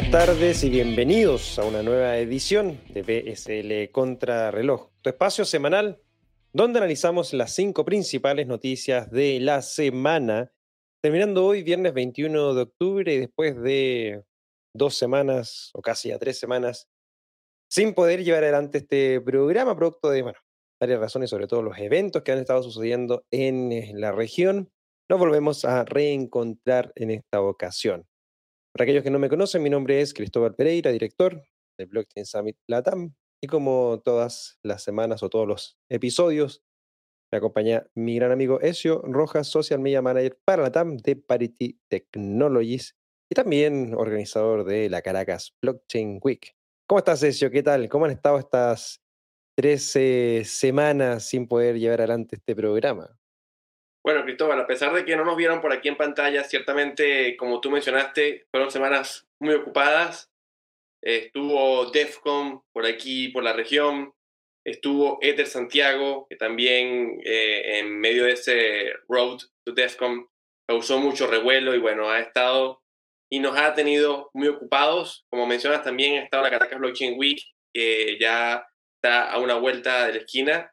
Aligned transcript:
Buenas 0.00 0.26
tardes 0.26 0.64
y 0.64 0.70
bienvenidos 0.70 1.58
a 1.58 1.64
una 1.66 1.82
nueva 1.82 2.16
edición 2.16 2.80
de 2.88 3.02
BSL 3.02 3.92
Contrarreloj, 3.92 4.88
tu 5.02 5.10
espacio 5.10 5.44
semanal 5.44 6.00
donde 6.54 6.78
analizamos 6.78 7.34
las 7.34 7.52
cinco 7.52 7.84
principales 7.84 8.46
noticias 8.46 9.10
de 9.10 9.38
la 9.40 9.60
semana, 9.60 10.52
terminando 11.02 11.44
hoy 11.44 11.62
viernes 11.62 11.92
21 11.92 12.54
de 12.54 12.62
octubre 12.62 13.12
y 13.12 13.18
después 13.18 13.60
de 13.60 14.24
dos 14.74 14.96
semanas 14.96 15.68
o 15.74 15.82
casi 15.82 16.12
a 16.12 16.18
tres 16.18 16.38
semanas 16.38 16.88
sin 17.68 17.92
poder 17.92 18.24
llevar 18.24 18.42
adelante 18.42 18.78
este 18.78 19.20
programa, 19.20 19.76
producto 19.76 20.08
de 20.08 20.22
bueno, 20.22 20.38
varias 20.80 20.98
razones, 20.98 21.28
sobre 21.28 21.46
todo 21.46 21.60
los 21.60 21.76
eventos 21.76 22.22
que 22.22 22.32
han 22.32 22.38
estado 22.38 22.62
sucediendo 22.62 23.26
en 23.30 23.70
eh, 23.70 23.92
la 23.94 24.12
región, 24.12 24.70
nos 25.10 25.18
volvemos 25.18 25.66
a 25.66 25.84
reencontrar 25.84 26.90
en 26.94 27.10
esta 27.10 27.42
ocasión. 27.42 28.06
Para 28.72 28.84
aquellos 28.84 29.02
que 29.02 29.10
no 29.10 29.18
me 29.18 29.28
conocen, 29.28 29.62
mi 29.62 29.70
nombre 29.70 30.00
es 30.00 30.14
Cristóbal 30.14 30.54
Pereira, 30.54 30.92
director 30.92 31.42
de 31.76 31.84
Blockchain 31.86 32.24
Summit 32.24 32.56
Latam. 32.68 33.14
Y 33.42 33.48
como 33.48 34.00
todas 34.04 34.58
las 34.62 34.82
semanas 34.82 35.22
o 35.22 35.28
todos 35.28 35.48
los 35.48 35.78
episodios, 35.88 36.62
me 37.32 37.38
acompaña 37.38 37.86
mi 37.94 38.16
gran 38.16 38.30
amigo 38.30 38.60
Ezio 38.60 39.02
Rojas, 39.02 39.48
Social 39.48 39.80
Media 39.80 40.02
Manager 40.02 40.38
para 40.44 40.62
Latam 40.62 40.96
de 40.98 41.16
Parity 41.16 41.80
Technologies 41.88 42.96
y 43.28 43.34
también 43.34 43.94
organizador 43.94 44.64
de 44.64 44.88
la 44.88 45.02
Caracas 45.02 45.56
Blockchain 45.60 46.20
Week. 46.22 46.54
¿Cómo 46.88 46.98
estás, 46.98 47.22
Ezio? 47.22 47.50
¿Qué 47.50 47.62
tal? 47.62 47.88
¿Cómo 47.88 48.04
han 48.04 48.10
estado 48.12 48.38
estas 48.38 49.00
13 49.56 50.42
semanas 50.44 51.24
sin 51.24 51.48
poder 51.48 51.78
llevar 51.78 52.00
adelante 52.00 52.36
este 52.36 52.54
programa? 52.54 53.19
Bueno, 54.02 54.24
Cristóbal, 54.24 54.58
a 54.60 54.66
pesar 54.66 54.94
de 54.94 55.04
que 55.04 55.14
no 55.14 55.24
nos 55.24 55.36
vieron 55.36 55.60
por 55.60 55.72
aquí 55.72 55.88
en 55.88 55.96
pantalla, 55.96 56.42
ciertamente, 56.44 57.36
como 57.36 57.60
tú 57.60 57.70
mencionaste, 57.70 58.46
fueron 58.50 58.70
semanas 58.70 59.28
muy 59.40 59.54
ocupadas. 59.54 60.30
Estuvo 61.02 61.90
DEFCON 61.90 62.62
por 62.72 62.86
aquí, 62.86 63.28
por 63.28 63.42
la 63.42 63.52
región. 63.52 64.14
Estuvo 64.64 65.18
Ether 65.20 65.46
Santiago, 65.46 66.26
que 66.28 66.36
también 66.36 67.20
eh, 67.24 67.78
en 67.78 67.98
medio 67.98 68.24
de 68.24 68.32
ese 68.32 68.92
road 69.08 69.38
to 69.64 69.72
DEFCON 69.72 70.28
causó 70.66 70.98
mucho 70.98 71.26
revuelo 71.26 71.74
y 71.74 71.78
bueno, 71.78 72.08
ha 72.10 72.20
estado 72.20 72.82
y 73.30 73.38
nos 73.38 73.56
ha 73.56 73.74
tenido 73.74 74.30
muy 74.34 74.48
ocupados. 74.48 75.26
Como 75.30 75.46
mencionas, 75.46 75.82
también 75.82 76.18
ha 76.18 76.24
estado 76.24 76.42
la 76.42 76.50
Caracas 76.50 76.78
Blockchain 76.78 77.18
Week, 77.18 77.42
que 77.72 78.18
ya 78.18 78.66
está 78.96 79.30
a 79.30 79.38
una 79.38 79.54
vuelta 79.54 80.06
de 80.06 80.12
la 80.14 80.18
esquina. 80.20 80.72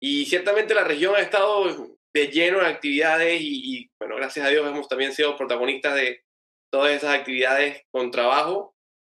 Y 0.00 0.26
ciertamente 0.26 0.74
la 0.74 0.84
región 0.84 1.14
ha 1.14 1.20
estado 1.20 1.96
de 2.14 2.28
lleno 2.28 2.60
de 2.60 2.66
actividades 2.66 3.40
y, 3.40 3.90
bueno, 3.98 4.16
gracias 4.16 4.46
a 4.46 4.48
Dios 4.48 4.66
hemos 4.66 4.88
también 4.88 5.12
sido 5.12 5.36
protagonistas 5.36 5.94
de 5.96 6.22
todas 6.72 6.92
esas 6.92 7.14
actividades 7.14 7.82
con 7.90 8.10
trabajo 8.10 8.74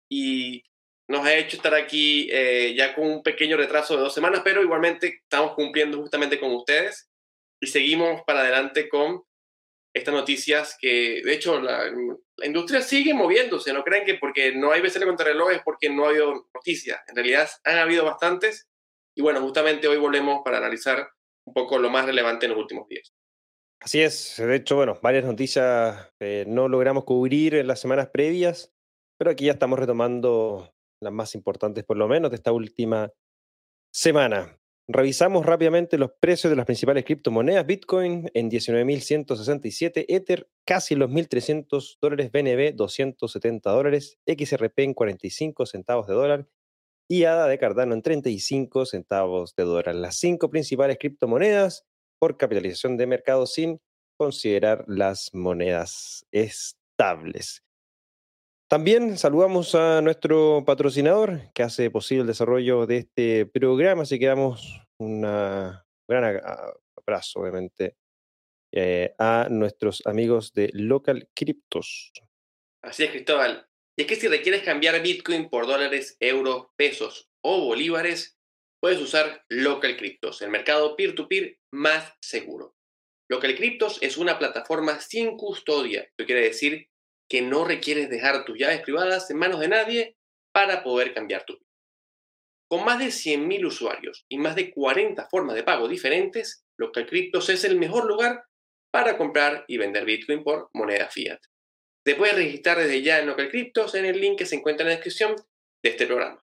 y 0.09 0.63
nos 1.07 1.25
ha 1.25 1.35
hecho 1.35 1.57
estar 1.57 1.75
aquí 1.75 2.27
eh, 2.31 2.73
ya 2.75 2.95
con 2.95 3.05
un 3.07 3.23
pequeño 3.23 3.57
retraso 3.57 3.95
de 3.95 4.01
dos 4.01 4.13
semanas, 4.13 4.41
pero 4.43 4.63
igualmente 4.63 5.19
estamos 5.23 5.53
cumpliendo 5.53 5.99
justamente 5.99 6.39
con 6.39 6.53
ustedes 6.55 7.09
y 7.61 7.67
seguimos 7.67 8.21
para 8.25 8.41
adelante 8.41 8.89
con 8.89 9.23
estas 9.93 10.13
noticias 10.13 10.77
que, 10.79 11.21
de 11.23 11.33
hecho, 11.33 11.61
la, 11.61 11.89
industria 12.43 12.81
sigue 12.81 13.13
moviéndose, 13.13 13.71
no 13.71 13.83
creen 13.83 14.05
que 14.05 14.15
porque 14.15 14.53
no 14.53 14.71
hay 14.71 14.81
BCL 14.81 15.05
contra 15.05 15.25
reloj 15.25 15.51
es 15.51 15.61
porque 15.63 15.89
no 15.89 16.05
ha 16.05 16.09
habido 16.09 16.47
noticias, 16.53 17.01
en 17.07 17.15
realidad 17.15 17.49
han 17.63 17.77
habido 17.77 18.03
bastantes 18.03 18.67
y 19.15 19.21
bueno, 19.21 19.39
justamente 19.41 19.87
hoy 19.87 19.97
volvemos 19.97 20.41
para 20.43 20.57
analizar 20.57 21.09
un 21.45 21.53
poco 21.53 21.77
lo 21.77 21.89
más 21.89 22.05
relevante 22.05 22.45
en 22.45 22.51
los 22.51 22.59
últimos 22.59 22.87
días. 22.87 23.13
Así 23.79 24.01
es, 24.01 24.35
de 24.37 24.55
hecho, 24.55 24.77
bueno, 24.77 24.97
varias 25.01 25.25
noticias 25.25 26.11
no 26.47 26.67
logramos 26.67 27.03
cubrir 27.03 27.55
en 27.55 27.67
las 27.67 27.79
semanas 27.79 28.09
previas, 28.11 28.73
pero 29.17 29.31
aquí 29.31 29.45
ya 29.45 29.51
estamos 29.51 29.77
retomando 29.77 30.73
las 31.01 31.13
más 31.13 31.35
importantes, 31.35 31.83
por 31.83 31.97
lo 31.97 32.07
menos, 32.07 32.31
de 32.31 32.35
esta 32.37 32.51
última 32.51 33.11
semana. 33.93 34.59
Revisamos 34.87 35.45
rápidamente 35.45 35.97
los 35.97 36.11
precios 36.19 36.49
de 36.49 36.55
las 36.55 36.65
principales 36.65 37.05
criptomonedas. 37.05 37.65
Bitcoin 37.65 38.29
en 38.33 38.49
19.167, 38.49 40.05
Ether 40.07 40.47
casi 40.65 40.95
los 40.95 41.09
1.300 41.09 41.97
dólares, 42.01 42.31
BNB 42.31 42.75
270 42.75 43.69
dólares, 43.71 44.19
XRP 44.25 44.79
en 44.79 44.93
45 44.93 45.65
centavos 45.65 46.07
de 46.07 46.13
dólar 46.13 46.47
y 47.07 47.25
ADA 47.25 47.47
de 47.47 47.57
Cardano 47.57 47.93
en 47.93 48.01
35 48.01 48.85
centavos 48.85 49.55
de 49.55 49.63
dólar. 49.63 49.95
Las 49.95 50.17
cinco 50.17 50.49
principales 50.49 50.97
criptomonedas 50.99 51.85
por 52.19 52.37
capitalización 52.37 52.97
de 52.97 53.07
mercado 53.07 53.45
sin 53.45 53.81
considerar 54.17 54.85
las 54.87 55.33
monedas 55.33 56.25
estables. 56.31 57.63
También 58.67 59.17
saludamos 59.17 59.75
a 59.75 60.01
nuestro 60.01 60.63
patrocinador 60.65 61.51
que 61.53 61.63
hace 61.63 61.91
posible 61.91 62.21
el 62.21 62.27
desarrollo 62.27 62.87
de 62.87 62.97
este 62.97 63.45
programa, 63.45 64.03
así 64.03 64.17
que 64.17 64.25
damos 64.25 64.81
un 64.97 65.21
gran 65.21 66.41
abrazo, 66.97 67.41
obviamente, 67.41 67.95
eh, 68.73 69.13
a 69.19 69.47
nuestros 69.51 70.01
amigos 70.07 70.51
de 70.53 70.71
Local 70.73 71.29
Cryptos. 71.35 72.11
Así 72.81 73.03
es, 73.03 73.11
Cristóbal. 73.11 73.67
Y 73.97 74.01
es 74.01 74.07
que 74.07 74.15
si 74.15 74.27
requieres 74.27 74.63
cambiar 74.63 75.01
Bitcoin 75.01 75.49
por 75.49 75.67
dólares, 75.67 76.17
euros, 76.19 76.67
pesos 76.75 77.29
o 77.41 77.65
bolívares, 77.65 78.37
puedes 78.81 78.99
usar 78.99 79.43
Local 79.49 79.95
Cryptos, 79.97 80.41
el 80.41 80.49
mercado 80.49 80.95
peer-to-peer 80.95 81.59
más 81.71 82.13
seguro. 82.21 82.75
Local 83.29 83.55
Cryptos 83.55 83.97
es 84.01 84.17
una 84.17 84.37
plataforma 84.37 84.99
sin 84.99 85.37
custodia, 85.37 86.01
esto 86.01 86.25
quiere 86.25 86.41
decir 86.41 86.89
que 87.27 87.41
no 87.41 87.65
requieres 87.65 88.09
dejar 88.09 88.45
tus 88.45 88.57
llaves 88.59 88.81
privadas 88.81 89.31
en 89.31 89.37
manos 89.37 89.59
de 89.59 89.69
nadie 89.69 90.17
para 90.53 90.83
poder 90.83 91.13
cambiar 91.13 91.45
tu 91.45 91.57
Con 92.69 92.85
más 92.85 92.99
de 92.99 93.07
100.000 93.07 93.65
usuarios 93.65 94.25
y 94.29 94.37
más 94.37 94.55
de 94.55 94.71
40 94.71 95.27
formas 95.29 95.55
de 95.55 95.63
pago 95.63 95.87
diferentes, 95.87 96.65
Local 96.77 97.07
Cryptos 97.07 97.49
es 97.49 97.63
el 97.63 97.77
mejor 97.77 98.05
lugar 98.05 98.43
para 98.91 99.17
comprar 99.17 99.65
y 99.67 99.77
vender 99.77 100.05
Bitcoin 100.05 100.43
por 100.43 100.69
moneda 100.73 101.09
fiat. 101.09 101.39
Te 102.05 102.13
puedes 102.13 102.35
registrar 102.35 102.77
desde 102.77 103.01
ya 103.01 103.19
en 103.19 103.25
Local 103.25 103.49
Cryptos 103.49 103.95
en 103.95 104.05
el 104.05 104.21
link 104.21 104.37
que 104.37 104.45
se 104.45 104.55
encuentra 104.55 104.83
en 104.83 104.89
la 104.89 104.95
descripción 104.95 105.35
de 105.83 105.89
este 105.89 106.05
programa. 106.05 106.39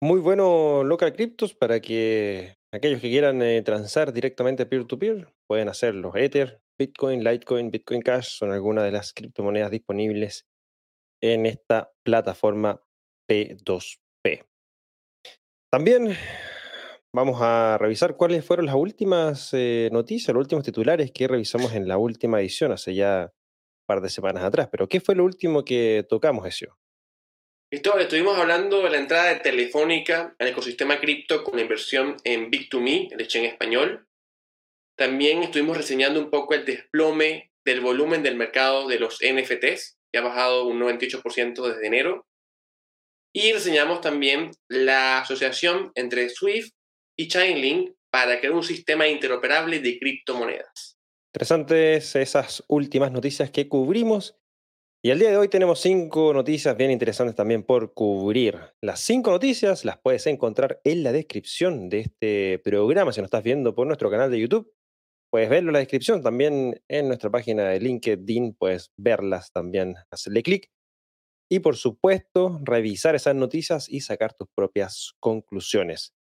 Muy 0.00 0.20
bueno 0.20 0.84
Local 0.84 1.12
Cryptos 1.14 1.52
para 1.52 1.80
que 1.80 2.54
aquellos 2.72 3.00
que 3.00 3.10
quieran 3.10 3.42
eh, 3.42 3.62
transar 3.62 4.12
directamente 4.12 4.64
peer-to-peer 4.64 5.26
pueden 5.48 5.68
hacerlo. 5.68 6.12
Ether, 6.14 6.60
Bitcoin, 6.78 7.24
Litecoin, 7.24 7.72
Bitcoin 7.72 8.02
Cash 8.02 8.38
son 8.38 8.52
algunas 8.52 8.84
de 8.84 8.92
las 8.92 9.12
criptomonedas 9.12 9.72
disponibles 9.72 10.46
en 11.20 11.46
esta 11.46 11.92
plataforma 12.04 12.80
P2P. 13.28 14.44
También 15.72 16.16
vamos 17.12 17.38
a 17.40 17.78
revisar 17.78 18.16
cuáles 18.16 18.44
fueron 18.44 18.66
las 18.66 18.76
últimas 18.76 19.50
eh, 19.54 19.88
noticias, 19.92 20.32
los 20.32 20.42
últimos 20.42 20.64
titulares 20.64 21.10
que 21.10 21.26
revisamos 21.26 21.74
en 21.74 21.88
la 21.88 21.98
última 21.98 22.40
edición 22.40 22.70
hace 22.70 22.94
ya 22.94 23.32
par 23.92 24.00
de 24.00 24.08
semanas 24.08 24.42
atrás. 24.42 24.68
Pero 24.70 24.88
¿qué 24.88 25.00
fue 25.00 25.14
lo 25.14 25.24
último 25.24 25.64
que 25.64 26.06
tocamos, 26.08 26.46
Ezio? 26.46 26.78
estuvimos 27.70 28.38
hablando 28.38 28.82
de 28.82 28.90
la 28.90 28.98
entrada 28.98 29.28
de 29.30 29.40
Telefónica 29.40 30.34
al 30.38 30.48
ecosistema 30.48 30.98
cripto 31.00 31.42
con 31.44 31.56
la 31.56 31.62
inversión 31.62 32.16
en 32.24 32.50
Bit2Me, 32.50 33.12
el 33.12 33.20
exchange 33.20 33.48
español. 33.48 34.06
También 34.96 35.42
estuvimos 35.42 35.76
reseñando 35.76 36.20
un 36.20 36.30
poco 36.30 36.54
el 36.54 36.64
desplome 36.64 37.50
del 37.66 37.80
volumen 37.80 38.22
del 38.22 38.36
mercado 38.36 38.88
de 38.88 38.98
los 38.98 39.18
NFTs, 39.20 39.98
que 40.10 40.18
ha 40.18 40.22
bajado 40.22 40.66
un 40.66 40.80
98% 40.80 41.66
desde 41.66 41.86
enero. 41.86 42.26
Y 43.34 43.52
reseñamos 43.52 44.00
también 44.00 44.50
la 44.68 45.20
asociación 45.20 45.92
entre 45.94 46.28
Swift 46.28 46.72
y 47.18 47.28
Chainlink 47.28 47.92
para 48.10 48.38
crear 48.38 48.54
un 48.54 48.62
sistema 48.62 49.06
interoperable 49.08 49.80
de 49.80 49.98
criptomonedas. 49.98 50.91
Interesantes 51.34 52.14
esas 52.14 52.62
últimas 52.68 53.10
noticias 53.10 53.50
que 53.50 53.66
cubrimos. 53.66 54.38
Y 55.02 55.10
al 55.10 55.18
día 55.18 55.30
de 55.30 55.38
hoy 55.38 55.48
tenemos 55.48 55.80
cinco 55.80 56.34
noticias 56.34 56.76
bien 56.76 56.90
interesantes 56.90 57.34
también 57.34 57.62
por 57.62 57.94
cubrir. 57.94 58.60
Las 58.82 59.00
cinco 59.00 59.30
noticias 59.30 59.86
las 59.86 59.96
puedes 59.98 60.26
encontrar 60.26 60.82
en 60.84 61.02
la 61.02 61.10
descripción 61.10 61.88
de 61.88 62.00
este 62.00 62.60
programa. 62.62 63.12
Si 63.12 63.22
nos 63.22 63.28
estás 63.28 63.42
viendo 63.42 63.74
por 63.74 63.86
nuestro 63.86 64.10
canal 64.10 64.30
de 64.30 64.40
YouTube, 64.40 64.74
puedes 65.30 65.48
verlo 65.48 65.70
en 65.70 65.72
la 65.72 65.78
descripción. 65.78 66.22
También 66.22 66.82
en 66.86 67.08
nuestra 67.08 67.30
página 67.30 67.64
de 67.64 67.80
LinkedIn 67.80 68.54
puedes 68.54 68.92
verlas 68.98 69.52
también, 69.52 69.94
hacerle 70.10 70.42
clic. 70.42 70.70
Y 71.50 71.60
por 71.60 71.76
supuesto, 71.76 72.60
revisar 72.62 73.14
esas 73.14 73.34
noticias 73.34 73.88
y 73.88 74.02
sacar 74.02 74.34
tus 74.34 74.48
propias 74.54 75.14
conclusiones. 75.18 76.12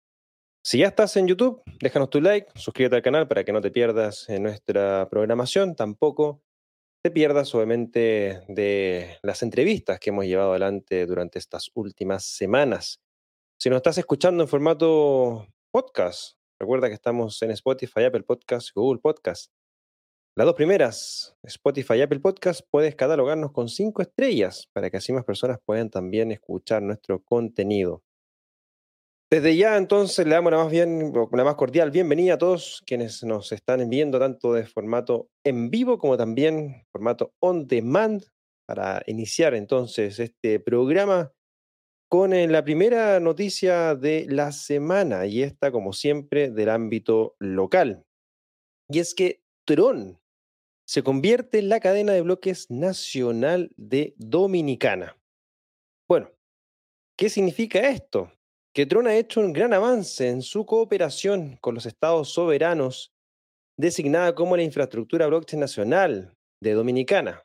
Si 0.63 0.79
ya 0.79 0.89
estás 0.89 1.17
en 1.17 1.27
YouTube, 1.27 1.63
déjanos 1.81 2.11
tu 2.11 2.21
like, 2.21 2.49
suscríbete 2.55 2.97
al 2.97 3.03
canal 3.03 3.27
para 3.27 3.45
que 3.45 3.53
no 3.53 3.63
te 3.63 3.71
pierdas 3.71 4.29
en 4.29 4.43
nuestra 4.43 5.09
programación. 5.09 5.75
Tampoco 5.75 6.43
te 7.03 7.11
pierdas, 7.11 7.55
obviamente, 7.55 8.43
de 8.47 9.17
las 9.23 9.43
entrevistas 9.43 9.99
que 9.99 10.11
hemos 10.11 10.27
llevado 10.27 10.51
adelante 10.51 11.07
durante 11.07 11.39
estas 11.39 11.71
últimas 11.75 12.27
semanas. 12.27 13.01
Si 13.59 13.71
nos 13.71 13.79
estás 13.79 13.97
escuchando 13.97 14.43
en 14.43 14.49
formato 14.49 15.47
podcast, 15.73 16.37
recuerda 16.61 16.89
que 16.89 16.95
estamos 16.95 17.41
en 17.41 17.53
Spotify, 17.53 18.05
Apple 18.05 18.25
Podcast, 18.25 18.69
Google 18.75 19.01
Podcast. 19.01 19.51
Las 20.37 20.45
dos 20.45 20.55
primeras, 20.57 21.39
Spotify 21.43 21.95
y 21.95 22.03
Apple 22.03 22.21
Podcast, 22.21 22.61
puedes 22.71 22.95
catalogarnos 22.97 23.53
con 23.53 23.69
cinco 23.69 24.03
estrellas 24.03 24.69
para 24.75 24.91
que 24.91 24.99
así 24.99 25.11
más 25.15 25.25
personas 25.25 25.59
puedan 25.65 25.89
también 25.89 26.33
escuchar 26.33 26.83
nuestro 26.83 27.23
contenido. 27.23 28.03
Desde 29.33 29.57
ya 29.57 29.77
entonces 29.77 30.27
le 30.27 30.35
damos 30.35 30.51
la 30.51 30.59
más, 30.59 30.73
bien, 30.73 31.13
más 31.31 31.55
cordial 31.55 31.93
bienvenida 31.93 32.35
a 32.35 32.39
todos 32.39 32.83
quienes 32.85 33.23
nos 33.23 33.53
están 33.53 33.89
viendo 33.89 34.19
tanto 34.19 34.55
de 34.55 34.67
formato 34.67 35.29
en 35.45 35.71
vivo 35.71 35.99
como 35.99 36.17
también 36.17 36.85
formato 36.91 37.33
on 37.39 37.69
demand 37.69 38.25
para 38.67 39.05
iniciar 39.07 39.55
entonces 39.55 40.19
este 40.19 40.59
programa 40.59 41.33
con 42.09 42.33
eh, 42.33 42.49
la 42.49 42.65
primera 42.65 43.21
noticia 43.21 43.95
de 43.95 44.27
la 44.29 44.51
semana 44.51 45.27
y 45.27 45.45
esta 45.45 45.71
como 45.71 45.93
siempre 45.93 46.51
del 46.51 46.69
ámbito 46.69 47.37
local. 47.39 48.05
Y 48.89 48.99
es 48.99 49.15
que 49.15 49.45
Tron 49.65 50.21
se 50.89 51.05
convierte 51.05 51.61
en 51.61 51.69
la 51.69 51.79
cadena 51.79 52.15
de 52.15 52.23
bloques 52.23 52.69
nacional 52.69 53.71
de 53.77 54.13
Dominicana. 54.17 55.17
Bueno, 56.09 56.33
¿qué 57.17 57.29
significa 57.29 57.79
esto? 57.91 58.33
Que 58.73 58.87
Tron 58.87 59.09
ha 59.09 59.17
hecho 59.17 59.41
un 59.41 59.53
gran 59.53 59.73
avance 59.73 60.29
en 60.29 60.43
su 60.43 60.65
cooperación 60.65 61.57
con 61.61 61.75
los 61.75 61.87
estados 61.87 62.33
soberanos, 62.33 63.13
designada 63.77 64.35
como 64.35 64.57
la 64.57 64.63
infraestructura 64.63 65.27
blockchain 65.27 65.61
nacional 65.61 66.37
de 66.61 66.75
Dominicana, 66.75 67.45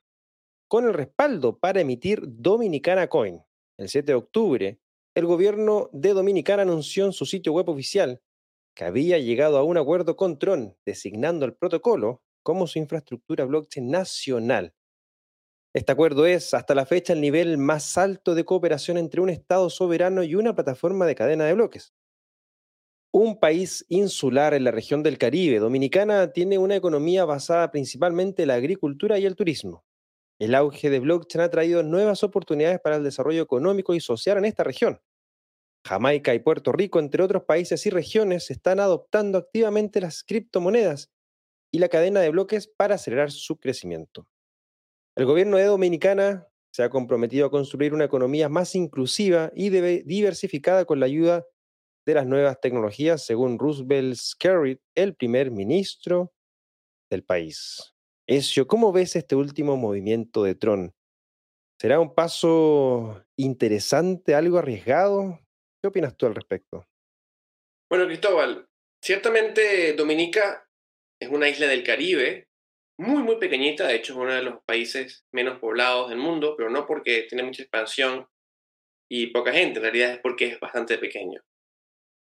con 0.67 0.85
el 0.85 0.93
respaldo 0.93 1.57
para 1.57 1.81
emitir 1.81 2.21
Dominicana 2.23 3.07
Coin. 3.07 3.41
El 3.77 3.89
7 3.89 4.11
de 4.11 4.15
octubre, 4.15 4.79
el 5.15 5.25
gobierno 5.25 5.89
de 5.93 6.13
Dominicana 6.13 6.61
anunció 6.61 7.05
en 7.05 7.13
su 7.13 7.25
sitio 7.25 7.53
web 7.53 7.69
oficial 7.69 8.21
que 8.75 8.83
había 8.83 9.17
llegado 9.17 9.57
a 9.57 9.63
un 9.63 9.77
acuerdo 9.77 10.15
con 10.15 10.37
Tron, 10.37 10.77
designando 10.85 11.45
el 11.45 11.55
protocolo 11.55 12.21
como 12.43 12.67
su 12.67 12.77
infraestructura 12.77 13.45
blockchain 13.45 13.89
nacional 13.89 14.73
este 15.75 15.91
acuerdo 15.91 16.25
es, 16.25 16.53
hasta 16.53 16.73
la 16.73 16.85
fecha, 16.85 17.11
el 17.11 17.19
nivel 17.19 17.57
más 17.57 17.97
alto 17.97 18.33
de 18.33 18.45
cooperación 18.45 18.97
entre 18.97 19.19
un 19.19 19.29
Estado 19.29 19.69
soberano 19.69 20.23
y 20.23 20.33
una 20.33 20.55
plataforma 20.55 21.05
de 21.05 21.15
cadena 21.15 21.43
de 21.43 21.53
bloques. 21.53 21.93
Un 23.11 23.41
país 23.41 23.85
insular 23.89 24.53
en 24.53 24.63
la 24.63 24.71
región 24.71 25.03
del 25.03 25.17
Caribe, 25.17 25.59
Dominicana, 25.59 26.31
tiene 26.31 26.57
una 26.57 26.77
economía 26.77 27.25
basada 27.25 27.71
principalmente 27.71 28.43
en 28.43 28.47
la 28.47 28.53
agricultura 28.53 29.19
y 29.19 29.25
el 29.25 29.35
turismo. 29.35 29.83
El 30.39 30.55
auge 30.55 30.89
de 30.89 31.01
blockchain 31.01 31.41
ha 31.41 31.49
traído 31.49 31.83
nuevas 31.83 32.23
oportunidades 32.23 32.79
para 32.79 32.95
el 32.95 33.03
desarrollo 33.03 33.43
económico 33.43 33.93
y 33.93 33.99
social 33.99 34.37
en 34.37 34.45
esta 34.45 34.63
región. 34.63 35.01
Jamaica 35.85 36.33
y 36.33 36.39
Puerto 36.39 36.71
Rico, 36.71 36.99
entre 36.99 37.21
otros 37.21 37.43
países 37.43 37.85
y 37.85 37.89
regiones, 37.89 38.49
están 38.49 38.79
adoptando 38.79 39.37
activamente 39.37 39.99
las 39.99 40.23
criptomonedas 40.23 41.11
y 41.69 41.79
la 41.79 41.89
cadena 41.89 42.21
de 42.21 42.29
bloques 42.29 42.65
para 42.65 42.95
acelerar 42.95 43.29
su 43.29 43.59
crecimiento. 43.59 44.25
El 45.17 45.25
gobierno 45.25 45.55
de 45.55 45.63
Dominicana 45.63 46.45
se 46.73 46.83
ha 46.83 46.89
comprometido 46.89 47.45
a 47.45 47.51
construir 47.51 47.93
una 47.93 48.03
economía 48.03 48.49
más 48.49 48.75
inclusiva 48.75 49.49
y 49.55 49.69
diversificada 49.69 50.83
con 50.83 50.99
la 50.99 51.05
ayuda 51.05 51.45
de 52.05 52.13
las 52.13 52.27
nuevas 52.27 52.59
tecnologías, 52.59 53.25
según 53.25 53.57
Roosevelt 53.57 54.15
Skerrit, 54.15 54.81
el 54.93 55.15
primer 55.15 55.51
ministro 55.51 56.33
del 57.09 57.23
país. 57.23 57.95
Ezio, 58.27 58.67
¿cómo 58.67 58.91
ves 58.91 59.15
este 59.15 59.37
último 59.37 59.77
movimiento 59.77 60.43
de 60.43 60.55
Tron? 60.55 60.93
¿Será 61.79 62.01
un 62.01 62.13
paso 62.13 63.23
interesante, 63.37 64.35
algo 64.35 64.57
arriesgado? 64.57 65.39
¿Qué 65.81 65.87
opinas 65.87 66.17
tú 66.17 66.25
al 66.25 66.35
respecto? 66.35 66.85
Bueno, 67.89 68.05
Cristóbal, 68.05 68.67
ciertamente 69.01 69.93
Dominica 69.93 70.67
es 71.21 71.29
una 71.29 71.47
isla 71.47 71.67
del 71.67 71.83
Caribe 71.83 72.44
muy, 72.97 73.23
muy 73.23 73.37
pequeñita, 73.37 73.87
de 73.87 73.95
hecho 73.95 74.13
es 74.13 74.19
uno 74.19 74.33
de 74.33 74.43
los 74.43 74.63
países 74.63 75.25
menos 75.33 75.59
poblados 75.59 76.09
del 76.09 76.17
mundo, 76.17 76.55
pero 76.57 76.69
no 76.69 76.85
porque 76.85 77.23
tiene 77.23 77.43
mucha 77.43 77.63
expansión 77.63 78.27
y 79.09 79.27
poca 79.27 79.51
gente, 79.51 79.79
en 79.79 79.83
realidad 79.83 80.11
es 80.13 80.19
porque 80.19 80.45
es 80.47 80.59
bastante 80.59 80.97
pequeño. 80.97 81.41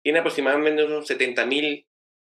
Tiene 0.02 0.20
aproximadamente 0.20 0.84
unos 0.84 1.08
70.000 1.08 1.86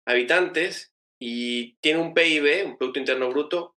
habitantes 0.07 0.93
y 1.19 1.77
tiene 1.77 1.99
un 1.99 2.13
PIB, 2.13 2.65
un 2.65 2.77
Producto 2.77 2.99
Interno 2.99 3.29
Bruto, 3.29 3.75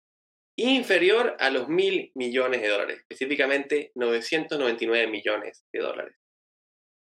inferior 0.59 1.37
a 1.39 1.51
los 1.51 1.69
mil 1.69 2.11
millones 2.15 2.63
de 2.63 2.69
dólares, 2.69 2.99
específicamente 3.01 3.93
999 3.95 5.07
millones 5.09 5.65
de 5.73 5.81
dólares. 5.81 6.17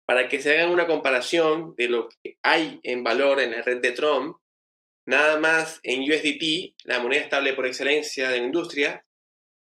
Para 0.07 0.27
que 0.27 0.41
se 0.41 0.57
hagan 0.57 0.71
una 0.71 0.87
comparación 0.87 1.75
de 1.75 1.89
lo 1.89 2.09
que 2.09 2.37
hay 2.41 2.79
en 2.83 3.03
valor 3.03 3.39
en 3.39 3.51
la 3.51 3.61
red 3.61 3.81
de 3.81 3.91
Trump, 3.91 4.37
Nada 5.07 5.39
más 5.39 5.79
en 5.83 6.01
USDT, 6.01 6.75
la 6.83 6.99
moneda 6.99 7.21
estable 7.21 7.53
por 7.53 7.65
excelencia 7.65 8.29
de 8.29 8.39
la 8.39 8.45
industria, 8.45 9.05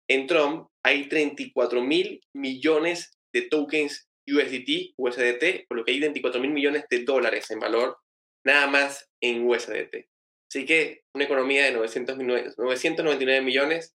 en 0.08 0.26
Trump 0.26 0.70
hay 0.84 1.10
34 1.10 1.82
mil 1.84 2.22
millones 2.34 3.20
de 3.34 3.42
tokens 3.44 4.10
USDT, 4.26 4.94
USDT, 4.96 5.68
por 5.68 5.78
lo 5.78 5.84
que 5.84 5.92
hay 5.92 6.00
24 6.00 6.40
mil 6.40 6.52
millones 6.52 6.86
de 6.90 7.04
dólares 7.04 7.52
en 7.52 7.60
valor, 7.60 7.98
nada 8.46 8.68
más 8.68 9.10
en 9.22 9.46
USDT. 9.46 10.08
Así 10.50 10.66
que 10.66 11.02
una 11.14 11.26
economía 11.26 11.66
de 11.66 11.74
999 11.74 13.42
millones 13.42 13.94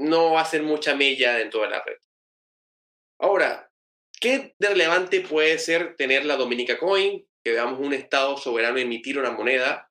no 0.00 0.32
va 0.32 0.40
a 0.40 0.46
ser 0.46 0.64
mucha 0.64 0.96
mella 0.96 1.36
dentro 1.36 1.62
de 1.62 1.68
la 1.68 1.84
red. 1.84 1.98
Ahora, 3.20 3.70
¿qué 4.20 4.56
de 4.58 4.68
relevante 4.70 5.20
puede 5.20 5.58
ser 5.60 5.94
tener 5.94 6.24
la 6.24 6.34
Dominica 6.36 6.80
Coin? 6.80 7.24
Que 7.44 7.52
veamos 7.52 7.78
un 7.78 7.92
Estado 7.92 8.36
soberano 8.36 8.78
emitir 8.78 9.18
una 9.18 9.30
moneda 9.30 9.90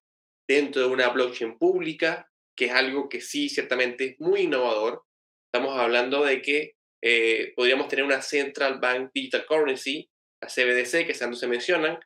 dentro 0.50 0.82
de 0.82 0.88
una 0.88 1.10
blockchain 1.10 1.58
pública, 1.58 2.30
que 2.58 2.66
es 2.66 2.72
algo 2.72 3.10
que 3.10 3.22
sí, 3.22 3.50
ciertamente 3.50 4.06
es 4.06 4.20
muy 4.20 4.42
innovador. 4.42 5.04
Estamos 5.52 5.78
hablando 5.78 6.24
de 6.24 6.42
que 6.42 6.74
eh, 7.04 7.54
podríamos 7.56 7.88
tener 7.88 8.06
una 8.06 8.22
Central 8.22 8.80
Bank 8.80 9.12
Digital 9.14 9.46
Currency, 9.46 10.10
la 10.42 10.50
CBDC, 10.50 11.06
que 11.06 11.14
tanto 11.14 11.38
se 11.38 11.48
mencionan, 11.48 12.00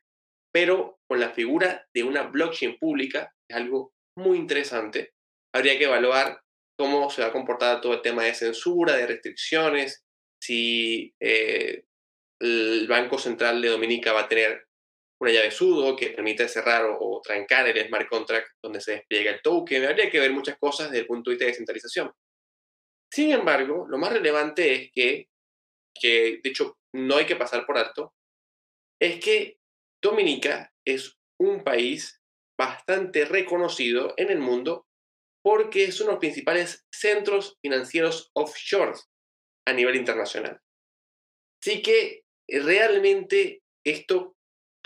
pero 0.54 1.00
con 1.10 1.20
la 1.20 1.30
figura 1.30 1.88
de 1.94 2.04
una 2.04 2.24
blockchain 2.24 2.78
pública, 2.78 3.34
es 3.50 3.56
algo 3.56 3.94
muy 4.18 4.38
interesante. 4.38 5.14
Habría 5.56 5.78
que 5.78 5.86
evaluar 5.86 6.42
cómo 6.78 7.10
se 7.10 7.22
va 7.22 7.30
a 7.30 7.32
comportar 7.32 7.82
todo 7.82 7.94
el 7.94 8.02
tema 8.02 8.24
de 8.24 8.34
censura, 8.34 8.96
de 8.96 9.08
restricciones, 9.08 10.04
si 10.42 11.14
eh, 11.22 11.84
el 12.40 12.88
Banco 12.88 13.18
Central 13.18 13.62
de 13.62 13.70
Dominica 13.70 14.14
va 14.14 14.22
a 14.22 14.28
tener 14.28 14.67
una 15.20 15.32
llave 15.32 15.52
sudo 15.52 15.96
que 15.96 16.12
permite 16.12 16.48
cerrar 16.48 16.86
o, 17.00 17.22
trancar 17.24 17.68
el 17.68 17.88
smart 17.88 18.08
contract 18.08 18.50
donde 18.62 18.80
se 18.82 18.94
despliega 18.94 19.32
el 19.32 19.42
token. 19.42 19.86
Habría 19.86 20.10
que 20.10 20.20
ver 20.20 20.32
muchas 20.32 20.58
cosas 20.58 20.90
desde 20.90 21.02
el 21.02 21.08
punto 21.08 21.30
de 21.30 21.36
vista 21.36 21.46
de 21.46 21.52
descentralización. 21.52 22.12
Sin 23.12 23.32
embargo, 23.32 23.86
lo 23.90 23.98
más 23.98 24.14
relevante 24.14 24.74
es 24.74 24.92
que, 24.92 25.30
que, 25.94 26.40
de 26.44 26.50
hecho, 26.50 26.78
no 26.94 27.18
hay 27.18 27.26
que 27.26 27.36
pasar 27.36 27.66
por 27.66 27.78
alto, 27.78 28.14
es 29.00 29.20
que 29.20 29.60
Dominica 30.02 30.74
es 30.86 31.18
un 31.40 31.64
país 31.64 32.22
bastante 32.58 33.26
reconocido 33.26 34.14
en 34.18 34.30
el 34.32 34.40
mundo 34.40 34.88
porque 35.44 35.86
es 35.86 36.00
uno 36.02 36.10
de 36.10 36.14
los 36.14 36.20
principales 36.20 36.86
centros 36.92 37.58
financieros 37.62 38.32
offshore 38.34 38.94
a 39.66 39.74
nivel 39.74 39.96
internacional. 39.96 40.60
Así 41.62 41.82
que 41.82 42.24
realmente 42.48 43.62
esto 43.86 44.37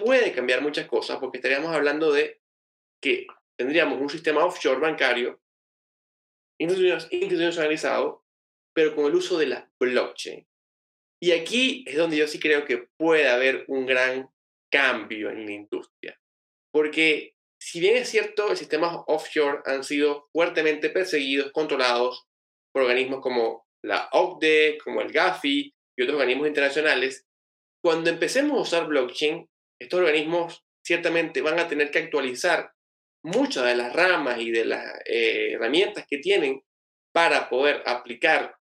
puede 0.04 0.32
cambiar 0.34 0.62
muchas 0.62 0.88
cosas 0.88 1.18
porque 1.20 1.38
estaríamos 1.38 1.74
hablando 1.74 2.12
de 2.12 2.42
que 3.02 3.28
tendríamos 3.58 4.00
un 4.00 4.10
sistema 4.10 4.46
offshore 4.46 4.80
bancario 4.80 5.42
institucionalizado, 6.60 8.24
pero 8.74 8.96
con 8.96 9.06
el 9.06 9.16
uso 9.16 9.38
de 9.38 9.48
la 9.48 9.72
blockchain. 9.80 10.48
Y 11.22 11.32
aquí 11.32 11.84
es 11.88 11.98
donde 11.98 12.18
yo 12.18 12.28
sí 12.28 12.40
creo 12.40 12.66
que 12.66 12.88
puede 12.98 13.30
haber 13.30 13.66
un 13.68 13.86
gran 13.86 14.30
cambio 14.72 15.30
en 15.30 15.46
la 15.46 15.52
industria. 15.52 16.20
Porque 16.72 17.36
si 17.60 17.80
bien 17.80 17.98
es 17.98 18.10
cierto, 18.10 18.50
el 18.50 18.58
sistema 18.58 19.04
offshore 19.08 19.62
han 19.66 19.84
sido 19.84 20.30
fuertemente 20.34 20.90
perseguidos, 20.90 21.52
controlados 21.52 22.28
por 22.74 22.84
organismos 22.84 23.22
como 23.22 23.68
la 23.84 24.10
OCDE, 24.12 24.78
como 24.84 25.02
el 25.02 25.12
GAFI 25.12 25.74
y 25.98 26.02
otros 26.02 26.16
organismos 26.16 26.48
internacionales, 26.48 27.28
cuando 27.84 28.10
empecemos 28.10 28.58
a 28.58 28.62
usar 28.62 28.88
blockchain, 28.88 29.48
estos 29.82 30.00
organismos 30.00 30.64
ciertamente 30.86 31.42
van 31.42 31.60
a 31.60 31.68
tener 31.68 31.90
que 31.90 32.00
actualizar 32.00 32.72
muchas 33.24 33.66
de 33.66 33.76
las 33.76 33.94
ramas 33.94 34.40
y 34.40 34.52
de 34.52 34.66
las 34.66 34.86
eh, 35.06 35.54
herramientas 35.54 36.06
que 36.08 36.20
tienen 36.20 36.64
para 37.12 37.50
poder 37.50 37.84
aplicar 37.86 38.56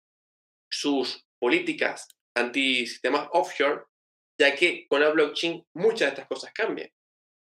sus 0.71 1.25
políticas 1.39 2.07
anti-sistemas 2.35 3.27
offshore, 3.31 3.83
ya 4.39 4.55
que 4.55 4.87
con 4.87 5.01
la 5.01 5.09
blockchain 5.09 5.65
muchas 5.73 5.99
de 5.99 6.07
estas 6.07 6.27
cosas 6.27 6.53
cambian. 6.53 6.89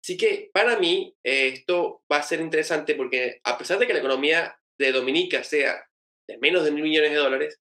Así 0.02 0.16
que 0.16 0.50
para 0.52 0.78
mí 0.78 1.14
eh, 1.24 1.48
esto 1.48 2.02
va 2.10 2.18
a 2.18 2.22
ser 2.22 2.40
interesante 2.40 2.94
porque 2.94 3.40
a 3.44 3.58
pesar 3.58 3.78
de 3.78 3.86
que 3.86 3.92
la 3.92 3.98
economía 3.98 4.58
de 4.78 4.92
Dominica 4.92 5.44
sea 5.44 5.84
de 6.26 6.38
menos 6.38 6.64
de 6.64 6.70
mil 6.70 6.84
millones 6.84 7.10
de 7.10 7.16
dólares, 7.16 7.60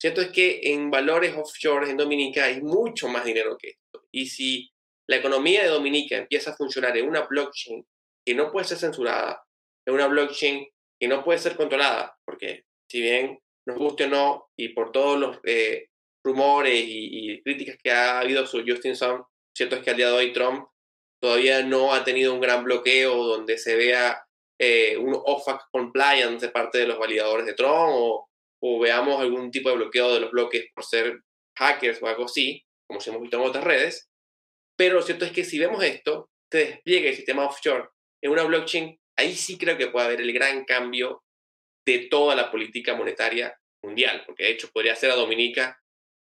cierto 0.00 0.20
es 0.20 0.30
que 0.30 0.60
en 0.64 0.90
valores 0.90 1.34
offshore 1.36 1.90
en 1.90 1.96
Dominica 1.96 2.46
hay 2.46 2.60
mucho 2.60 3.08
más 3.08 3.24
dinero 3.24 3.56
que 3.56 3.70
esto. 3.70 4.06
Y 4.10 4.26
si 4.26 4.73
la 5.08 5.16
economía 5.16 5.62
de 5.62 5.68
Dominica 5.68 6.16
empieza 6.16 6.52
a 6.52 6.56
funcionar 6.56 6.96
en 6.96 7.08
una 7.08 7.22
blockchain 7.22 7.86
que 8.26 8.34
no 8.34 8.50
puede 8.50 8.66
ser 8.66 8.78
censurada, 8.78 9.42
en 9.86 9.94
una 9.94 10.06
blockchain 10.06 10.66
que 11.00 11.08
no 11.08 11.22
puede 11.22 11.38
ser 11.38 11.56
controlada, 11.56 12.16
porque 12.24 12.64
si 12.90 13.00
bien 13.00 13.38
nos 13.66 13.78
guste 13.78 14.04
o 14.04 14.08
no, 14.08 14.46
y 14.58 14.70
por 14.70 14.92
todos 14.92 15.18
los 15.18 15.38
eh, 15.44 15.88
rumores 16.24 16.84
y, 16.86 17.42
críticas 17.42 17.76
que 17.82 17.90
ha 17.90 18.20
habido 18.20 18.46
sobre 18.46 18.70
Justin 18.72 18.96
Sun, 18.96 19.22
cierto 19.56 19.76
es 19.76 19.82
que 19.82 19.90
al 19.90 19.96
día 19.96 20.08
de 20.08 20.14
hoy 20.14 20.32
Trump 20.32 20.66
todavía 21.22 21.62
no 21.62 21.92
ha 21.92 22.04
tenido 22.04 22.32
un 22.32 22.40
gran 22.40 22.64
bloqueo 22.64 23.24
donde 23.24 23.58
se 23.58 23.76
vea 23.76 24.24
eh, 24.58 24.96
un 24.96 25.14
OFAC 25.14 25.68
compliance 25.70 26.46
de 26.46 26.52
parte 26.52 26.78
de 26.78 26.86
los 26.86 26.98
validadores 26.98 27.46
de 27.46 27.54
Trump 27.54 27.90
o, 27.92 28.28
o, 28.62 28.78
veamos 28.78 29.20
algún 29.20 29.50
tipo 29.50 29.68
de 29.70 29.76
bloqueo 29.76 30.14
de 30.14 30.20
los 30.20 30.30
bloques 30.30 30.66
por 30.74 30.84
ser 30.84 31.20
hackers 31.58 32.02
o 32.02 32.06
algo 32.06 32.24
así, 32.24 32.64
como 32.86 33.00
se 33.00 33.10
hemos 33.10 33.22
visto 33.22 33.36
en 33.36 33.42
otras 33.42 33.64
redes. 33.64 34.08
Pero 34.76 34.96
lo 34.96 35.02
cierto 35.02 35.24
es 35.24 35.32
que 35.32 35.44
si 35.44 35.58
vemos 35.58 35.82
esto, 35.84 36.30
se 36.50 36.58
despliegue 36.58 37.10
el 37.10 37.16
sistema 37.16 37.46
offshore 37.46 37.88
en 38.22 38.30
una 38.30 38.44
blockchain, 38.44 38.98
ahí 39.16 39.34
sí 39.34 39.58
creo 39.58 39.76
que 39.76 39.88
puede 39.88 40.06
haber 40.06 40.20
el 40.20 40.32
gran 40.32 40.64
cambio 40.64 41.22
de 41.86 42.06
toda 42.10 42.34
la 42.34 42.50
política 42.50 42.94
monetaria 42.94 43.56
mundial, 43.82 44.22
porque 44.26 44.44
de 44.44 44.50
hecho 44.50 44.70
podría 44.72 44.96
ser 44.96 45.10
a 45.10 45.16
Dominica 45.16 45.78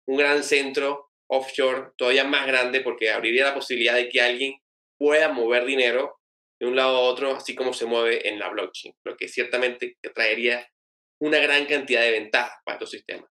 un 0.07 0.17
gran 0.17 0.43
centro 0.43 1.11
offshore 1.29 1.91
todavía 1.97 2.25
más 2.25 2.45
grande 2.45 2.81
porque 2.81 3.09
abriría 3.09 3.45
la 3.45 3.53
posibilidad 3.53 3.95
de 3.95 4.09
que 4.09 4.21
alguien 4.21 4.55
pueda 4.99 5.29
mover 5.29 5.65
dinero 5.65 6.19
de 6.59 6.67
un 6.67 6.75
lado 6.75 6.97
a 6.97 7.01
otro, 7.01 7.35
así 7.35 7.55
como 7.55 7.73
se 7.73 7.85
mueve 7.85 8.27
en 8.27 8.39
la 8.39 8.49
blockchain, 8.49 8.93
lo 9.03 9.15
que 9.15 9.27
ciertamente 9.27 9.97
traería 10.13 10.67
una 11.21 11.39
gran 11.39 11.65
cantidad 11.65 12.01
de 12.01 12.11
ventajas 12.11 12.57
para 12.65 12.75
estos 12.75 12.91
sistemas. 12.91 13.29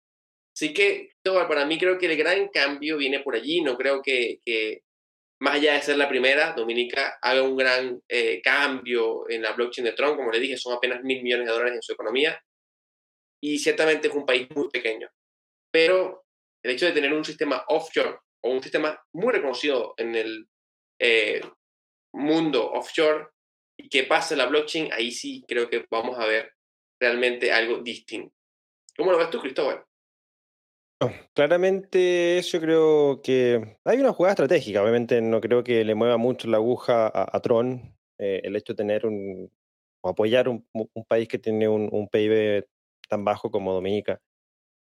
Así 0.56 0.74
que 0.74 1.13
para 1.24 1.66
mí 1.66 1.78
creo 1.78 1.98
que 1.98 2.08
el 2.08 2.18
gran 2.18 2.48
cambio 2.50 2.98
viene 2.98 3.20
por 3.20 3.36
allí, 3.36 3.62
no 3.62 3.78
creo 3.78 4.01
que, 4.01 4.40
que 4.46 4.82
más 5.41 5.55
allá 5.55 5.74
de 5.74 5.81
ser 5.81 5.98
la 5.98 6.07
primera, 6.07 6.53
Dominica 6.53 7.17
haga 7.19 7.41
un 7.41 7.57
gran 7.57 8.00
eh, 8.07 8.41
cambio 8.43 9.27
en 9.27 9.41
la 9.41 9.53
blockchain 9.53 9.86
de 9.86 9.93
Tron, 9.93 10.15
como 10.15 10.31
le 10.31 10.39
dije, 10.39 10.55
son 10.55 10.74
apenas 10.74 11.03
mil 11.03 11.24
millones 11.24 11.48
de 11.48 11.51
dólares 11.51 11.75
en 11.75 11.81
su 11.81 11.93
economía, 11.93 12.39
y 13.43 13.57
ciertamente 13.57 14.07
es 14.07 14.13
un 14.13 14.25
país 14.25 14.48
muy 14.55 14.69
pequeño. 14.69 15.10
Pero 15.74 16.25
el 16.63 16.71
hecho 16.71 16.86
de 16.86 16.91
tener 16.91 17.12
un 17.12 17.25
sistema 17.25 17.65
offshore 17.69 18.19
o 18.43 18.51
un 18.51 18.62
sistema 18.62 19.03
muy 19.13 19.33
reconocido 19.33 19.95
en 19.98 20.15
el 20.15 20.48
eh, 21.01 21.41
mundo 22.13 22.71
offshore 22.71 23.29
y 23.79 23.89
que 23.89 24.03
pase 24.03 24.36
la 24.36 24.45
blockchain, 24.45 24.93
ahí 24.93 25.12
sí 25.12 25.43
creo 25.48 25.67
que 25.67 25.86
vamos 25.89 26.19
a 26.19 26.27
ver 26.27 26.53
realmente 27.01 27.51
algo 27.51 27.79
distinto. 27.79 28.36
¿Cómo 28.95 29.12
lo 29.12 29.17
ves 29.17 29.31
tú, 29.31 29.39
Cristóbal? 29.39 29.83
Claramente 31.34 32.41
yo 32.43 32.60
creo 32.60 33.22
que 33.22 33.77
hay 33.84 34.00
una 34.00 34.13
jugada 34.13 34.34
estratégica, 34.34 34.81
obviamente 34.81 35.22
no 35.22 35.41
creo 35.41 35.63
que 35.63 35.84
le 35.84 35.96
mueva 35.96 36.17
mucho 36.17 36.48
la 36.48 36.58
aguja 36.58 37.12
a, 37.13 37.39
Tron 37.41 37.96
eh, 38.20 38.41
el 38.43 38.55
hecho 38.55 38.74
de 38.74 38.77
tener 38.77 39.05
un, 39.05 39.51
o 40.01 40.10
apoyar 40.10 40.50
un, 40.50 40.65
país 41.08 41.27
que 41.27 41.39
tiene 41.39 41.67
un, 41.67 42.08
PIB 42.10 42.65
tan 43.10 43.24
bajo 43.25 43.51
como 43.51 43.74
Dominica. 43.74 44.20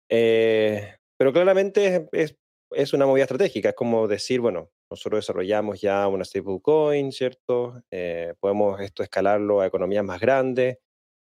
Eh, 0.09 0.97
pero 1.19 1.33
claramente 1.33 2.09
es, 2.13 2.37
es, 2.71 2.93
una 2.93 3.07
movida 3.07 3.25
estratégica, 3.25 3.71
es 3.71 3.75
como 3.75 4.07
decir, 4.09 4.41
bueno, 4.41 4.71
nosotros 4.91 5.19
desarrollamos 5.19 5.81
ya 5.81 6.07
una 6.09 6.25
stablecoin, 6.25 7.13
¿cierto? 7.13 7.83
Eh, 7.91 8.35
podemos 8.41 8.81
esto 8.81 9.03
escalarlo 9.03 9.61
a 9.61 9.67
economías 9.67 10.05
más 10.05 10.21
grandes. 10.21 10.79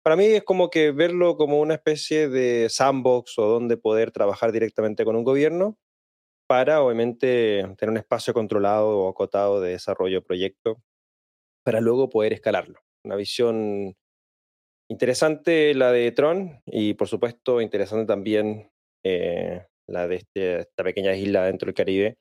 Para 0.05 0.17
mí 0.17 0.25
es 0.25 0.43
como 0.43 0.69
que 0.69 0.91
verlo 0.91 1.35
como 1.35 1.59
una 1.59 1.73
especie 1.73 2.29
de 2.29 2.69
sandbox 2.69 3.39
o 3.39 3.47
donde 3.47 3.75
poder 3.75 4.11
trabajar 4.11 4.51
directamente 4.51 5.03
con 5.03 5.15
un 5.15 5.23
gobierno 5.23 5.79
para 6.47 6.83
obviamente 6.83 7.65
tener 7.75 7.89
un 7.89 7.97
espacio 7.97 8.31
controlado 8.31 8.99
o 8.99 9.09
acotado 9.09 9.61
de 9.61 9.71
desarrollo 9.71 10.19
de 10.19 10.25
proyecto 10.27 10.79
para 11.63 11.81
luego 11.81 12.07
poder 12.11 12.33
escalarlo. 12.33 12.81
Una 13.03 13.15
visión 13.15 13.95
interesante 14.91 15.73
la 15.73 15.91
de 15.91 16.11
Tron 16.11 16.61
y 16.67 16.93
por 16.93 17.07
supuesto 17.07 17.59
interesante 17.59 18.05
también 18.05 18.69
eh, 19.03 19.65
la 19.87 20.07
de 20.07 20.17
este, 20.17 20.59
esta 20.59 20.83
pequeña 20.83 21.15
isla 21.15 21.45
dentro 21.45 21.65
del 21.65 21.73
Caribe, 21.73 22.17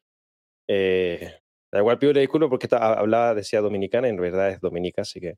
eh, 0.70 1.34
da 1.70 1.80
igual 1.80 1.98
pido 1.98 2.14
disculpas 2.14 2.48
porque 2.48 2.68
hablaba, 2.70 3.34
decía 3.34 3.60
dominicana, 3.60 4.08
en 4.08 4.16
realidad 4.16 4.48
es 4.48 4.60
dominica, 4.60 5.02
así 5.02 5.20
que 5.20 5.34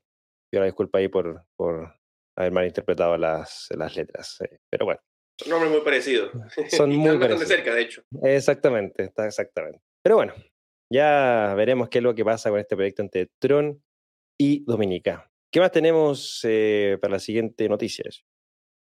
pido 0.49 0.61
la 0.61 0.67
disculpa 0.67 0.99
ahí 0.99 1.09
por, 1.09 1.43
por 1.57 1.97
haber 2.37 2.51
malinterpretado 2.51 3.17
las, 3.17 3.67
las 3.71 3.95
letras. 3.95 4.39
Eh, 4.41 4.59
pero 4.69 4.85
bueno. 4.85 5.01
Son 5.39 5.49
nombres 5.51 5.71
muy 5.71 5.81
parecidos. 5.81 6.31
Son 6.69 6.89
muy 6.95 7.17
parecidos. 7.17 7.47
cerca, 7.47 7.73
de 7.73 7.81
hecho. 7.81 8.03
Exactamente, 8.23 9.03
está 9.03 9.25
exactamente. 9.25 9.79
Pero 10.03 10.15
bueno, 10.15 10.33
ya 10.91 11.53
veremos 11.55 11.89
qué 11.89 11.97
es 11.97 12.03
lo 12.03 12.15
que 12.15 12.23
pasa 12.23 12.49
con 12.49 12.59
este 12.59 12.75
proyecto 12.75 13.01
entre 13.01 13.29
Tron 13.39 13.83
y 14.39 14.63
Dominica. 14.65 15.29
¿Qué 15.51 15.59
más 15.59 15.71
tenemos 15.71 16.41
eh, 16.43 16.97
para 17.01 17.13
la 17.13 17.19
siguiente 17.19 17.67
noticia? 17.67 18.05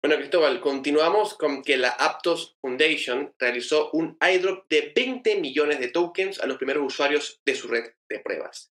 Bueno, 0.02 0.16
Cristóbal, 0.16 0.60
continuamos 0.60 1.34
con 1.34 1.62
que 1.62 1.76
la 1.76 1.90
Aptos 1.90 2.56
Foundation 2.60 3.34
realizó 3.38 3.90
un 3.92 4.16
airdrop 4.20 4.68
de 4.68 4.92
20 4.94 5.40
millones 5.40 5.80
de 5.80 5.88
tokens 5.88 6.40
a 6.40 6.46
los 6.46 6.56
primeros 6.56 6.84
usuarios 6.86 7.40
de 7.44 7.54
su 7.54 7.68
red 7.68 7.84
de 8.08 8.20
pruebas. 8.20 8.72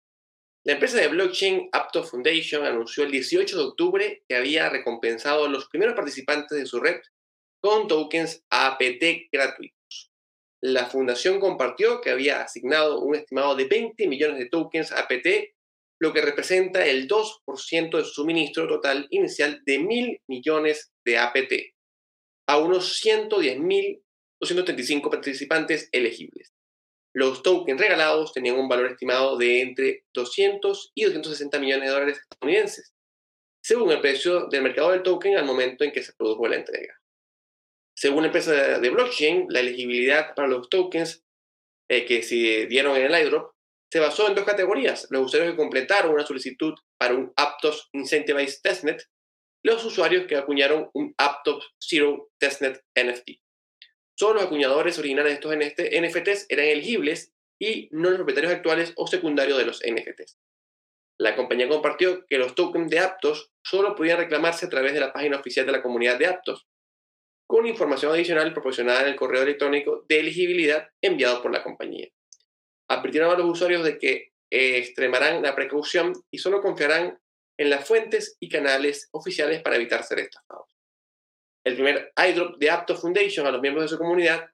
La 0.69 0.75
empresa 0.75 0.99
de 0.99 1.09
blockchain 1.09 1.71
Aptos 1.73 2.11
Foundation 2.11 2.67
anunció 2.67 3.05
el 3.05 3.11
18 3.11 3.57
de 3.57 3.65
octubre 3.65 4.23
que 4.29 4.37
había 4.37 4.69
recompensado 4.69 5.47
a 5.47 5.49
los 5.49 5.67
primeros 5.71 5.95
participantes 5.95 6.59
de 6.59 6.67
su 6.67 6.79
red 6.79 7.01
con 7.63 7.89
tokens 7.89 8.45
APT 8.51 9.31
gratuitos. 9.33 10.13
La 10.63 10.85
fundación 10.85 11.41
compartió 11.41 12.03
que 12.03 12.11
había 12.11 12.43
asignado 12.43 13.01
un 13.01 13.15
estimado 13.15 13.57
de 13.57 13.65
20 13.65 14.07
millones 14.09 14.41
de 14.41 14.51
tokens 14.51 14.93
APT 14.93 15.55
lo 16.03 16.13
que 16.13 16.21
representa 16.21 16.85
el 16.85 17.09
2% 17.09 17.97
de 17.97 18.05
su 18.05 18.11
suministro 18.11 18.69
total 18.69 19.07
inicial 19.09 19.63
de 19.65 19.79
mil 19.79 20.21
millones 20.29 20.93
de 21.03 21.17
APT, 21.17 21.53
a 22.47 22.59
unos 22.59 23.03
110.235 23.03 25.11
participantes 25.11 25.89
elegibles. 25.93 26.53
Los 27.19 27.43
tokens 27.43 27.81
regalados 27.81 28.33
tenían 28.33 28.61
un 28.61 28.69
valor 28.69 28.93
estimado 28.93 29.37
de 29.37 29.61
entre 29.61 30.05
200 30.15 30.93
y 30.95 31.03
260 31.03 31.59
millones 31.59 31.89
de 31.89 31.93
dólares 31.93 32.21
estadounidenses, 32.21 32.95
según 33.61 33.91
el 33.91 34.01
precio 34.01 34.47
del 34.47 34.63
mercado 34.63 34.93
del 34.93 35.03
token 35.03 35.37
al 35.37 35.45
momento 35.45 35.83
en 35.83 35.91
que 35.91 36.05
se 36.05 36.13
produjo 36.13 36.47
la 36.47 36.55
entrega. 36.55 36.95
Según 37.97 38.23
la 38.23 38.27
empresa 38.29 38.79
de 38.79 38.91
blockchain, 38.91 39.47
la 39.49 39.59
elegibilidad 39.59 40.33
para 40.37 40.47
los 40.47 40.69
tokens 40.69 41.25
eh, 41.91 42.07
que 42.07 42.23
se 42.23 42.69
dieron 42.69 42.97
en 42.97 43.07
el 43.07 43.15
airdrop 43.15 43.51
se 43.91 43.99
basó 43.99 44.29
en 44.29 44.37
dos 44.37 44.45
categorías, 44.45 45.09
los 45.11 45.23
usuarios 45.23 45.51
que 45.51 45.57
completaron 45.57 46.15
una 46.15 46.25
solicitud 46.25 46.75
para 47.01 47.15
un 47.15 47.33
Aptos 47.35 47.89
Incentivized 47.95 48.61
Testnet 48.63 49.03
los 49.65 49.85
usuarios 49.85 50.29
que 50.29 50.37
acuñaron 50.37 50.89
un 50.95 51.17
Aptos 51.19 51.75
Zero 51.81 52.31
Testnet 52.39 52.81
NFT. 52.95 53.41
Solo 54.19 54.35
los 54.35 54.45
acuñadores 54.45 54.99
originales 54.99 55.41
de 55.41 55.51
estos 55.53 55.55
NFTs 55.55 56.47
eran 56.49 56.67
elegibles 56.67 57.33
y 57.61 57.89
no 57.93 58.11
los 58.11 58.19
propietarios 58.19 58.53
actuales 58.53 58.93
o 58.97 59.07
secundarios 59.07 59.59
de 59.59 59.67
los 59.67 59.81
NFTs. 59.81 60.39
La 61.19 61.37
compañía 61.37 61.69
compartió 61.69 62.25
que 62.27 62.39
los 62.39 62.55
tokens 62.55 62.91
de 62.91 63.01
Aptos 63.01 63.53
solo 63.63 63.95
podían 63.95 64.19
reclamarse 64.19 64.67
a 64.67 64.69
través 64.69 64.95
de 64.95 65.01
la 65.01 65.13
página 65.13 65.39
oficial 65.39 65.67
de 65.67 65.73
la 65.73 65.83
comunidad 65.83 66.19
de 66.19 66.27
Aptos, 66.27 66.67
con 67.47 67.67
información 67.67 68.13
adicional 68.13 68.53
proporcionada 68.53 69.03
en 69.03 69.09
el 69.09 69.17
correo 69.17 69.43
electrónico 69.43 70.05
de 70.09 70.21
elegibilidad 70.21 70.89
enviado 71.01 71.43
por 71.43 71.53
la 71.53 71.63
compañía 71.63 72.09
advirtieron 72.89 73.31
a 73.31 73.39
los 73.39 73.49
usuarios 73.49 73.85
de 73.85 73.99
que 73.99 74.33
extremarán 74.51 75.43
la 75.43 75.55
precaución 75.55 76.13
y 76.31 76.39
solo 76.39 76.61
confiarán 76.61 77.19
en 77.59 77.71
las 77.71 77.87
fuentes 77.87 78.37
y 78.41 78.49
canales 78.49 79.09
oficiales 79.13 79.63
para 79.63 79.77
evitar 79.77 80.03
ser 80.05 80.21
estafados. 80.21 80.78
El 81.69 81.75
primer 81.75 82.15
iDrop 82.17 82.57
de 82.57 82.71
Apto 82.71 82.97
Foundation 82.97 83.47
a 83.47 83.51
los 83.51 83.61
miembros 83.61 83.85
de 83.85 83.89
su 83.95 83.99
comunidad 83.99 84.49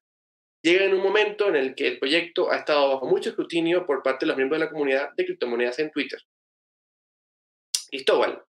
llega 0.65 0.85
en 0.85 0.95
un 0.95 1.01
momento 1.01 1.49
en 1.49 1.55
el 1.55 1.77
que 1.77 1.87
el 1.87 2.01
proyecto 2.01 2.51
ha 2.51 2.57
estado 2.57 2.89
bajo 2.89 3.07
mucho 3.07 3.31
escrutinio 3.31 3.87
por 3.87 4.03
parte 4.03 4.25
de 4.25 4.31
los 4.31 4.37
miembros 4.37 4.59
de 4.59 4.67
la 4.67 4.73
comunidad 4.73 5.13
de 5.17 5.25
criptomonedas 5.25 5.79
en 5.79 5.93
Twitter. 5.93 6.21
Cristóbal, 7.89 8.43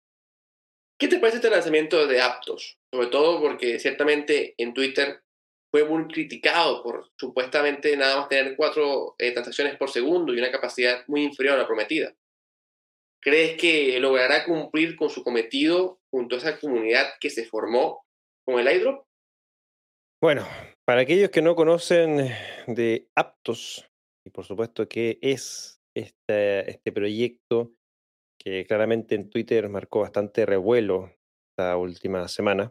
¿qué 0.98 1.06
te 1.06 1.20
parece 1.20 1.36
este 1.36 1.48
lanzamiento 1.48 2.08
de 2.08 2.20
Aptos? 2.20 2.76
Sobre 2.92 3.06
todo 3.06 3.40
porque 3.40 3.78
ciertamente 3.78 4.56
en 4.58 4.74
Twitter 4.74 5.22
fue 5.70 5.84
muy 5.84 6.08
criticado 6.08 6.82
por 6.82 7.12
supuestamente 7.16 7.96
nada 7.96 8.16
más 8.16 8.28
tener 8.28 8.56
cuatro 8.56 9.14
eh, 9.18 9.30
transacciones 9.30 9.76
por 9.76 9.90
segundo 9.90 10.34
y 10.34 10.38
una 10.40 10.50
capacidad 10.50 11.04
muy 11.06 11.22
inferior 11.22 11.54
a 11.54 11.58
la 11.58 11.68
prometida. 11.68 12.16
¿Crees 13.22 13.56
que 13.56 14.00
logrará 14.00 14.44
cumplir 14.44 14.96
con 14.96 15.08
su 15.08 15.22
cometido 15.22 16.00
junto 16.10 16.34
a 16.34 16.38
esa 16.38 16.58
comunidad 16.58 17.12
que 17.20 17.30
se 17.30 17.44
formó 17.44 18.05
con 18.46 18.60
el 18.60 18.68
airdrop? 18.68 19.04
Bueno, 20.22 20.46
para 20.86 21.02
aquellos 21.02 21.30
que 21.30 21.42
no 21.42 21.54
conocen 21.54 22.30
de 22.66 23.08
Aptos, 23.14 23.86
y 24.26 24.30
por 24.30 24.44
supuesto 24.44 24.88
que 24.88 25.18
es 25.20 25.80
este, 25.94 26.70
este 26.70 26.92
proyecto 26.92 27.74
que 28.40 28.64
claramente 28.64 29.14
en 29.14 29.28
Twitter 29.28 29.68
marcó 29.68 30.00
bastante 30.00 30.46
revuelo 30.46 31.12
esta 31.50 31.76
última 31.76 32.28
semana, 32.28 32.70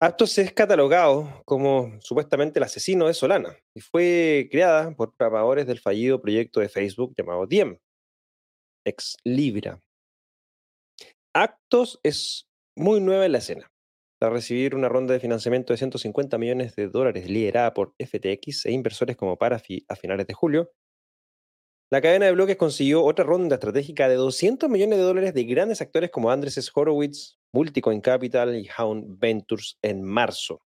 Aptos 0.00 0.38
es 0.38 0.52
catalogado 0.52 1.42
como 1.44 2.00
supuestamente 2.00 2.60
el 2.60 2.62
asesino 2.62 3.08
de 3.08 3.14
Solana 3.14 3.58
y 3.74 3.80
fue 3.80 4.48
creada 4.48 4.94
por 4.94 5.12
programadores 5.16 5.66
del 5.66 5.80
fallido 5.80 6.20
proyecto 6.20 6.60
de 6.60 6.68
Facebook 6.68 7.14
llamado 7.18 7.46
Diem, 7.48 7.78
ex 8.86 9.16
Libra. 9.24 9.80
Aptos 11.34 11.98
es 12.04 12.46
muy 12.76 13.00
nueva 13.00 13.26
en 13.26 13.32
la 13.32 13.38
escena. 13.38 13.68
Tras 14.20 14.32
recibir 14.32 14.74
una 14.74 14.88
ronda 14.88 15.14
de 15.14 15.20
financiamiento 15.20 15.72
de 15.72 15.76
150 15.76 16.38
millones 16.38 16.74
de 16.74 16.88
dólares 16.88 17.30
liderada 17.30 17.72
por 17.72 17.94
FTX 17.98 18.66
e 18.66 18.72
inversores 18.72 19.16
como 19.16 19.38
Parafi 19.38 19.84
a 19.88 19.94
finales 19.94 20.26
de 20.26 20.34
julio, 20.34 20.72
la 21.90 22.02
cadena 22.02 22.26
de 22.26 22.32
bloques 22.32 22.56
consiguió 22.56 23.02
otra 23.02 23.24
ronda 23.24 23.54
estratégica 23.54 24.08
de 24.08 24.16
200 24.16 24.68
millones 24.68 24.98
de 24.98 25.04
dólares 25.04 25.32
de 25.32 25.44
grandes 25.44 25.80
actores 25.80 26.10
como 26.10 26.30
Andres 26.30 26.70
Horowitz, 26.74 27.38
Multicoin 27.54 28.02
Capital 28.02 28.56
y 28.56 28.68
Hound 28.76 29.18
Ventures 29.18 29.78
en 29.80 30.02
marzo. 30.02 30.60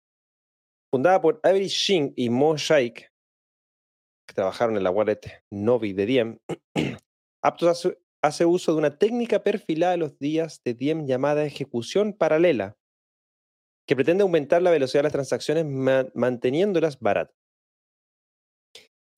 Fundada 0.90 1.20
por 1.20 1.38
Avery 1.42 1.68
Shin 1.68 2.14
y 2.16 2.30
Mo 2.30 2.56
Shaikh, 2.56 3.10
que 4.26 4.34
trabajaron 4.34 4.76
en 4.76 4.84
la 4.84 4.90
wallet 4.90 5.20
Novi 5.50 5.92
de 5.92 6.06
Diem, 6.06 6.38
Aptos 7.42 7.94
hace, 8.22 8.44
uso 8.44 8.72
de 8.72 8.78
una 8.78 8.98
técnica 8.98 9.42
perfilada 9.42 9.92
de 9.92 9.98
los 9.98 10.18
días 10.18 10.62
de 10.64 10.74
Diem 10.74 11.06
llamada 11.06 11.44
ejecución 11.44 12.12
paralela, 12.12 12.76
que 13.90 13.96
pretende 13.96 14.22
aumentar 14.22 14.62
la 14.62 14.70
velocidad 14.70 15.00
de 15.00 15.02
las 15.02 15.12
transacciones 15.12 15.66
manteniéndolas 16.14 17.00
baratas. 17.00 17.34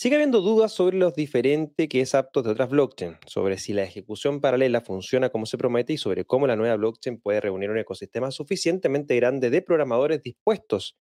Sigue 0.00 0.14
habiendo 0.14 0.40
dudas 0.40 0.72
sobre 0.72 0.96
lo 0.96 1.10
diferente 1.10 1.90
que 1.90 2.00
es 2.00 2.14
Aptos 2.14 2.42
de 2.44 2.52
otras 2.52 2.70
blockchains, 2.70 3.18
sobre 3.26 3.58
si 3.58 3.74
la 3.74 3.82
ejecución 3.82 4.40
paralela 4.40 4.80
funciona 4.80 5.28
como 5.28 5.44
se 5.44 5.58
promete 5.58 5.92
y 5.92 5.98
sobre 5.98 6.24
cómo 6.24 6.46
la 6.46 6.56
nueva 6.56 6.76
blockchain 6.76 7.20
puede 7.20 7.42
reunir 7.42 7.68
un 7.68 7.76
ecosistema 7.76 8.30
suficientemente 8.30 9.14
grande 9.14 9.50
de 9.50 9.60
programadores 9.60 10.22
dispuestos 10.22 10.96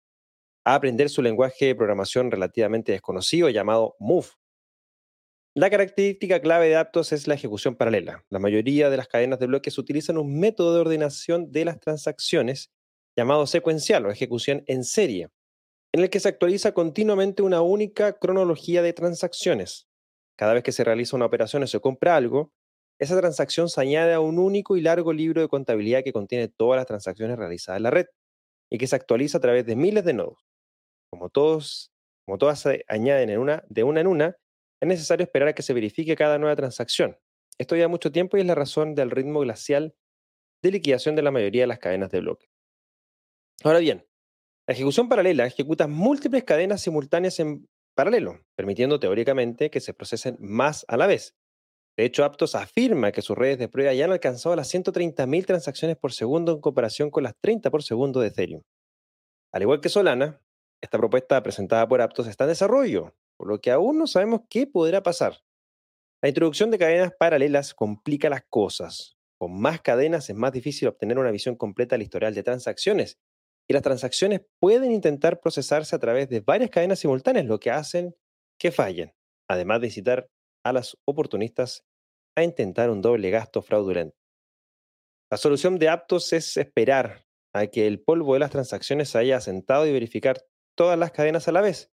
a 0.66 0.76
aprender 0.76 1.08
su 1.08 1.22
lenguaje 1.22 1.68
de 1.68 1.76
programación 1.76 2.30
relativamente 2.30 2.92
desconocido 2.92 3.48
llamado 3.48 3.96
Move. 4.00 4.28
La 5.56 5.70
característica 5.70 6.42
clave 6.42 6.68
de 6.68 6.76
Aptos 6.76 7.14
es 7.14 7.26
la 7.26 7.36
ejecución 7.36 7.78
paralela. 7.78 8.26
La 8.30 8.40
mayoría 8.40 8.90
de 8.90 8.98
las 8.98 9.08
cadenas 9.08 9.40
de 9.40 9.48
bloques 9.48 9.78
utilizan 9.78 10.18
un 10.18 10.42
método 10.42 10.74
de 10.76 10.82
ordenación 10.82 11.54
de 11.54 11.64
las 11.64 11.80
transacciones 11.80 12.70
llamado 13.16 13.46
secuencial 13.48 14.06
o 14.06 14.12
ejecución 14.12 14.64
en 14.68 14.84
serie 14.84 15.30
en 15.94 16.02
el 16.02 16.10
que 16.10 16.20
se 16.20 16.30
actualiza 16.30 16.74
continuamente 16.74 17.42
una 17.42 17.62
única 17.62 18.14
cronología 18.14 18.82
de 18.82 18.94
transacciones. 18.94 19.88
Cada 20.38 20.54
vez 20.54 20.64
que 20.64 20.72
se 20.72 20.84
realiza 20.84 21.16
una 21.16 21.26
operación 21.26 21.64
o 21.64 21.68
se 21.68 21.80
compra 21.80 22.16
algo, 22.16 22.54
esa 23.00 23.18
transacción 23.20 23.68
se 23.68 23.82
añade 23.82 24.14
a 24.14 24.20
un 24.20 24.40
único 24.40 24.78
y 24.78 24.82
largo 24.82 25.12
libro 25.12 25.42
de 25.42 25.48
contabilidad 25.48 26.04
que 26.04 26.14
contiene 26.14 26.48
todas 26.48 26.78
las 26.78 26.86
transacciones 26.86 27.38
realizadas 27.38 27.78
en 27.78 27.84
la 27.84 27.90
red 27.90 28.06
y 28.70 28.78
que 28.78 28.88
se 28.88 28.96
actualiza 28.96 29.40
a 29.40 29.42
través 29.42 29.66
de 29.66 29.76
miles 29.76 30.06
de 30.06 30.14
nodos. 30.14 30.48
Como, 31.10 31.30
todos, 31.30 31.92
como 32.26 32.38
todas 32.38 32.60
se 32.60 32.86
añaden 32.88 33.28
de 33.28 33.84
una 33.84 34.00
en 34.00 34.08
una, 34.08 34.38
es 34.80 34.88
necesario 34.88 35.24
esperar 35.24 35.50
a 35.50 35.54
que 35.54 35.64
se 35.64 35.74
verifique 35.74 36.16
cada 36.16 36.38
nueva 36.38 36.56
transacción. 36.56 37.18
Esto 37.58 37.76
lleva 37.76 37.90
mucho 37.90 38.12
tiempo 38.12 38.38
y 38.38 38.42
es 38.42 38.46
la 38.46 38.56
razón 38.56 38.96
del 38.96 39.12
ritmo 39.12 39.42
glacial 39.42 39.94
de 40.64 40.72
liquidación 40.72 41.16
de 41.16 41.22
la 41.24 41.32
mayoría 41.32 41.64
de 41.64 41.68
las 41.68 41.80
cadenas 41.80 42.12
de 42.12 42.22
bloques. 42.22 42.51
Ahora 43.64 43.80
bien, 43.80 44.08
la 44.68 44.74
ejecución 44.74 45.08
paralela 45.08 45.46
ejecuta 45.46 45.86
múltiples 45.86 46.44
cadenas 46.44 46.82
simultáneas 46.82 47.40
en 47.40 47.68
paralelo, 47.96 48.40
permitiendo 48.56 49.00
teóricamente 49.00 49.70
que 49.70 49.80
se 49.80 49.94
procesen 49.94 50.38
más 50.40 50.84
a 50.88 50.98
la 50.98 51.06
vez. 51.06 51.36
De 51.96 52.06
hecho, 52.06 52.24
Aptos 52.24 52.56
afirma 52.56 53.12
que 53.12 53.22
sus 53.22 53.38
redes 53.38 53.60
de 53.60 53.68
prueba 53.68 53.94
ya 53.94 54.06
han 54.06 54.12
alcanzado 54.12 54.56
las 54.56 54.74
130.000 54.74 55.46
transacciones 55.46 55.98
por 55.98 56.12
segundo 56.12 56.54
en 56.54 56.62
comparación 56.62 57.12
con 57.12 57.24
las 57.24 57.36
30 57.40 57.70
por 57.70 57.84
segundo 57.84 58.20
de 58.20 58.30
Ethereum. 58.30 58.64
Al 59.52 59.62
igual 59.62 59.82
que 59.82 59.90
Solana, 59.90 60.42
esta 60.82 60.98
propuesta 60.98 61.44
presentada 61.44 61.88
por 61.88 62.02
Aptos 62.02 62.28
está 62.28 62.46
en 62.46 62.52
desarrollo, 62.52 63.14
por 63.38 63.48
lo 63.48 63.60
que 63.60 63.70
aún 63.70 64.00
no 64.00 64.08
sabemos 64.08 64.42
qué 64.50 64.66
podrá 64.66 65.04
pasar. 65.04 65.44
La 66.24 66.30
introducción 66.30 66.72
de 66.72 66.80
cadenas 66.80 67.14
paralelas 67.20 67.76
complica 67.76 68.30
las 68.30 68.44
cosas. 68.50 69.18
Con 69.38 69.60
más 69.60 69.82
cadenas 69.82 70.30
es 70.30 70.36
más 70.36 70.52
difícil 70.52 70.88
obtener 70.88 71.20
una 71.20 71.32
visión 71.32 71.56
completa 71.56 71.96
del 71.96 72.04
historial 72.04 72.34
de 72.34 72.44
transacciones 72.44 73.20
y 73.72 73.74
las 73.74 73.84
transacciones 73.84 74.42
pueden 74.60 74.92
intentar 74.92 75.40
procesarse 75.40 75.96
a 75.96 76.00
través 76.00 76.28
de 76.28 76.42
varias 76.42 76.70
cadenas 76.70 77.00
simultáneas, 77.00 77.46
lo 77.46 77.58
que 77.58 77.72
hacen 77.72 78.14
que 78.60 78.70
fallen, 78.70 79.14
además 79.50 79.80
de 79.80 79.88
incitar 79.88 80.30
a 80.66 80.74
las 80.74 80.98
oportunistas 81.06 81.86
a 82.36 82.44
intentar 82.44 82.90
un 82.90 83.02
doble 83.02 83.30
gasto 83.30 83.62
fraudulento. 83.62 84.18
La 85.32 85.38
solución 85.38 85.80
de 85.80 85.88
Aptos 85.88 86.34
es 86.34 86.58
esperar 86.58 87.26
a 87.54 87.68
que 87.68 87.88
el 87.88 88.02
polvo 88.02 88.34
de 88.34 88.42
las 88.42 88.52
transacciones 88.52 89.08
se 89.08 89.20
haya 89.20 89.38
asentado 89.38 89.88
y 89.88 89.94
verificar 89.94 90.46
todas 90.76 91.00
las 91.00 91.12
cadenas 91.12 91.48
a 91.48 91.54
la 91.54 91.62
vez. 91.62 91.94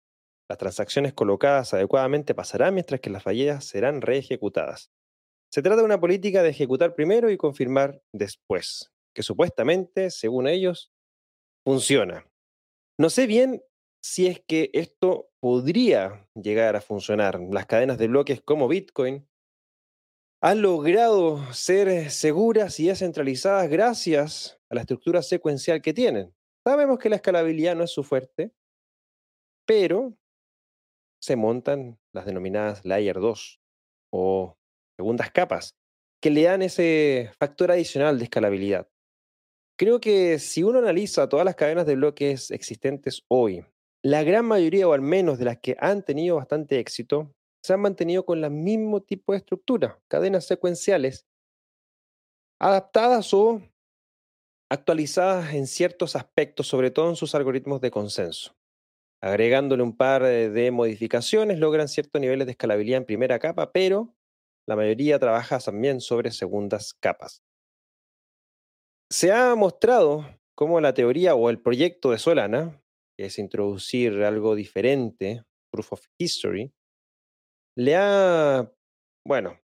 Las 0.49 0.57
transacciones 0.57 1.13
colocadas 1.13 1.73
adecuadamente 1.73 2.33
pasarán 2.33 2.73
mientras 2.73 3.01
que 3.01 3.09
las 3.09 3.23
fallidas 3.23 3.65
serán 3.65 3.99
reejecutadas. 3.99 4.91
Se 5.51 5.61
trata 5.61 5.79
de 5.79 5.85
una 5.85 5.99
política 5.99 6.41
de 6.41 6.51
ejecutar 6.51 6.95
primero 6.95 7.29
y 7.29 7.35
confirmar 7.35 8.01
después, 8.13 8.93
que 9.13 9.23
supuestamente, 9.23 10.09
según 10.09 10.47
ellos, 10.47 10.94
funciona. 11.65 12.25
No 12.97 13.09
sé 13.09 13.27
bien 13.27 13.61
si 14.01 14.27
es 14.27 14.39
que 14.39 14.69
esto 14.73 15.31
podría 15.41 16.29
llegar 16.35 16.75
a 16.75 16.81
funcionar. 16.81 17.39
Las 17.39 17.65
cadenas 17.65 17.97
de 17.97 18.07
bloques 18.07 18.41
como 18.41 18.67
Bitcoin 18.67 19.27
han 20.41 20.61
logrado 20.61 21.51
ser 21.53 22.11
seguras 22.11 22.79
y 22.79 22.87
descentralizadas 22.87 23.67
gracias 23.67 24.59
a 24.69 24.75
la 24.75 24.81
estructura 24.81 25.23
secuencial 25.23 25.81
que 25.81 25.93
tienen. 25.93 26.35
Sabemos 26.63 26.99
que 26.99 27.09
la 27.09 27.15
escalabilidad 27.15 27.75
no 27.75 27.83
es 27.83 27.91
su 27.91 28.03
fuerte, 28.03 28.51
pero 29.65 30.15
se 31.19 31.35
montan 31.35 31.99
las 32.13 32.25
denominadas 32.25 32.85
Layer 32.85 33.19
2 33.19 33.59
o 34.13 34.55
segundas 34.97 35.31
capas, 35.31 35.75
que 36.21 36.29
le 36.29 36.43
dan 36.43 36.61
ese 36.61 37.31
factor 37.39 37.71
adicional 37.71 38.19
de 38.19 38.25
escalabilidad. 38.25 38.87
Creo 39.77 39.99
que 39.99 40.39
si 40.39 40.63
uno 40.63 40.79
analiza 40.79 41.27
todas 41.27 41.45
las 41.45 41.55
cadenas 41.55 41.85
de 41.85 41.95
bloques 41.95 42.49
existentes 42.51 43.23
hoy, 43.27 43.65
la 44.01 44.23
gran 44.23 44.45
mayoría 44.45 44.87
o 44.87 44.93
al 44.93 45.01
menos 45.01 45.37
de 45.37 45.45
las 45.45 45.57
que 45.57 45.75
han 45.79 46.03
tenido 46.03 46.37
bastante 46.37 46.79
éxito, 46.79 47.33
se 47.61 47.73
han 47.73 47.81
mantenido 47.81 48.25
con 48.25 48.41
el 48.41 48.51
mismo 48.51 49.01
tipo 49.01 49.33
de 49.33 49.39
estructura, 49.39 49.99
cadenas 50.07 50.45
secuenciales, 50.45 51.25
adaptadas 52.61 53.33
o 53.33 53.61
actualizadas 54.71 55.53
en 55.53 55.67
ciertos 55.67 56.15
aspectos, 56.15 56.67
sobre 56.67 56.89
todo 56.89 57.09
en 57.09 57.15
sus 57.17 57.35
algoritmos 57.35 57.81
de 57.81 57.91
consenso. 57.91 58.55
Agregándole 59.21 59.83
un 59.83 59.97
par 59.97 60.23
de 60.23 60.71
modificaciones, 60.71 61.59
logran 61.59 61.87
ciertos 61.89 62.21
niveles 62.21 62.45
de 62.47 62.51
escalabilidad 62.51 62.99
en 62.99 63.05
primera 63.05 63.39
capa, 63.39 63.73
pero 63.73 64.15
la 64.67 64.75
mayoría 64.75 65.19
trabaja 65.19 65.59
también 65.59 65.99
sobre 65.99 66.31
segundas 66.31 66.93
capas. 66.93 67.44
Se 69.11 69.31
ha 69.31 69.53
mostrado 69.55 70.25
cómo 70.55 70.81
la 70.81 70.93
teoría 70.93 71.35
o 71.35 71.49
el 71.49 71.61
proyecto 71.61 72.11
de 72.11 72.17
Solana, 72.17 72.81
que 73.17 73.25
es 73.25 73.37
introducir 73.37 74.23
algo 74.23 74.55
diferente, 74.55 75.43
Proof 75.71 75.93
of 75.93 76.05
History, 76.17 76.73
le 77.77 77.95
ha, 77.95 78.71
bueno, 79.25 79.59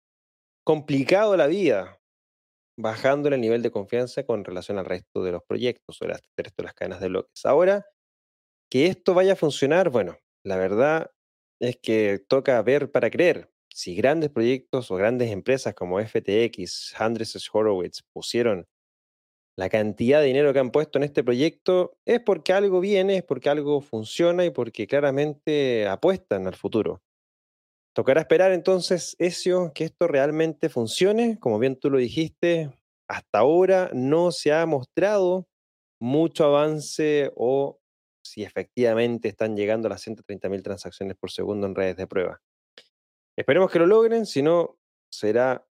complicado 0.65 1.35
la 1.37 1.47
vida, 1.47 1.99
bajando 2.77 3.29
el 3.29 3.41
nivel 3.41 3.61
de 3.61 3.71
confianza 3.71 4.23
con 4.25 4.43
relación 4.43 4.77
al 4.77 4.85
resto 4.85 5.23
de 5.23 5.31
los 5.31 5.43
proyectos 5.43 6.01
o 6.01 6.05
al 6.05 6.11
resto 6.37 6.53
de 6.57 6.63
las 6.63 6.73
cadenas 6.73 7.01
de 7.01 7.09
bloques. 7.09 7.45
Ahora, 7.45 7.85
que 8.69 8.87
esto 8.87 9.13
vaya 9.13 9.33
a 9.33 9.37
funcionar, 9.37 9.89
bueno, 9.89 10.17
la 10.45 10.57
verdad 10.57 11.11
es 11.59 11.77
que 11.77 12.19
toca 12.19 12.61
ver 12.61 12.91
para 12.91 13.09
creer. 13.09 13.51
Si 13.69 13.95
grandes 13.95 14.29
proyectos 14.29 14.91
o 14.91 14.95
grandes 14.95 15.31
empresas 15.31 15.73
como 15.73 15.99
FTX, 15.99 16.95
Andreessen 16.99 17.41
Horowitz 17.51 18.01
pusieron 18.13 18.67
la 19.57 19.69
cantidad 19.69 20.21
de 20.21 20.27
dinero 20.27 20.53
que 20.53 20.59
han 20.59 20.71
puesto 20.71 20.97
en 20.97 21.03
este 21.03 21.23
proyecto 21.23 21.97
es 22.05 22.19
porque 22.21 22.53
algo 22.53 22.79
viene, 22.79 23.17
es 23.17 23.23
porque 23.23 23.49
algo 23.49 23.81
funciona 23.81 24.45
y 24.45 24.49
porque 24.49 24.87
claramente 24.87 25.87
apuestan 25.87 26.47
al 26.47 26.55
futuro. 26.55 27.01
Tocará 27.93 28.21
esperar 28.21 28.53
entonces, 28.53 29.15
Ezio, 29.19 29.73
que 29.73 29.83
esto 29.83 30.07
realmente 30.07 30.69
funcione. 30.69 31.37
Como 31.39 31.59
bien 31.59 31.77
tú 31.77 31.89
lo 31.89 31.97
dijiste, 31.97 32.71
hasta 33.09 33.39
ahora 33.39 33.91
no 33.93 34.31
se 34.31 34.53
ha 34.53 34.65
mostrado 34.65 35.47
mucho 35.99 36.45
avance 36.45 37.31
o 37.35 37.79
si 38.23 38.43
efectivamente 38.43 39.27
están 39.27 39.57
llegando 39.57 39.87
a 39.87 39.91
las 39.91 40.07
130.000 40.07 40.63
transacciones 40.63 41.17
por 41.17 41.31
segundo 41.31 41.67
en 41.67 41.75
redes 41.75 41.97
de 41.97 42.07
prueba. 42.07 42.41
Esperemos 43.37 43.69
que 43.69 43.79
lo 43.79 43.87
logren, 43.87 44.25
si 44.25 44.41
no, 44.41 44.77
será 45.11 45.67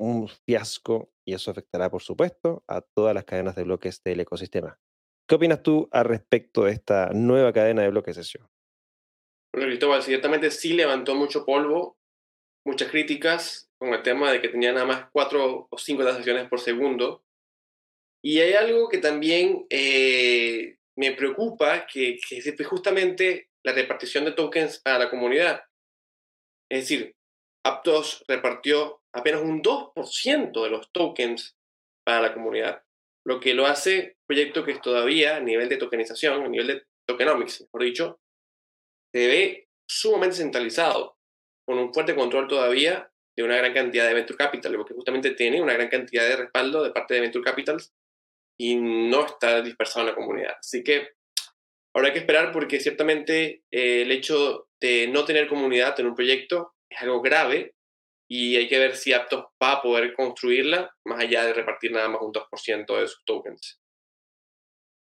un 0.00 0.28
fiasco 0.28 1.12
y 1.26 1.34
eso 1.34 1.50
afectará, 1.50 1.90
por 1.90 2.02
supuesto, 2.02 2.64
a 2.66 2.80
todas 2.80 3.14
las 3.14 3.24
cadenas 3.24 3.54
de 3.54 3.64
bloques 3.64 4.02
del 4.02 4.20
ecosistema. 4.20 4.80
¿Qué 5.28 5.34
opinas 5.34 5.62
tú 5.62 5.88
al 5.92 6.06
respecto 6.06 6.64
de 6.64 6.72
esta 6.72 7.10
nueva 7.12 7.52
cadena 7.52 7.82
de 7.82 7.90
bloques? 7.90 8.16
Bueno, 9.52 9.68
Cristóbal, 9.68 10.02
ciertamente 10.02 10.50
sí 10.50 10.72
levantó 10.72 11.14
mucho 11.14 11.44
polvo, 11.44 11.98
muchas 12.66 12.90
críticas 12.90 13.70
con 13.78 13.94
el 13.94 14.02
tema 14.02 14.32
de 14.32 14.40
que 14.40 14.48
tenía 14.48 14.72
nada 14.72 14.86
más 14.86 15.10
cuatro 15.12 15.68
o 15.70 15.78
cinco 15.78 16.02
transacciones 16.02 16.48
por 16.48 16.60
segundo. 16.60 17.22
Y 18.24 18.40
hay 18.40 18.54
algo 18.54 18.88
que 18.88 18.98
también 18.98 19.66
eh, 19.70 20.78
me 20.96 21.12
preocupa, 21.12 21.86
que, 21.86 22.18
que 22.26 22.38
es 22.38 22.66
justamente 22.66 23.50
la 23.64 23.72
repartición 23.72 24.24
de 24.24 24.32
tokens 24.32 24.80
para 24.80 24.98
la 24.98 25.10
comunidad. 25.10 25.62
Es 26.70 26.80
decir, 26.88 27.14
Aptos 27.64 28.24
repartió 28.26 28.99
apenas 29.12 29.42
un 29.42 29.62
2% 29.62 30.62
de 30.62 30.70
los 30.70 30.90
tokens 30.92 31.56
para 32.04 32.20
la 32.20 32.34
comunidad. 32.34 32.82
lo 33.26 33.38
que 33.38 33.52
lo 33.52 33.66
hace 33.66 34.16
un 34.20 34.26
proyecto 34.26 34.64
que 34.64 34.72
es 34.72 34.80
todavía 34.80 35.36
a 35.36 35.40
nivel 35.40 35.68
de 35.68 35.76
tokenización, 35.76 36.42
a 36.42 36.48
nivel 36.48 36.66
de 36.68 36.82
tokenomics, 37.06 37.60
mejor 37.60 37.82
dicho, 37.82 38.20
se 39.12 39.26
ve 39.26 39.68
sumamente 39.86 40.36
centralizado, 40.36 41.18
con 41.66 41.78
un 41.78 41.92
fuerte 41.92 42.14
control 42.14 42.48
todavía 42.48 43.12
de 43.36 43.42
una 43.42 43.56
gran 43.56 43.74
cantidad 43.74 44.06
de 44.06 44.14
venture 44.14 44.38
capital, 44.38 44.74
porque 44.76 44.94
justamente 44.94 45.32
tiene 45.32 45.60
una 45.60 45.74
gran 45.74 45.88
cantidad 45.88 46.26
de 46.26 46.36
respaldo 46.36 46.82
de 46.82 46.92
parte 46.92 47.14
de 47.14 47.20
venture 47.20 47.44
capitals 47.44 47.92
y 48.58 48.76
no 48.76 49.26
está 49.26 49.60
dispersado 49.62 50.00
en 50.00 50.10
la 50.10 50.16
comunidad. 50.16 50.56
Así 50.58 50.82
que 50.82 51.10
habrá 51.94 52.12
que 52.12 52.20
esperar 52.20 52.52
porque 52.52 52.80
ciertamente 52.80 53.64
eh, 53.70 54.02
el 54.02 54.12
hecho 54.12 54.68
de 54.80 55.08
no 55.08 55.24
tener 55.24 55.48
comunidad 55.48 55.98
en 56.00 56.06
un 56.06 56.14
proyecto 56.14 56.74
es 56.88 57.00
algo 57.02 57.20
grave 57.20 57.74
y 58.30 58.54
hay 58.54 58.68
que 58.68 58.78
ver 58.78 58.96
si 58.96 59.12
Aptos 59.12 59.46
va 59.60 59.72
a 59.72 59.82
poder 59.82 60.14
construirla 60.14 60.94
más 61.04 61.20
allá 61.20 61.44
de 61.44 61.52
repartir 61.52 61.90
nada 61.90 62.08
más 62.08 62.22
un 62.22 62.32
2% 62.32 63.00
de 63.00 63.08
sus 63.08 63.24
tokens. 63.24 63.80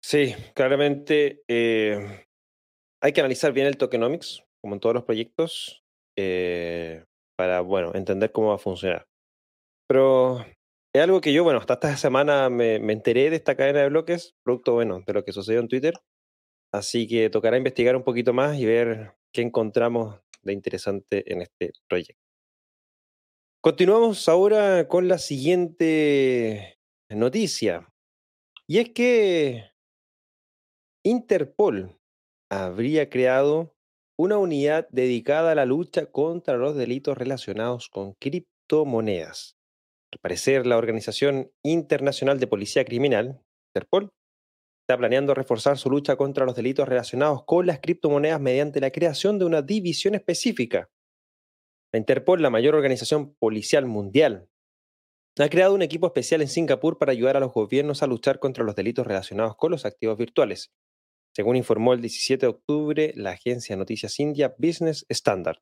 Sí, 0.04 0.34
claramente 0.52 1.42
eh, 1.48 2.26
hay 3.00 3.12
que 3.12 3.20
analizar 3.20 3.52
bien 3.52 3.68
el 3.68 3.76
tokenomics, 3.76 4.42
como 4.60 4.74
en 4.74 4.80
todos 4.80 4.96
los 4.96 5.04
proyectos, 5.04 5.84
eh, 6.18 7.04
para, 7.38 7.60
bueno, 7.60 7.92
entender 7.94 8.32
cómo 8.32 8.48
va 8.48 8.56
a 8.56 8.58
funcionar. 8.58 9.06
Pero 9.88 10.44
es 10.92 11.02
algo 11.02 11.20
que 11.20 11.32
yo, 11.32 11.44
bueno, 11.44 11.60
hasta 11.60 11.74
esta 11.74 11.96
semana 11.96 12.50
me, 12.50 12.76
enteré 12.76 13.30
de 13.30 13.36
esta 13.36 13.56
cadena 13.56 13.82
de 13.82 13.90
bloques, 13.90 14.34
producto, 14.42 14.72
bueno, 14.72 15.04
de 15.06 15.12
lo 15.12 15.24
que 15.24 15.32
sucedió 15.32 15.60
en 15.60 15.68
Twitter. 15.68 15.94
Así 16.72 17.06
que 17.06 17.30
tocará 17.30 17.56
investigar 17.56 17.94
un 17.94 18.02
poquito 18.02 18.32
más 18.32 18.58
y 18.58 18.66
ver 18.66 19.12
qué 19.32 19.42
encontramos 19.42 20.20
de 20.42 20.52
interesante 20.52 21.32
en 21.32 21.42
este 21.42 21.72
proyecto. 21.88 22.23
Continuamos 23.64 24.28
ahora 24.28 24.88
con 24.88 25.08
la 25.08 25.16
siguiente 25.16 26.78
noticia. 27.08 27.90
Y 28.66 28.76
es 28.76 28.90
que 28.90 29.70
Interpol 31.02 31.98
habría 32.50 33.08
creado 33.08 33.74
una 34.18 34.36
unidad 34.36 34.86
dedicada 34.90 35.52
a 35.52 35.54
la 35.54 35.64
lucha 35.64 36.04
contra 36.04 36.58
los 36.58 36.76
delitos 36.76 37.16
relacionados 37.16 37.88
con 37.88 38.12
criptomonedas. 38.20 39.56
Al 40.12 40.18
parecer, 40.20 40.66
la 40.66 40.76
Organización 40.76 41.50
Internacional 41.62 42.38
de 42.38 42.46
Policía 42.46 42.84
Criminal, 42.84 43.40
Interpol, 43.70 44.12
está 44.86 44.98
planeando 44.98 45.32
reforzar 45.32 45.78
su 45.78 45.88
lucha 45.88 46.16
contra 46.16 46.44
los 46.44 46.54
delitos 46.54 46.86
relacionados 46.86 47.44
con 47.46 47.66
las 47.66 47.80
criptomonedas 47.80 48.42
mediante 48.42 48.82
la 48.82 48.90
creación 48.90 49.38
de 49.38 49.46
una 49.46 49.62
división 49.62 50.14
específica. 50.14 50.90
La 51.94 51.98
Interpol, 51.98 52.42
la 52.42 52.50
mayor 52.50 52.74
organización 52.74 53.36
policial 53.36 53.86
mundial, 53.86 54.48
ha 55.38 55.48
creado 55.48 55.76
un 55.76 55.82
equipo 55.82 56.08
especial 56.08 56.42
en 56.42 56.48
Singapur 56.48 56.98
para 56.98 57.12
ayudar 57.12 57.36
a 57.36 57.40
los 57.40 57.52
gobiernos 57.52 58.02
a 58.02 58.08
luchar 58.08 58.40
contra 58.40 58.64
los 58.64 58.74
delitos 58.74 59.06
relacionados 59.06 59.54
con 59.54 59.70
los 59.70 59.84
activos 59.84 60.18
virtuales, 60.18 60.72
según 61.36 61.54
informó 61.54 61.92
el 61.92 62.00
17 62.00 62.46
de 62.46 62.50
octubre 62.50 63.12
la 63.14 63.30
agencia 63.30 63.76
de 63.76 63.78
noticias 63.78 64.18
india 64.18 64.56
Business 64.58 65.06
Standard. 65.08 65.58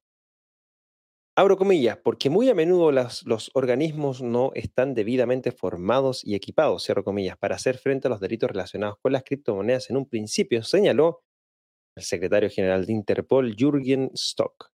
Abro 1.36 1.58
comillas, 1.58 1.98
porque 1.98 2.30
muy 2.30 2.48
a 2.48 2.54
menudo 2.54 2.92
los 2.92 3.50
organismos 3.52 4.22
no 4.22 4.52
están 4.54 4.94
debidamente 4.94 5.52
formados 5.52 6.24
y 6.24 6.34
equipados, 6.34 6.84
cierro 6.84 7.04
comillas, 7.04 7.36
para 7.36 7.56
hacer 7.56 7.76
frente 7.76 8.08
a 8.08 8.10
los 8.10 8.20
delitos 8.20 8.50
relacionados 8.50 8.96
con 9.02 9.12
las 9.12 9.22
criptomonedas 9.22 9.90
en 9.90 9.98
un 9.98 10.08
principio, 10.08 10.62
señaló 10.62 11.24
el 11.94 12.04
secretario 12.04 12.48
general 12.48 12.86
de 12.86 12.94
Interpol, 12.94 13.54
Jürgen 13.54 14.10
Stock. 14.14 14.71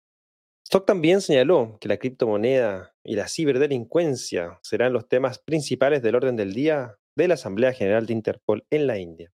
Stock 0.68 0.86
también 0.86 1.22
señaló 1.22 1.78
que 1.80 1.88
la 1.88 1.96
criptomoneda 1.96 2.94
y 3.02 3.16
la 3.16 3.30
ciberdelincuencia 3.30 4.60
serán 4.64 4.92
los 4.92 5.08
temas 5.08 5.40
principales 5.40 6.02
del 6.02 6.16
orden 6.16 6.36
del 6.36 6.52
día 6.54 6.98
de 7.16 7.30
la 7.30 7.36
Asamblea 7.36 7.72
General 7.72 8.06
de 8.06 8.12
Interpol 8.12 8.66
en 8.70 8.86
la 8.86 9.00
India. 9.00 9.32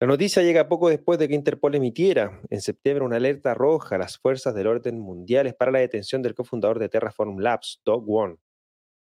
La 0.00 0.08
noticia 0.08 0.42
llega 0.42 0.68
poco 0.68 0.88
después 0.88 1.20
de 1.20 1.28
que 1.28 1.36
Interpol 1.36 1.76
emitiera 1.76 2.42
en 2.50 2.60
septiembre 2.60 3.04
una 3.04 3.18
alerta 3.18 3.54
roja 3.54 3.94
a 3.94 3.98
las 3.98 4.18
fuerzas 4.18 4.52
del 4.56 4.66
orden 4.66 4.98
mundiales 4.98 5.54
para 5.54 5.70
la 5.70 5.78
detención 5.78 6.22
del 6.22 6.34
cofundador 6.34 6.80
de 6.80 6.88
Terraform 6.88 7.38
Labs, 7.38 7.80
Dog 7.84 8.04
Won. 8.04 8.40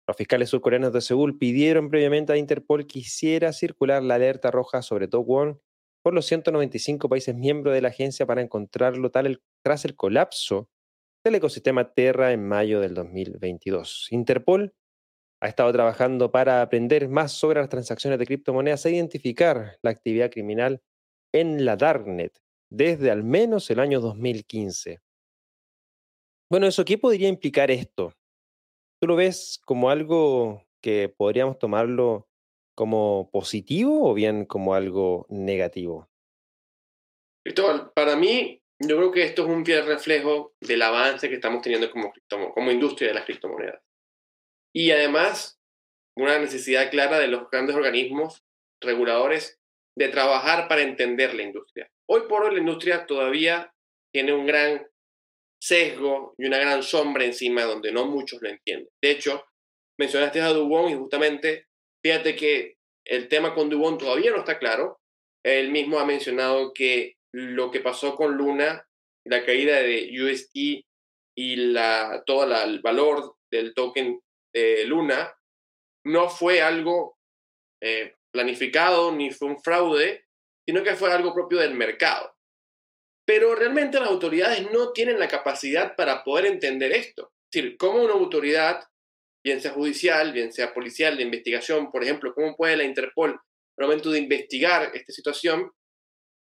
Los 0.08 0.16
fiscales 0.16 0.48
surcoreanos 0.48 0.94
de 0.94 1.02
Seúl 1.02 1.38
pidieron 1.38 1.90
previamente 1.90 2.32
a 2.32 2.38
Interpol 2.38 2.88
que 2.88 3.00
hiciera 3.00 3.52
circular 3.52 4.02
la 4.04 4.16
alerta 4.16 4.52
roja 4.52 4.82
sobre 4.82 5.08
Dog 5.08 5.28
Won 5.28 5.62
por 6.02 6.14
los 6.14 6.28
195 6.28 7.10
países 7.10 7.36
miembros 7.36 7.74
de 7.74 7.82
la 7.82 7.90
agencia 7.90 8.26
para 8.26 8.42
encontrarlo 8.42 9.12
tal 9.12 9.42
tras 9.62 9.84
el 9.84 9.98
colapso 9.98 10.70
del 11.30 11.36
ecosistema 11.36 11.94
Terra 11.94 12.34
en 12.34 12.48
mayo 12.48 12.80
del 12.80 12.96
2022. 12.96 14.08
Interpol 14.10 14.74
ha 15.40 15.48
estado 15.48 15.72
trabajando 15.72 16.32
para 16.32 16.64
aprender 16.64 17.08
más 17.08 17.34
sobre 17.34 17.60
las 17.60 17.70
transacciones 17.70 18.18
de 18.18 18.26
criptomonedas 18.26 18.84
e 18.88 18.96
identificar 18.96 19.78
la 19.84 19.92
actividad 19.92 20.32
criminal 20.32 20.82
en 21.32 21.66
la 21.66 21.76
Darknet 21.76 22.42
desde 22.72 23.12
al 23.12 23.24
menos 23.24 23.70
el 23.70 23.80
año 23.80 24.02
2015. 24.02 25.02
Bueno, 26.50 26.66
eso, 26.66 26.84
¿qué 26.84 26.98
podría 26.98 27.30
implicar 27.30 27.70
esto? 27.70 28.16
¿Tú 29.00 29.08
lo 29.08 29.16
ves 29.16 29.62
como 29.64 29.92
algo 29.92 30.66
que 30.82 31.14
podríamos 31.16 31.60
tomarlo 31.60 32.28
como 32.74 33.30
positivo 33.32 34.10
o 34.10 34.16
bien 34.16 34.46
como 34.46 34.74
algo 34.74 35.28
negativo? 35.30 36.10
Cristóbal, 37.44 37.92
para 37.94 38.16
mí, 38.16 38.59
yo 38.80 38.98
creo 38.98 39.12
que 39.12 39.24
esto 39.24 39.44
es 39.44 39.50
un 39.50 39.66
fiel 39.66 39.86
reflejo 39.86 40.54
del 40.62 40.82
avance 40.82 41.28
que 41.28 41.36
estamos 41.36 41.62
teniendo 41.62 41.92
como, 41.92 42.14
como 42.54 42.72
industria 42.72 43.10
de 43.10 43.16
las 43.16 43.26
criptomonedas. 43.26 43.82
Y 44.74 44.92
además, 44.92 45.60
una 46.16 46.40
necesidad 46.40 46.90
clara 46.90 47.20
de 47.20 47.28
los 47.28 47.50
grandes 47.50 47.76
organismos 47.76 48.44
reguladores 48.82 49.60
de 49.98 50.08
trabajar 50.08 50.68
para 50.68 50.82
entender 50.82 51.34
la 51.34 51.44
industria. 51.44 51.90
Hoy 52.10 52.22
por 52.30 52.44
hoy 52.44 52.54
la 52.54 52.60
industria 52.60 53.06
todavía 53.06 53.74
tiene 54.14 54.34
un 54.34 54.46
gran 54.46 54.88
sesgo 55.62 56.34
y 56.38 56.46
una 56.46 56.58
gran 56.58 56.82
sombra 56.84 57.26
encima 57.26 57.64
donde 57.64 57.92
no 57.92 58.06
muchos 58.06 58.42
lo 58.42 58.50
entienden. 58.50 58.90
De 59.02 59.12
hecho, 59.12 59.44
mencionaste 60.00 60.40
a 60.42 60.50
Dubon 60.50 60.90
y 60.90 60.96
justamente 60.96 61.68
fíjate 62.02 62.36
que 62.36 62.78
el 63.06 63.28
tema 63.28 63.54
con 63.54 63.70
Dubon 63.70 63.98
todavía 63.98 64.32
no 64.32 64.38
está 64.38 64.58
claro. 64.58 65.00
Él 65.44 65.72
mismo 65.72 66.00
ha 66.00 66.06
mencionado 66.06 66.74
que 66.74 67.18
lo 67.34 67.72
que 67.72 67.80
pasó 67.80 68.16
con 68.16 68.36
Luna, 68.36 68.88
la 69.26 69.46
caída 69.46 69.78
de 69.78 70.10
USD 70.22 70.84
y 71.38 71.56
la, 71.56 72.24
todo 72.26 72.44
el 72.44 72.82
valor 72.82 73.36
del 73.52 73.74
token 73.74 74.20
de 74.54 74.86
Luna 74.86 75.34
no 76.06 76.30
fue 76.30 76.62
algo 76.62 77.18
eh, 77.82 78.16
planificado 78.32 79.12
ni 79.12 79.32
fue 79.32 79.48
un 79.48 79.62
fraude, 79.62 80.26
sino 80.68 80.84
que 80.84 80.96
fue 80.96 81.12
algo 81.12 81.34
propio 81.34 81.60
del 81.60 81.74
mercado. 81.74 82.36
Pero 83.26 83.56
realmente 83.56 84.00
las 84.00 84.10
autoridades 84.10 84.72
no 84.72 84.92
tienen 84.92 85.20
la 85.20 85.28
capacidad 85.28 85.96
para 85.96 86.24
poder 86.24 86.48
entender 86.48 86.92
esto. 86.92 87.32
Es 87.46 87.62
decir, 87.62 87.78
cómo 87.78 88.04
una 88.04 88.14
autoridad, 88.14 88.84
bien 89.44 89.62
sea 89.62 89.72
judicial, 89.72 90.34
bien 90.34 90.52
sea 90.52 90.74
policial, 90.74 91.18
de 91.18 91.24
investigación, 91.24 91.92
por 91.92 92.04
ejemplo, 92.04 92.34
cómo 92.34 92.56
puede 92.56 92.78
la 92.78 92.84
Interpol, 92.84 93.40
al 93.78 93.86
momento 93.86 94.12
de 94.12 94.20
investigar 94.20 94.92
esta 94.94 95.14
situación, 95.14 95.72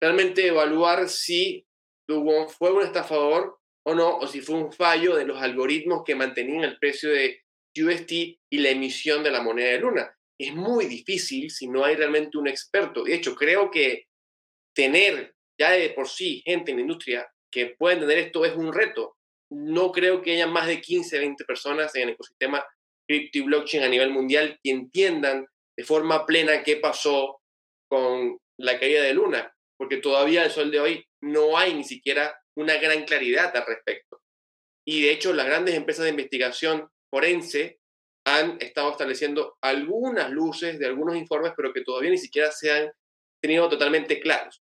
realmente 0.03 0.49
evaluar 0.49 1.09
si 1.09 1.65
fue 2.09 2.73
un 2.73 2.83
estafador 2.83 3.59
o 3.87 3.95
no, 3.95 4.19
o 4.19 4.27
si 4.27 4.41
fue 4.41 4.57
un 4.57 4.73
fallo 4.73 5.15
de 5.15 5.25
los 5.25 5.41
algoritmos 5.41 6.03
que 6.05 6.17
mantenían 6.17 6.65
el 6.65 6.79
precio 6.79 7.11
de 7.11 7.41
UST 7.81 8.11
y 8.11 8.59
la 8.59 8.71
emisión 8.71 9.23
de 9.23 9.31
la 9.31 9.43
moneda 9.43 9.71
de 9.71 9.79
Luna. 9.79 10.12
Es 10.38 10.53
muy 10.55 10.87
difícil 10.87 11.51
si 11.51 11.69
no 11.69 11.85
hay 11.85 11.95
realmente 11.95 12.37
un 12.37 12.49
experto. 12.49 13.05
De 13.05 13.15
hecho, 13.15 13.37
creo 13.37 13.71
que 13.71 14.07
tener 14.75 15.37
ya 15.59 15.71
de 15.71 15.91
por 15.91 16.09
sí 16.09 16.43
gente 16.45 16.73
en 16.73 16.79
la 16.79 16.83
industria 16.83 17.29
que 17.51 17.77
pueda 17.79 17.95
entender 17.95 18.19
esto 18.19 18.45
es 18.45 18.57
un 18.57 18.73
reto. 18.73 19.17
No 19.51 19.93
creo 19.93 20.21
que 20.21 20.33
haya 20.33 20.49
más 20.49 20.67
de 20.67 20.81
15, 20.81 21.19
20 21.19 21.45
personas 21.45 21.95
en 21.95 22.03
el 22.03 22.09
ecosistema 22.11 22.65
cripto 23.07 23.38
y 23.38 23.43
blockchain 23.43 23.85
a 23.85 23.88
nivel 23.88 24.11
mundial 24.11 24.59
que 24.62 24.71
entiendan 24.71 25.47
de 25.77 25.85
forma 25.85 26.27
plena 26.27 26.65
qué 26.65 26.77
pasó 26.77 27.41
con 27.88 28.38
la 28.59 28.79
caída 28.79 29.03
de 29.03 29.15
Luna, 29.15 29.53
porque 29.83 29.97
todavía 29.97 30.45
al 30.45 30.53
sol 30.53 30.71
de 30.71 30.79
hoy 30.79 31.05
no 31.25 31.59
hay 31.59 31.75
ni 31.75 31.83
siquiera 31.83 32.40
una 32.57 32.77
gran 32.77 33.03
claridad 33.03 33.51
al 33.57 33.66
respecto. 33.66 34.23
Y 34.87 35.03
de 35.03 35.11
hecho, 35.11 35.33
las 35.33 35.45
grandes 35.45 35.75
empresas 35.75 36.05
de 36.05 36.11
investigación 36.11 36.88
forense 37.11 37.81
han 38.25 38.59
estado 38.62 38.92
estableciendo 38.92 39.59
algunas 39.61 40.31
luces 40.31 40.79
de 40.79 40.87
algunos 40.87 41.16
informes, 41.16 41.55
pero 41.57 41.73
que 41.73 41.83
todavía 41.83 42.12
ni 42.12 42.18
siquiera 42.18 42.53
se 42.53 42.71
han 42.71 42.92
tenido 43.42 43.68
totalmente 43.68 44.21
claros. 44.21 44.62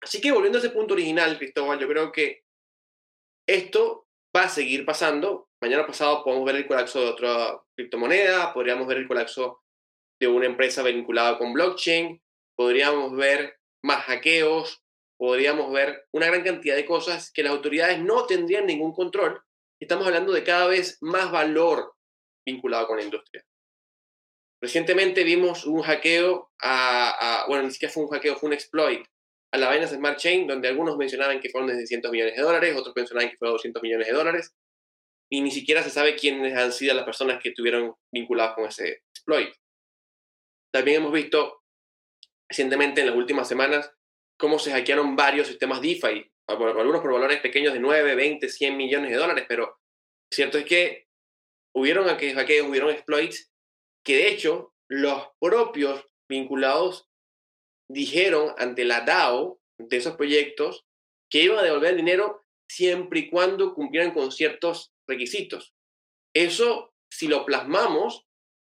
Así 0.00 0.20
que 0.20 0.30
volviendo 0.30 0.58
a 0.58 0.60
ese 0.60 0.70
punto 0.70 0.94
original, 0.94 1.36
Cristóbal, 1.36 1.80
yo 1.80 1.88
creo 1.88 2.12
que 2.12 2.42
esto 3.48 4.06
va 4.36 4.44
a 4.44 4.48
seguir 4.48 4.86
pasando. 4.86 5.48
Mañana 5.60 5.88
pasado 5.88 6.22
podemos 6.22 6.46
ver 6.46 6.54
el 6.54 6.68
colapso 6.68 7.00
de 7.00 7.06
otra 7.08 7.60
criptomoneda, 7.76 8.54
podríamos 8.54 8.86
ver 8.86 8.98
el 8.98 9.08
colapso 9.08 9.64
de 10.20 10.28
una 10.28 10.46
empresa 10.46 10.84
vinculada 10.84 11.36
con 11.36 11.52
blockchain, 11.52 12.22
podríamos 12.56 13.16
ver 13.16 13.59
más 13.82 14.04
hackeos, 14.04 14.82
podríamos 15.18 15.72
ver 15.72 16.06
una 16.12 16.26
gran 16.26 16.42
cantidad 16.42 16.76
de 16.76 16.86
cosas 16.86 17.30
que 17.32 17.42
las 17.42 17.52
autoridades 17.52 18.00
no 18.00 18.26
tendrían 18.26 18.66
ningún 18.66 18.92
control 18.92 19.42
estamos 19.80 20.06
hablando 20.06 20.32
de 20.32 20.44
cada 20.44 20.66
vez 20.66 20.98
más 21.00 21.32
valor 21.32 21.94
vinculado 22.46 22.86
con 22.86 22.98
la 22.98 23.04
industria. 23.04 23.44
Recientemente 24.62 25.24
vimos 25.24 25.64
un 25.64 25.80
hackeo 25.80 26.50
bueno, 27.48 27.64
ni 27.64 27.70
siquiera 27.70 27.92
fue 27.92 28.04
un 28.04 28.10
hackeo, 28.10 28.36
fue 28.36 28.48
un 28.48 28.52
exploit 28.52 29.02
a 29.52 29.58
la 29.58 29.72
Binance 29.72 29.96
Smart 29.96 30.18
Chain, 30.18 30.46
donde 30.46 30.68
algunos 30.68 30.96
mencionaban 30.96 31.40
que 31.40 31.48
fueron 31.48 31.68
de 31.68 31.76
600 31.76 32.10
millones 32.12 32.36
de 32.36 32.42
dólares, 32.42 32.76
otros 32.76 32.94
mencionaban 32.94 33.30
que 33.30 33.36
fueron 33.36 33.54
200 33.54 33.82
millones 33.82 34.06
de 34.06 34.12
dólares, 34.12 34.54
y 35.30 35.40
ni 35.40 35.50
siquiera 35.50 35.82
se 35.82 35.90
sabe 35.90 36.14
quiénes 36.14 36.56
han 36.56 36.72
sido 36.72 36.94
las 36.94 37.04
personas 37.04 37.42
que 37.42 37.48
estuvieron 37.48 37.94
vinculadas 38.12 38.54
con 38.54 38.66
ese 38.66 39.02
exploit. 39.12 39.52
También 40.72 40.98
hemos 40.98 41.12
visto 41.12 41.59
recientemente 42.50 43.00
en 43.00 43.06
las 43.06 43.16
últimas 43.16 43.48
semanas 43.48 43.90
cómo 44.36 44.58
se 44.58 44.72
hackearon 44.72 45.16
varios 45.16 45.46
sistemas 45.46 45.80
DeFi, 45.80 46.30
algunos 46.46 47.00
por 47.00 47.12
valores 47.12 47.40
pequeños 47.40 47.72
de 47.72 47.80
9, 47.80 48.14
20, 48.14 48.48
100 48.48 48.76
millones 48.76 49.10
de 49.10 49.16
dólares, 49.16 49.44
pero 49.48 49.78
cierto 50.32 50.58
es 50.58 50.64
que 50.64 51.06
hubieron 51.74 52.06
hackeos, 52.06 52.68
hubieron 52.68 52.90
exploits 52.90 53.52
que 54.04 54.16
de 54.16 54.28
hecho 54.28 54.74
los 54.88 55.28
propios 55.38 56.04
vinculados 56.28 57.08
dijeron 57.88 58.52
ante 58.58 58.84
la 58.84 59.02
DAO 59.02 59.60
de 59.78 59.96
esos 59.96 60.16
proyectos 60.16 60.86
que 61.30 61.42
iban 61.42 61.58
a 61.58 61.62
devolver 61.62 61.90
el 61.90 61.96
dinero 61.98 62.44
siempre 62.68 63.20
y 63.20 63.30
cuando 63.30 63.74
cumplieran 63.74 64.12
con 64.12 64.32
ciertos 64.32 64.92
requisitos. 65.08 65.74
Eso, 66.34 66.94
si 67.10 67.28
lo 67.28 67.44
plasmamos 67.44 68.26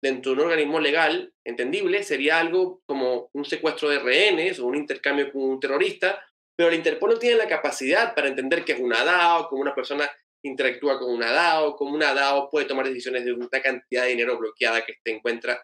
dentro 0.02 0.32
de 0.32 0.38
un 0.38 0.44
organismo 0.46 0.80
legal 0.80 1.32
entendible, 1.44 2.02
sería 2.02 2.40
algo 2.40 2.82
como 2.86 3.30
un 3.32 3.44
secuestro 3.44 3.88
de 3.88 4.00
rehenes 4.00 4.58
o 4.58 4.66
un 4.66 4.76
intercambio 4.76 5.32
con 5.32 5.42
un 5.42 5.60
terrorista, 5.60 6.20
pero 6.56 6.68
el 6.68 6.74
Interpol 6.74 7.10
no 7.10 7.18
tiene 7.18 7.36
la 7.36 7.48
capacidad 7.48 8.14
para 8.14 8.28
entender 8.28 8.64
que 8.64 8.72
es 8.72 8.80
una 8.80 9.04
DAO, 9.04 9.48
como 9.48 9.62
una 9.62 9.74
persona 9.74 10.10
interactúa 10.44 10.98
con 10.98 11.12
una 11.12 11.30
DAO, 11.30 11.76
como 11.76 11.94
una 11.94 12.12
DAO 12.12 12.50
puede 12.50 12.66
tomar 12.66 12.86
decisiones 12.86 13.24
de 13.24 13.32
una 13.32 13.48
cantidad 13.48 14.02
de 14.02 14.10
dinero 14.10 14.38
bloqueada 14.38 14.84
que 14.84 14.94
se 15.04 15.12
encuentra 15.12 15.62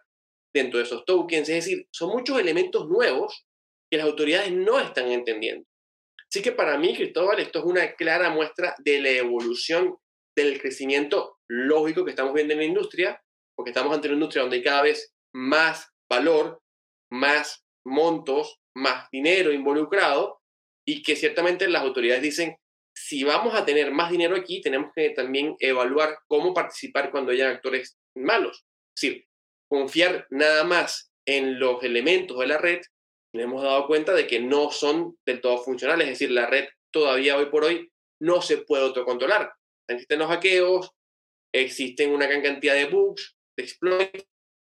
dentro 0.55 0.79
de 0.79 0.85
esos 0.85 1.05
tokens. 1.05 1.49
Es 1.49 1.65
decir, 1.65 1.87
son 1.91 2.11
muchos 2.11 2.39
elementos 2.39 2.89
nuevos 2.89 3.45
que 3.91 3.99
las 3.99 4.07
autoridades 4.07 4.53
no 4.53 4.79
están 4.79 5.11
entendiendo. 5.11 5.67
Así 6.31 6.43
que 6.43 6.53
para 6.53 6.79
mí, 6.79 6.95
Cristóbal, 6.95 7.41
esto 7.41 7.59
es 7.59 7.65
una 7.65 7.95
clara 7.95 8.31
muestra 8.31 8.75
de 8.79 9.01
la 9.01 9.11
evolución 9.11 9.97
del 10.37 10.61
crecimiento 10.61 11.39
lógico 11.49 12.05
que 12.05 12.11
estamos 12.11 12.35
viendo 12.35 12.53
en 12.53 12.61
la 12.61 12.67
industria, 12.67 13.21
porque 13.59 13.71
estamos 13.71 13.93
ante 13.93 14.07
una 14.07 14.15
industria 14.15 14.43
donde 14.43 14.59
hay 14.59 14.63
cada 14.63 14.83
vez 14.83 15.13
más 15.35 15.91
valor, 16.09 16.63
más 17.11 17.65
montos, 17.85 18.61
más 18.73 19.11
dinero 19.11 19.53
involucrado, 19.53 20.41
y 20.87 21.03
que 21.03 21.17
ciertamente 21.17 21.67
las 21.67 21.83
autoridades 21.83 22.23
dicen, 22.23 22.57
si 22.95 23.25
vamos 23.25 23.57
a 23.57 23.65
tener 23.65 23.91
más 23.91 24.13
dinero 24.13 24.37
aquí, 24.37 24.61
tenemos 24.61 24.93
que 24.95 25.11
también 25.11 25.57
evaluar 25.59 26.19
cómo 26.29 26.55
participar 26.55 27.11
cuando 27.11 27.33
haya 27.33 27.51
actores 27.51 27.99
malos. 28.15 28.65
Es 28.95 29.03
decir, 29.03 29.27
confiar 29.69 30.29
nada 30.31 30.63
más 30.63 31.11
en 31.27 31.59
los 31.59 31.83
elementos 31.83 32.39
de 32.39 32.47
la 32.47 32.59
red, 32.59 32.81
nos 33.35 33.43
hemos 33.43 33.65
dado 33.65 33.89
cuenta 33.89 34.15
de 34.15 34.29
que 34.29 34.39
no 34.39 34.71
son 34.71 35.19
del 35.27 35.41
todo 35.41 35.59
funcionales, 35.59 36.07
es 36.07 36.13
decir, 36.21 36.31
la 36.31 36.47
red 36.47 36.69
todavía 36.93 37.37
hoy 37.37 37.47
por 37.47 37.65
hoy 37.65 37.91
no 38.23 38.41
se 38.41 38.59
puede 38.59 38.85
autocontrolar. 38.85 39.53
Existen 39.89 40.21
los 40.21 40.29
hackeos, 40.29 40.93
existen 41.53 42.13
una 42.13 42.29
gran 42.29 42.41
cantidad 42.41 42.75
de 42.75 42.85
bugs, 42.85 43.35
de 43.59 44.11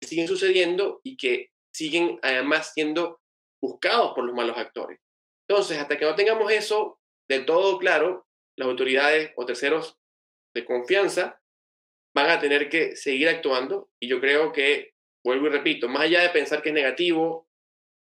que 0.01 0.07
siguen 0.07 0.29
sucediendo 0.29 1.01
y 1.05 1.17
que 1.17 1.51
siguen 1.73 2.19
además 2.23 2.73
siendo 2.73 3.21
buscados 3.63 4.13
por 4.15 4.25
los 4.25 4.35
malos 4.35 4.57
actores. 4.57 4.99
Entonces, 5.49 5.79
hasta 5.79 5.99
que 5.99 6.05
no 6.05 6.15
tengamos 6.15 6.51
eso 6.51 6.99
del 7.29 7.45
todo 7.45 7.79
claro, 7.79 8.27
las 8.57 8.69
autoridades 8.69 9.33
o 9.37 9.45
terceros 9.45 9.99
de 10.55 10.65
confianza 10.65 11.41
van 12.15 12.31
a 12.31 12.41
tener 12.41 12.69
que 12.69 12.97
seguir 12.97 13.29
actuando 13.29 13.91
y 14.01 14.09
yo 14.09 14.21
creo 14.21 14.53
que, 14.53 14.95
vuelvo 15.25 15.47
y 15.47 15.51
repito, 15.51 15.89
más 15.89 16.03
allá 16.03 16.23
de 16.23 16.31
pensar 16.31 16.63
que 16.63 16.71
es 16.71 16.75
negativo, 16.75 17.49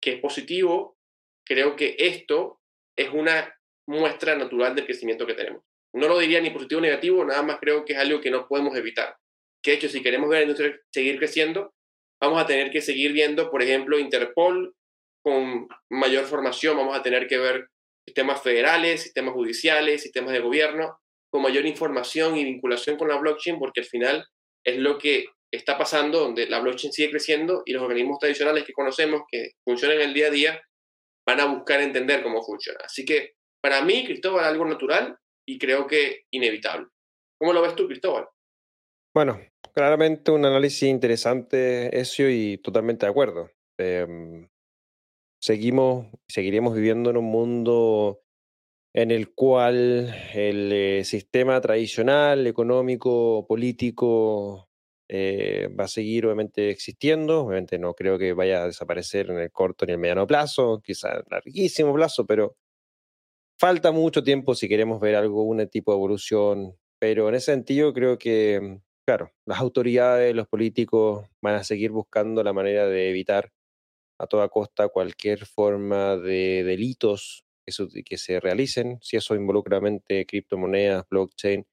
que 0.02 0.14
es 0.14 0.22
positivo, 0.22 0.98
creo 1.46 1.76
que 1.76 1.96
esto 1.98 2.62
es 2.96 3.10
una 3.10 3.54
muestra 3.88 4.36
natural 4.36 4.76
del 4.76 4.86
crecimiento 4.86 5.26
que 5.26 5.34
tenemos. 5.34 5.64
No 5.94 6.08
lo 6.08 6.20
diría 6.20 6.40
ni 6.42 6.52
positivo 6.52 6.82
ni 6.82 6.88
negativo, 6.88 7.26
nada 7.26 7.42
más 7.42 7.60
creo 7.60 7.84
que 7.84 7.94
es 7.94 8.00
algo 8.00 8.22
que 8.22 8.30
no 8.30 8.48
podemos 8.48 8.76
evitar. 8.78 9.18
Que 9.64 9.72
de 9.72 9.78
hecho, 9.78 9.90
si 9.90 10.02
queremos 10.02 10.30
ver 10.30 10.40
la 10.40 10.44
industria 10.44 10.80
seguir 10.94 11.18
creciendo, 11.18 11.74
vamos 12.22 12.42
a 12.42 12.46
tener 12.46 12.72
que 12.72 12.82
seguir 12.82 13.14
viendo, 13.14 13.50
por 13.50 13.62
ejemplo, 13.62 14.00
Interpol 14.00 14.76
con 15.24 15.68
mayor 15.90 16.26
formación, 16.26 16.78
vamos 16.78 16.98
a 16.98 17.04
tener 17.04 17.28
que 17.28 17.38
ver 17.38 17.68
sistemas 18.08 18.42
federales, 18.42 19.02
sistemas 19.02 19.34
judiciales, 19.34 20.02
sistemas 20.02 20.32
de 20.32 20.40
gobierno, 20.40 21.00
con 21.30 21.42
mayor 21.42 21.66
información 21.66 22.38
y 22.38 22.46
vinculación 22.46 22.98
con 22.98 23.10
la 23.10 23.18
blockchain, 23.18 23.60
porque 23.60 23.82
al 23.82 23.86
final 23.86 24.26
es 24.66 24.78
lo 24.78 24.98
que 24.98 25.26
está 25.54 25.78
pasando, 25.78 26.20
donde 26.20 26.48
la 26.48 26.60
blockchain 26.60 26.94
sigue 26.94 27.12
creciendo 27.12 27.64
y 27.66 27.74
los 27.74 27.84
organismos 27.84 28.20
tradicionales 28.20 28.64
que 28.64 28.74
conocemos, 28.74 29.24
que 29.30 29.52
funcionan 29.66 29.98
en 29.98 30.10
el 30.10 30.14
día 30.14 30.28
a 30.28 30.32
día, 30.32 30.62
van 31.28 31.42
a 31.42 31.46
buscar 31.46 31.82
entender 31.82 32.24
cómo 32.24 32.42
funciona. 32.44 32.80
Así 32.86 33.04
que 33.04 33.34
para 33.62 33.82
mí, 33.82 34.06
Cristóbal, 34.06 34.46
algo 34.46 34.66
natural 34.66 35.18
y 35.46 35.58
creo 35.60 35.88
que 35.88 36.22
inevitable. 36.32 36.88
¿Cómo 37.38 37.54
lo 37.54 37.62
ves 37.62 37.76
tú, 37.76 37.88
Cristóbal? 37.88 38.28
Bueno, 39.18 39.40
claramente 39.74 40.30
un 40.30 40.46
análisis 40.46 40.84
interesante, 40.84 42.00
Ezio, 42.00 42.30
y 42.30 42.60
totalmente 42.60 43.08
de 43.08 43.10
acuerdo. 43.10 43.50
Em, 43.80 44.48
seguimos, 45.42 46.06
seguiremos 46.28 46.76
viviendo 46.76 47.10
en 47.10 47.18
un 47.18 47.26
mundo 47.26 48.22
en 48.94 49.10
el 49.10 49.34
cual 49.34 50.14
el 50.36 50.72
eh, 50.72 51.04
sistema 51.04 51.60
tradicional, 51.62 52.46
económico, 52.46 53.48
político, 53.48 54.70
eh, 55.10 55.68
va 55.70 55.86
a 55.86 55.88
seguir 55.88 56.28
obviamente 56.28 56.70
existiendo. 56.70 57.46
Obviamente 57.46 57.80
no 57.80 57.96
creo 57.96 58.20
que 58.20 58.34
vaya 58.34 58.62
a 58.62 58.68
desaparecer 58.68 59.32
en 59.32 59.40
el 59.40 59.52
corto 59.52 59.88
ni 59.88 59.94
el 59.94 59.98
mediano 59.98 60.28
plazo, 60.28 60.80
quizá 60.86 61.16
en 61.16 61.24
larguísimo 61.32 61.92
plazo, 61.96 62.28
pero 62.28 62.56
falta 63.60 63.92
mucho 63.92 64.24
tiempo 64.24 64.54
si 64.54 64.70
queremos 64.70 65.02
ver 65.02 65.16
algún 65.16 65.68
tipo 65.70 65.92
de 65.92 65.98
evolución. 65.98 66.78
Pero 67.00 67.30
en 67.30 67.36
ese 67.36 67.54
sentido 67.54 67.94
creo 67.94 68.20
que, 68.20 68.80
claro, 69.08 69.32
las 69.46 69.60
autoridades, 69.60 70.36
los 70.36 70.50
políticos 70.50 71.26
van 71.42 71.56
a 71.56 71.64
seguir 71.64 71.92
buscando 71.92 72.44
la 72.44 72.52
manera 72.52 72.88
de 72.88 73.10
evitar 73.10 73.54
a 74.20 74.28
toda 74.28 74.50
costa 74.50 74.90
cualquier 74.90 75.46
forma 75.46 76.18
de 76.18 76.66
delitos 76.66 77.46
que 77.66 78.18
se, 78.18 78.42
realicen. 78.42 79.00
Si 79.02 79.16
eso 79.16 79.34
involucra 79.34 79.80
criptomonedas, 80.28 81.06
blockchain, 81.10 81.66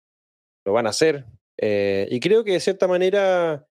lo 0.64 0.73
van 0.75 0.87
a 0.87 0.90
hacer. 0.90 1.25
Eh, 1.61 2.07
y 2.09 2.20
creo 2.20 2.44
que 2.44 2.53
de 2.53 2.61
cierta 2.61 2.87
manera, 2.87 3.66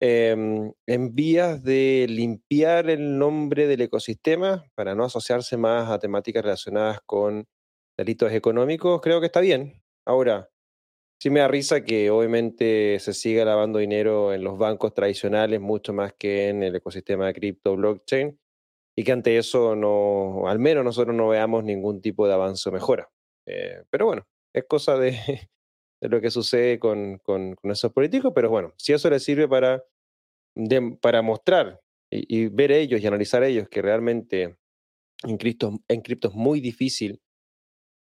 em, 0.00 0.70
en 0.86 1.14
vías 1.14 1.62
de 1.64 2.06
limpiar 2.06 2.90
el 2.90 3.18
nombre 3.18 3.66
del 3.66 3.80
ecosistema 3.80 4.66
para 4.74 4.94
no 4.94 5.04
asociarse 5.04 5.56
más 5.56 5.88
a 5.90 5.98
temáticas 5.98 6.42
relacionadas 6.42 7.00
con 7.06 7.46
delitos 7.96 8.32
económicos, 8.32 9.00
creo 9.00 9.20
que 9.20 9.26
está 9.26 9.40
bien. 9.40 9.82
Ahora, 10.04 10.49
Sí 11.22 11.28
me 11.28 11.40
da 11.40 11.48
risa 11.48 11.84
que 11.84 12.10
obviamente 12.10 12.98
se 12.98 13.12
siga 13.12 13.44
lavando 13.44 13.78
dinero 13.78 14.32
en 14.32 14.42
los 14.42 14.56
bancos 14.56 14.94
tradicionales 14.94 15.60
mucho 15.60 15.92
más 15.92 16.14
que 16.14 16.48
en 16.48 16.62
el 16.62 16.74
ecosistema 16.74 17.26
de 17.26 17.34
cripto, 17.34 17.76
blockchain, 17.76 18.40
y 18.96 19.04
que 19.04 19.12
ante 19.12 19.36
eso 19.36 19.76
no, 19.76 20.48
al 20.48 20.58
menos 20.58 20.82
nosotros 20.82 21.14
no 21.14 21.28
veamos 21.28 21.62
ningún 21.62 22.00
tipo 22.00 22.26
de 22.26 22.32
avance 22.32 22.66
o 22.66 22.72
mejora. 22.72 23.10
Eh, 23.46 23.82
pero 23.90 24.06
bueno, 24.06 24.26
es 24.54 24.64
cosa 24.64 24.96
de, 24.96 25.12
lo 26.00 26.22
que 26.22 26.30
sucede 26.30 26.78
con, 26.78 27.18
con, 27.18 27.54
esos 27.64 27.92
políticos, 27.92 28.32
pero 28.34 28.48
bueno, 28.48 28.72
si 28.78 28.94
eso 28.94 29.10
les 29.10 29.22
sirve 29.22 29.46
para, 29.46 29.84
para 31.02 31.20
mostrar 31.20 31.82
y, 32.10 32.46
ver 32.46 32.72
ellos 32.72 32.98
y 32.98 33.06
analizar 33.06 33.42
ellos 33.44 33.68
que 33.68 33.82
realmente 33.82 34.56
en 35.22 35.36
cripto, 35.36 35.80
en 35.86 36.00
cripto 36.00 36.28
es 36.28 36.34
muy 36.34 36.60
difícil 36.60 37.20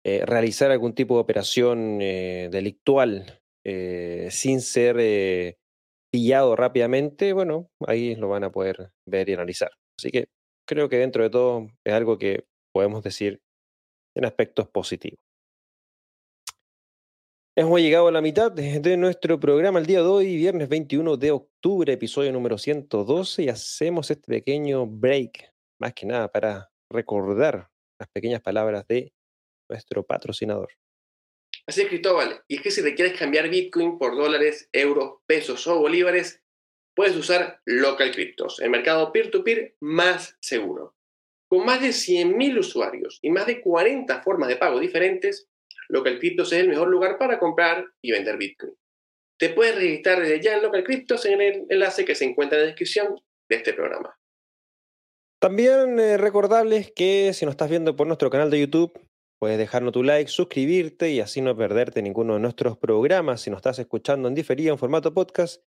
eh, 0.09 0.25
realizar 0.25 0.71
algún 0.71 0.95
tipo 0.95 1.15
de 1.15 1.21
operación 1.21 1.99
eh, 2.01 2.49
delictual 2.53 3.43
eh, 3.65 4.29
sin 4.31 4.61
ser 4.61 5.59
pillado 6.13 6.55
rápidamente, 6.55 7.33
bueno, 7.33 7.73
ahí 7.89 8.15
lo 8.15 8.29
van 8.29 8.45
a 8.45 8.53
poder 8.53 8.93
ver 9.05 9.29
y 9.29 9.33
analizar. 9.33 9.73
Así 9.99 10.13
que 10.13 10.29
creo 10.65 10.89
que 10.89 10.99
dentro 10.99 11.25
de 11.25 11.31
todo 11.31 11.67
es 11.85 11.93
algo 11.93 12.19
que 12.19 12.45
podemos 12.73 13.03
decir 13.03 13.41
en 14.17 14.27
aspectos 14.27 14.69
positivos. 14.69 15.19
Hemos 17.59 17.81
llegado 17.81 18.07
a 18.07 18.13
la 18.13 18.21
mitad 18.21 18.53
de 18.53 18.97
nuestro 18.97 19.41
programa 19.41 19.81
el 19.81 19.87
día 19.87 20.03
de 20.03 20.07
hoy, 20.07 20.37
viernes 20.37 20.69
21 20.69 21.17
de 21.17 21.33
octubre, 21.33 21.93
episodio 21.93 22.33
número 22.33 22.59
112, 22.59 23.43
y 23.43 23.49
hacemos 23.49 24.09
este 24.13 24.29
pequeño 24.29 24.87
break, 24.87 25.53
más 25.81 25.95
que 25.95 26.07
nada 26.07 26.29
para 26.29 26.71
recordar 26.93 27.71
las 27.99 28.09
pequeñas 28.15 28.41
palabras 28.41 28.87
de 28.87 29.16
nuestro 29.69 30.05
patrocinador. 30.05 30.69
Así 31.67 31.83
es, 31.83 31.89
Cristóbal. 31.89 32.43
Y 32.47 32.57
es 32.57 32.63
que 32.63 32.71
si 32.71 32.81
requieres 32.81 33.19
cambiar 33.19 33.49
Bitcoin 33.49 33.99
por 33.99 34.17
dólares, 34.17 34.69
euros, 34.73 35.21
pesos 35.27 35.67
o 35.67 35.79
bolívares, 35.79 36.43
puedes 36.95 37.17
usar 37.17 37.61
Local 37.65 38.13
Cryptos, 38.13 38.61
el 38.61 38.71
mercado 38.71 39.13
peer-to-peer 39.13 39.75
más 39.81 40.37
seguro. 40.41 40.95
Con 41.49 41.65
más 41.65 41.81
de 41.81 41.89
100.000 41.89 42.59
usuarios 42.59 43.19
y 43.23 43.31
más 43.31 43.47
de 43.47 43.61
40 43.61 44.23
formas 44.23 44.49
de 44.49 44.57
pago 44.57 44.81
diferentes, 44.81 45.49
Local 45.89 46.19
Cryptos 46.19 46.53
es 46.53 46.61
el 46.61 46.69
mejor 46.69 46.89
lugar 46.89 47.19
para 47.19 47.39
comprar 47.39 47.85
y 48.03 48.13
vender 48.13 48.37
Bitcoin. 48.37 48.75
te 49.39 49.51
puedes 49.51 49.75
registrar 49.75 50.21
desde 50.21 50.41
ya 50.41 50.57
en 50.57 50.63
Local 50.63 50.83
Cryptos 50.83 51.27
en 51.27 51.41
el 51.41 51.67
enlace 51.69 52.05
que 52.05 52.15
se 52.15 52.25
encuentra 52.25 52.59
en 52.59 52.63
la 52.63 52.67
descripción 52.69 53.21
de 53.49 53.57
este 53.57 53.75
programa. 53.75 54.17
También 55.39 56.01
eh, 56.01 56.17
recordarles 56.17 56.91
que 56.93 57.33
si 57.35 57.45
nos 57.45 57.53
estás 57.53 57.69
viendo 57.69 57.95
por 57.95 58.07
nuestro 58.07 58.31
canal 58.31 58.51
de 58.51 58.61
YouTube, 58.61 58.99
puedes 59.39 59.59
dejarnos 59.59 59.93
tu 59.93 60.03
like, 60.03 60.31
suscribirte 60.31 61.11
y 61.11 61.21
así 61.21 61.41
no 61.41 61.57
perderte 61.57 62.03
ninguno 62.03 62.35
de 62.35 62.41
nuestros 62.41 62.79
programas. 62.79 63.43
Si 63.43 63.51
nos 63.51 63.59
estás 63.59 63.79
escuchando 63.79 64.29
en 64.29 64.35
diferido 64.35 64.73
en 64.73 64.79
formato 64.79 65.13
podcast, 65.13 65.63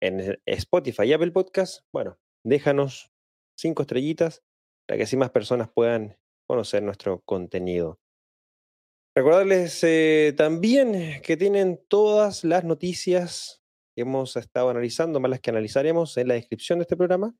en 0.00 0.38
Spotify 0.46 1.04
y 1.04 1.12
Apple 1.12 1.30
Podcast, 1.30 1.84
bueno, 1.92 2.18
déjanos 2.44 3.10
cinco 3.56 3.82
estrellitas 3.82 4.42
para 4.86 4.98
que 4.98 5.04
así 5.04 5.16
más 5.16 5.30
personas 5.30 5.68
puedan 5.72 6.16
conocer 6.46 6.82
nuestro 6.82 7.22
contenido. 7.22 7.98
Recordarles 9.16 9.82
eh, 9.82 10.34
también 10.36 11.22
que 11.22 11.36
tienen 11.36 11.80
todas 11.88 12.44
las 12.44 12.64
noticias 12.64 13.62
que 13.94 14.02
hemos 14.02 14.36
estado 14.36 14.68
analizando, 14.68 15.20
más 15.20 15.30
las 15.30 15.40
que 15.40 15.50
analizaremos 15.50 16.16
en 16.18 16.28
la 16.28 16.34
descripción 16.34 16.78
de 16.78 16.82
este 16.82 16.96
programa, 16.96 17.34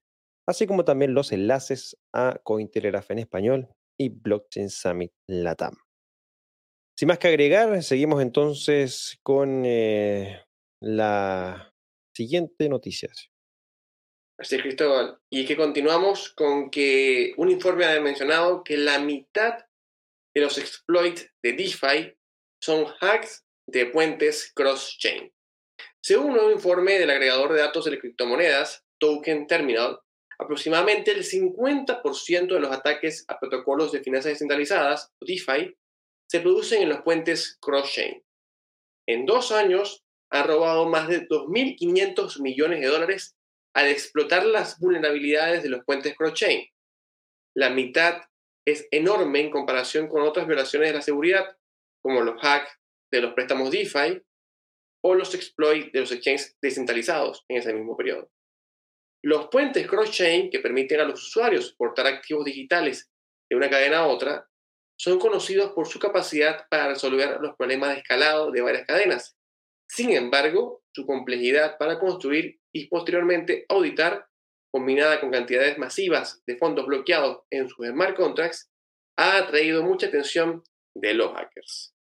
así 0.48 0.66
como 0.66 0.86
también 0.86 1.12
los 1.12 1.32
enlaces 1.32 1.98
a 2.14 2.40
Cointelegraph 2.42 3.10
en 3.10 3.18
español 3.18 3.68
y 3.98 4.08
Blockchain 4.08 4.70
Summit 4.70 5.12
Latam. 5.28 5.74
Sin 6.98 7.08
más 7.08 7.18
que 7.18 7.28
agregar, 7.28 7.82
seguimos 7.82 8.22
entonces 8.22 9.18
con 9.22 9.64
eh, 9.66 10.42
la 10.80 11.74
siguiente 12.14 12.68
noticia. 12.68 13.10
Así 14.38 14.56
es, 14.56 14.62
Cristóbal. 14.62 15.18
Y 15.30 15.46
que 15.46 15.56
continuamos 15.56 16.32
con 16.34 16.70
que 16.70 17.34
un 17.36 17.50
informe 17.50 17.84
ha 17.84 18.00
mencionado 18.00 18.64
que 18.64 18.76
la 18.76 18.98
mitad 18.98 19.66
de 20.34 20.42
los 20.42 20.58
exploits 20.58 21.30
de 21.42 21.52
DeFi 21.52 22.14
son 22.62 22.86
hacks 23.00 23.46
de 23.66 23.86
puentes 23.86 24.52
cross-chain. 24.54 25.32
Según 26.02 26.38
un 26.38 26.52
informe 26.52 26.98
del 26.98 27.10
agregador 27.10 27.52
de 27.52 27.60
datos 27.60 27.86
de 27.86 27.98
criptomonedas, 27.98 28.84
Token 28.98 29.46
Terminal, 29.46 29.98
aproximadamente 30.38 31.12
el 31.12 31.24
50% 31.24 32.54
de 32.54 32.60
los 32.60 32.72
ataques 32.72 33.24
a 33.28 33.38
protocolos 33.38 33.92
de 33.92 34.02
finanzas 34.02 34.32
descentralizadas, 34.32 35.12
DeFi, 35.20 35.76
se 36.28 36.40
producen 36.40 36.82
en 36.82 36.88
los 36.88 37.02
puentes 37.02 37.58
cross-chain. 37.60 38.22
En 39.08 39.26
dos 39.26 39.52
años, 39.52 40.04
ha 40.30 40.42
robado 40.42 40.88
más 40.88 41.08
de 41.08 41.26
2.500 41.28 42.40
millones 42.40 42.80
de 42.80 42.88
dólares 42.88 43.36
al 43.74 43.88
explotar 43.88 44.44
las 44.44 44.78
vulnerabilidades 44.80 45.62
de 45.62 45.68
los 45.68 45.84
puentes 45.84 46.16
cross-chain. 46.16 46.66
La 47.54 47.70
mitad 47.70 48.22
es 48.66 48.88
enorme 48.90 49.40
en 49.40 49.50
comparación 49.50 50.08
con 50.08 50.22
otras 50.22 50.46
violaciones 50.46 50.88
de 50.88 50.94
la 50.94 51.02
seguridad, 51.02 51.56
como 52.02 52.22
los 52.22 52.42
hacks 52.42 52.70
de 53.12 53.20
los 53.20 53.34
préstamos 53.34 53.70
DeFi 53.70 54.20
o 55.04 55.14
los 55.14 55.34
exploits 55.34 55.92
de 55.92 56.00
los 56.00 56.10
exchanges 56.10 56.56
descentralizados 56.60 57.44
en 57.48 57.58
ese 57.58 57.72
mismo 57.72 57.96
periodo. 57.96 58.28
Los 59.22 59.48
puentes 59.48 59.86
cross-chain 59.86 60.50
que 60.50 60.60
permiten 60.60 61.00
a 61.00 61.04
los 61.04 61.22
usuarios 61.22 61.74
portar 61.74 62.06
activos 62.06 62.44
digitales 62.44 63.10
de 63.50 63.56
una 63.56 63.70
cadena 63.70 63.98
a 63.98 64.06
otra 64.06 64.48
son 64.98 65.18
conocidos 65.18 65.72
por 65.72 65.86
su 65.86 65.98
capacidad 65.98 66.66
para 66.68 66.88
resolver 66.88 67.38
los 67.40 67.54
problemas 67.56 67.90
de 67.90 68.00
escalado 68.00 68.50
de 68.50 68.62
varias 68.62 68.86
cadenas. 68.86 69.36
Sin 69.88 70.10
embargo, 70.12 70.82
su 70.92 71.06
complejidad 71.06 71.76
para 71.78 71.98
construir 71.98 72.60
y 72.72 72.88
posteriormente 72.88 73.66
auditar 73.68 74.26
combinada 74.76 75.20
con 75.20 75.30
cantidades 75.30 75.78
masivas 75.78 76.42
de 76.46 76.58
fondos 76.58 76.86
bloqueados 76.86 77.44
en 77.50 77.68
sus 77.68 77.86
smart 77.86 78.14
contracts, 78.14 78.70
ha 79.16 79.38
atraído 79.38 79.82
mucha 79.82 80.08
atención 80.08 80.62
de 80.94 81.14
los 81.14 81.32
hackers. 81.32 81.94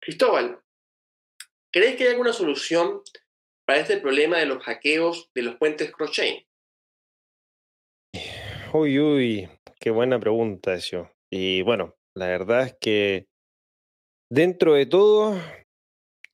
Cristóbal, 0.00 0.62
¿crees 1.70 1.96
que 1.96 2.04
hay 2.04 2.10
alguna 2.10 2.32
solución 2.32 3.02
para 3.68 3.80
este 3.80 3.98
problema 3.98 4.38
de 4.38 4.46
los 4.46 4.62
hackeos 4.64 5.30
de 5.34 5.42
los 5.42 5.56
puentes 5.56 5.92
cross-chain? 5.92 6.42
Uy, 8.72 8.98
uy, 8.98 9.48
qué 9.78 9.90
buena 9.90 10.18
pregunta 10.18 10.72
eso. 10.72 11.10
Y 11.30 11.60
bueno, 11.60 11.94
la 12.16 12.28
verdad 12.28 12.62
es 12.62 12.76
que 12.80 13.26
dentro 14.32 14.72
de 14.72 14.86
todo, 14.86 15.38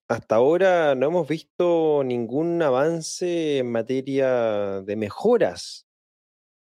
hasta 0.08 0.36
ahora 0.36 0.94
no 0.94 1.06
hemos 1.06 1.26
visto 1.26 2.04
ningún 2.04 2.62
avance 2.62 3.58
en 3.58 3.72
materia 3.72 4.82
de 4.82 4.94
mejoras 4.94 5.88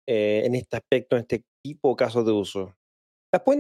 eh, 0.09 0.43
en 0.45 0.55
este 0.55 0.77
aspecto, 0.77 1.17
en 1.17 1.23
este 1.23 1.43
tipo 1.65 1.91
de 1.91 1.97
casos 1.97 2.25
de 2.25 2.31
uso. 2.31 2.77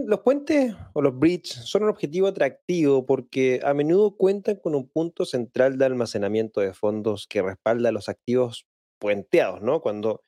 Los 0.06 0.20
puentes 0.20 0.74
o 0.94 1.02
los 1.02 1.18
bridges 1.18 1.68
son 1.68 1.84
un 1.84 1.90
objetivo 1.90 2.26
atractivo 2.26 3.06
porque 3.06 3.60
a 3.62 3.72
menudo 3.72 4.16
cuentan 4.16 4.56
con 4.56 4.74
un 4.74 4.88
punto 4.88 5.24
central 5.24 5.78
de 5.78 5.84
almacenamiento 5.84 6.60
de 6.60 6.74
fondos 6.74 7.26
que 7.28 7.42
respalda 7.42 7.92
los 7.92 8.08
activos 8.08 8.66
puenteados, 8.98 9.62
¿no? 9.62 9.80
Cuando 9.80 10.24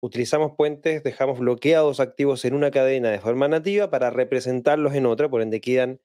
utilizamos 0.00 0.52
puentes, 0.56 1.02
dejamos 1.02 1.40
bloqueados 1.40 1.98
activos 1.98 2.44
en 2.44 2.54
una 2.54 2.70
cadena 2.70 3.10
de 3.10 3.20
forma 3.20 3.48
nativa 3.48 3.90
para 3.90 4.10
representarlos 4.10 4.94
en 4.94 5.06
otra, 5.06 5.28
por 5.28 5.42
ende 5.42 5.60
quedan 5.60 6.00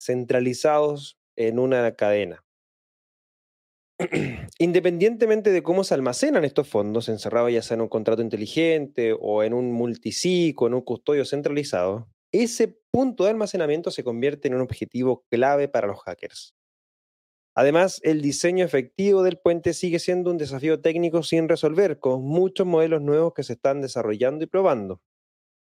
centralizados 0.00 1.18
en 1.36 1.58
una 1.58 1.96
cadena. 1.96 2.45
Independientemente 4.58 5.50
de 5.52 5.62
cómo 5.62 5.82
se 5.82 5.94
almacenan 5.94 6.44
estos 6.44 6.68
fondos, 6.68 7.08
encerrados 7.08 7.52
ya 7.52 7.62
sea 7.62 7.76
en 7.76 7.80
un 7.80 7.88
contrato 7.88 8.22
inteligente 8.22 9.14
o 9.18 9.42
en 9.42 9.54
un 9.54 9.72
multisig 9.72 10.60
o 10.60 10.66
en 10.66 10.74
un 10.74 10.82
custodio 10.82 11.24
centralizado, 11.24 12.08
ese 12.32 12.78
punto 12.90 13.24
de 13.24 13.30
almacenamiento 13.30 13.90
se 13.90 14.04
convierte 14.04 14.48
en 14.48 14.54
un 14.54 14.60
objetivo 14.60 15.24
clave 15.30 15.68
para 15.68 15.86
los 15.86 16.02
hackers. 16.02 16.54
Además, 17.54 18.00
el 18.02 18.20
diseño 18.20 18.66
efectivo 18.66 19.22
del 19.22 19.38
puente 19.38 19.72
sigue 19.72 19.98
siendo 19.98 20.30
un 20.30 20.36
desafío 20.36 20.82
técnico 20.82 21.22
sin 21.22 21.48
resolver, 21.48 21.98
con 21.98 22.22
muchos 22.22 22.66
modelos 22.66 23.00
nuevos 23.00 23.32
que 23.32 23.44
se 23.44 23.54
están 23.54 23.80
desarrollando 23.80 24.44
y 24.44 24.46
probando. 24.46 25.00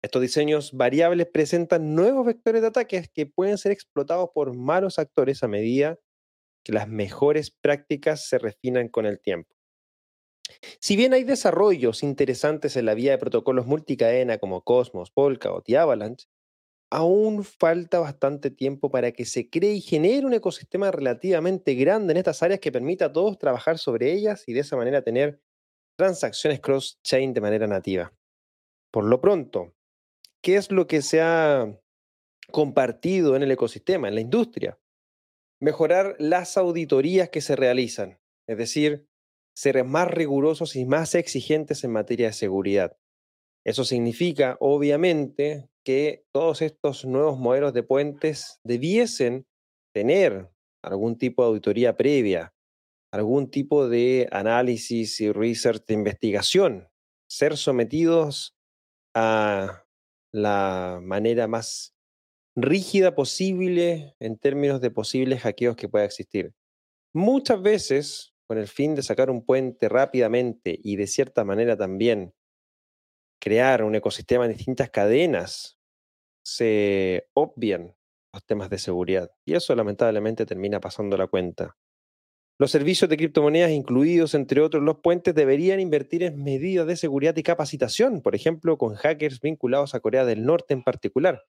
Estos 0.02 0.24
diseños 0.24 0.72
variables 0.74 1.28
presentan 1.32 1.94
nuevos 1.94 2.26
vectores 2.26 2.62
de 2.62 2.70
ataques 2.70 3.10
que 3.14 3.28
pueden 3.28 3.60
ser 3.60 3.72
explotados 3.72 4.30
por 4.34 4.56
malos 4.56 4.98
actores 4.98 5.44
a 5.44 5.48
medida 5.48 6.00
que 6.68 6.74
las 6.74 6.88
mejores 6.90 7.50
prácticas 7.50 8.28
se 8.28 8.38
refinan 8.38 8.90
con 8.90 9.06
el 9.06 9.22
tiempo. 9.22 9.56
Si 10.80 10.96
bien 10.96 11.14
hay 11.14 11.24
desarrollos 11.24 12.04
interesantes 12.04 12.76
en 12.76 12.86
la 12.86 12.94
vía 12.94 13.12
de 13.12 13.18
protocolos 13.18 13.66
multicadena 13.66 14.38
como 14.38 14.64
Cosmos, 14.64 15.12
Polkadot 15.12 15.68
y 15.70 15.76
Avalanche, 15.76 16.28
aún 16.90 17.44
falta 17.44 18.00
bastante 18.00 18.52
tiempo 18.52 18.90
para 18.92 19.12
que 19.12 19.26
se 19.26 19.50
cree 19.50 19.74
y 19.74 19.82
genere 19.82 20.26
un 20.26 20.34
ecosistema 20.34 20.92
relativamente 20.92 21.74
grande 21.76 22.12
en 22.12 22.18
estas 22.18 22.44
áreas 22.44 22.60
que 22.60 22.72
permita 22.72 23.06
a 23.06 23.14
todos 23.14 23.38
trabajar 23.38 23.78
sobre 23.78 24.12
ellas 24.14 24.44
y 24.48 24.54
de 24.54 24.62
esa 24.62 24.76
manera 24.76 25.02
tener 25.02 25.42
transacciones 25.98 26.60
cross-chain 26.60 27.34
de 27.34 27.42
manera 27.42 27.68
nativa. 27.68 28.14
Por 28.92 29.06
lo 29.06 29.20
pronto, 29.22 29.74
¿qué 30.42 30.56
es 30.56 30.72
lo 30.72 30.88
que 30.88 31.02
se 31.02 31.22
ha 31.22 31.78
compartido 32.52 33.36
en 33.36 33.44
el 33.44 33.52
ecosistema, 33.52 34.08
en 34.08 34.16
la 34.16 34.22
industria? 34.22 34.78
Mejorar 35.60 36.16
las 36.20 36.58
auditorías 36.58 37.30
que 37.30 37.42
se 37.42 37.56
realizan, 37.56 38.20
es 38.48 38.58
decir, 38.58 39.08
ser 39.56 39.84
más 39.84 40.08
rigurosos 40.08 40.76
y 40.76 40.86
más 40.86 41.16
exigentes 41.16 41.84
en 41.84 41.92
materia 41.92 42.28
de 42.28 42.34
seguridad. 42.34 42.98
Eso 43.66 43.84
significa, 43.84 44.56
obviamente, 44.60 45.70
que 45.84 46.26
todos 46.32 46.62
estos 46.62 47.06
nuevos 47.06 47.40
modelos 47.40 47.74
de 47.74 47.82
puentes 47.82 48.60
debiesen 48.64 49.48
tener 49.94 50.50
algún 50.84 51.18
tipo 51.18 51.42
de 51.42 51.48
auditoría 51.48 51.98
previa, 51.98 52.54
algún 53.12 53.50
tipo 53.50 53.90
de 53.90 54.28
análisis 54.32 55.20
y 55.22 55.32
research 55.32 55.86
de 55.88 55.96
investigación, 55.96 56.90
ser 57.28 57.58
sometidos 57.58 58.56
a 59.16 59.86
la 60.32 61.00
manera 61.02 61.48
más 61.48 61.97
rígida 62.58 63.14
posible 63.14 64.16
en 64.20 64.36
términos 64.40 64.82
de 64.82 64.90
posibles 64.90 65.42
hackeos 65.42 65.76
que 65.76 65.88
pueda 65.88 66.06
existir. 66.06 66.54
Muchas 67.14 67.62
veces, 67.62 68.34
con 68.48 68.58
el 68.58 68.68
fin 68.68 68.96
de 68.96 69.04
sacar 69.04 69.30
un 69.30 69.46
puente 69.46 69.88
rápidamente 69.88 70.78
y 70.84 70.96
de 70.96 71.06
cierta 71.06 71.46
manera 71.46 71.78
también 71.78 72.34
crear 73.40 73.84
un 73.84 73.94
ecosistema 73.94 74.46
en 74.46 74.54
distintas 74.54 74.90
cadenas, 74.90 75.78
se 76.44 77.28
obvian 77.34 77.96
los 78.34 78.44
temas 78.44 78.72
de 78.72 78.80
seguridad. 78.80 79.30
Y 79.46 79.54
eso 79.54 79.76
lamentablemente 79.76 80.48
termina 80.48 80.80
pasando 80.80 81.16
la 81.16 81.28
cuenta. 81.28 81.78
Los 82.60 82.72
servicios 82.72 83.08
de 83.08 83.18
criptomonedas, 83.18 83.70
incluidos 83.70 84.34
entre 84.34 84.62
otros 84.62 84.82
los 84.82 84.98
puentes, 84.98 85.36
deberían 85.36 85.80
invertir 85.80 86.24
en 86.24 86.44
medidas 86.44 86.88
de 86.88 86.96
seguridad 86.96 87.38
y 87.38 87.44
capacitación, 87.44 88.24
por 88.24 88.34
ejemplo, 88.34 88.80
con 88.80 88.96
hackers 88.96 89.42
vinculados 89.42 89.94
a 89.94 90.00
Corea 90.00 90.26
del 90.26 90.44
Norte 90.44 90.74
en 90.74 90.84
particular. 90.84 91.44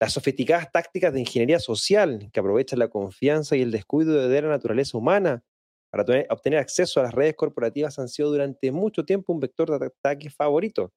Las 0.00 0.12
sofisticadas 0.12 0.70
tácticas 0.70 1.12
de 1.12 1.20
ingeniería 1.20 1.58
social 1.58 2.30
que 2.32 2.40
aprovechan 2.40 2.78
la 2.78 2.88
confianza 2.88 3.56
y 3.56 3.62
el 3.62 3.72
descuido 3.72 4.28
de 4.28 4.42
la 4.42 4.48
naturaleza 4.48 4.96
humana 4.96 5.42
para 5.90 6.04
obtener 6.30 6.60
acceso 6.60 7.00
a 7.00 7.04
las 7.04 7.14
redes 7.14 7.34
corporativas 7.34 7.98
han 7.98 8.08
sido 8.08 8.30
durante 8.30 8.70
mucho 8.70 9.04
tiempo 9.04 9.32
un 9.32 9.40
vector 9.40 9.78
de 9.78 9.86
ataque 9.86 10.30
favorito. 10.30 10.92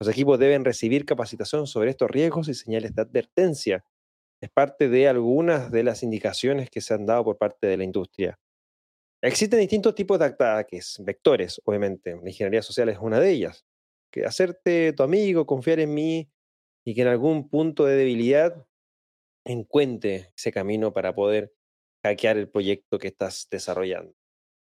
Los 0.00 0.10
equipos 0.10 0.38
deben 0.38 0.64
recibir 0.64 1.06
capacitación 1.06 1.66
sobre 1.66 1.90
estos 1.90 2.10
riesgos 2.10 2.48
y 2.48 2.54
señales 2.54 2.94
de 2.94 3.02
advertencia. 3.02 3.84
Es 4.42 4.50
parte 4.50 4.88
de 4.88 5.08
algunas 5.08 5.70
de 5.70 5.84
las 5.84 6.02
indicaciones 6.02 6.68
que 6.68 6.80
se 6.80 6.94
han 6.94 7.06
dado 7.06 7.24
por 7.24 7.38
parte 7.38 7.66
de 7.66 7.76
la 7.76 7.84
industria. 7.84 8.38
Existen 9.22 9.60
distintos 9.60 9.94
tipos 9.94 10.18
de 10.18 10.26
ataques, 10.26 11.00
vectores, 11.02 11.58
obviamente. 11.64 12.14
La 12.22 12.28
ingeniería 12.28 12.60
social 12.60 12.90
es 12.90 12.98
una 13.00 13.20
de 13.20 13.30
ellas. 13.30 13.64
Que 14.12 14.26
hacerte 14.26 14.92
tu 14.92 15.02
amigo, 15.02 15.46
confiar 15.46 15.80
en 15.80 15.94
mí 15.94 16.28
y 16.84 16.94
que 16.94 17.02
en 17.02 17.08
algún 17.08 17.48
punto 17.48 17.86
de 17.86 17.96
debilidad 17.96 18.66
encuentre 19.44 20.32
ese 20.36 20.52
camino 20.52 20.92
para 20.92 21.14
poder 21.14 21.54
hackear 22.04 22.36
el 22.36 22.48
proyecto 22.48 22.98
que 22.98 23.08
estás 23.08 23.48
desarrollando. 23.50 24.14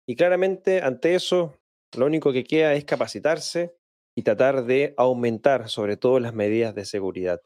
Y 0.07 0.17
claramente 0.17 0.83
ante 0.83 1.15
eso, 1.15 1.59
lo 1.97 2.07
único 2.07 2.33
que 2.33 2.45
queda 2.45 2.75
es 2.75 2.85
capacitarse 2.85 3.75
y 4.17 4.23
tratar 4.23 4.65
de 4.65 4.95
aumentar 4.97 5.69
sobre 5.69 5.97
todo 5.97 6.21
las 6.21 6.35
medidas 6.35 6.75
de 6.75 6.85
seguridad. 6.85 7.41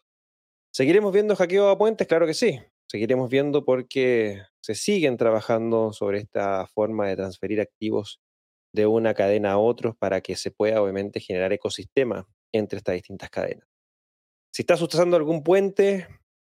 ¿Seguiremos 0.72 1.12
viendo 1.12 1.36
hackeo 1.36 1.68
a 1.68 1.78
puentes? 1.78 2.08
Claro 2.08 2.26
que 2.26 2.34
sí. 2.34 2.60
Seguiremos 2.90 3.30
viendo 3.30 3.64
porque 3.64 4.42
se 4.60 4.74
siguen 4.74 5.16
trabajando 5.16 5.92
sobre 5.92 6.18
esta 6.18 6.66
forma 6.66 7.08
de 7.08 7.16
transferir 7.16 7.60
activos 7.60 8.20
de 8.72 8.86
una 8.86 9.14
cadena 9.14 9.52
a 9.52 9.58
otra 9.58 9.92
para 9.92 10.20
que 10.20 10.36
se 10.36 10.50
pueda 10.50 10.82
obviamente 10.82 11.20
generar 11.20 11.52
ecosistema 11.52 12.26
entre 12.52 12.78
estas 12.78 12.94
distintas 12.94 13.30
cadenas. 13.30 13.73
Si 14.54 14.62
estás 14.62 14.80
usando 14.80 15.16
algún 15.16 15.42
puente, 15.42 16.06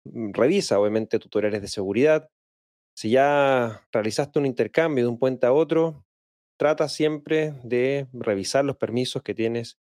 mm, 0.04 0.32
revisa 0.34 0.78
obviamente 0.78 1.18
tutoriales 1.18 1.62
de 1.62 1.68
seguridad. 1.68 2.28
Si 2.94 3.08
ya 3.08 3.88
realizaste 3.90 4.38
un 4.38 4.44
intercambio 4.44 5.04
de 5.04 5.08
un 5.08 5.18
puente 5.18 5.46
a 5.46 5.54
otro, 5.54 6.04
trata 6.58 6.90
siempre 6.90 7.54
de 7.64 8.06
revisar 8.12 8.66
los 8.66 8.76
permisos 8.76 9.22
que 9.22 9.34
tienes 9.34 9.78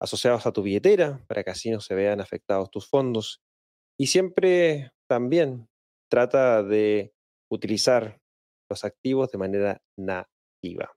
asociados 0.00 0.46
a 0.46 0.52
tu 0.52 0.62
billetera 0.62 1.22
para 1.28 1.44
que 1.44 1.50
así 1.50 1.70
no 1.70 1.80
se 1.80 1.94
vean 1.94 2.22
afectados 2.22 2.70
tus 2.70 2.88
fondos. 2.88 3.42
Y 3.98 4.06
siempre 4.06 4.92
también 5.06 5.68
trata 6.10 6.62
de 6.62 7.12
utilizar 7.50 8.18
los 8.70 8.82
activos 8.82 9.30
de 9.30 9.38
manera 9.38 9.82
nativa. 9.98 10.96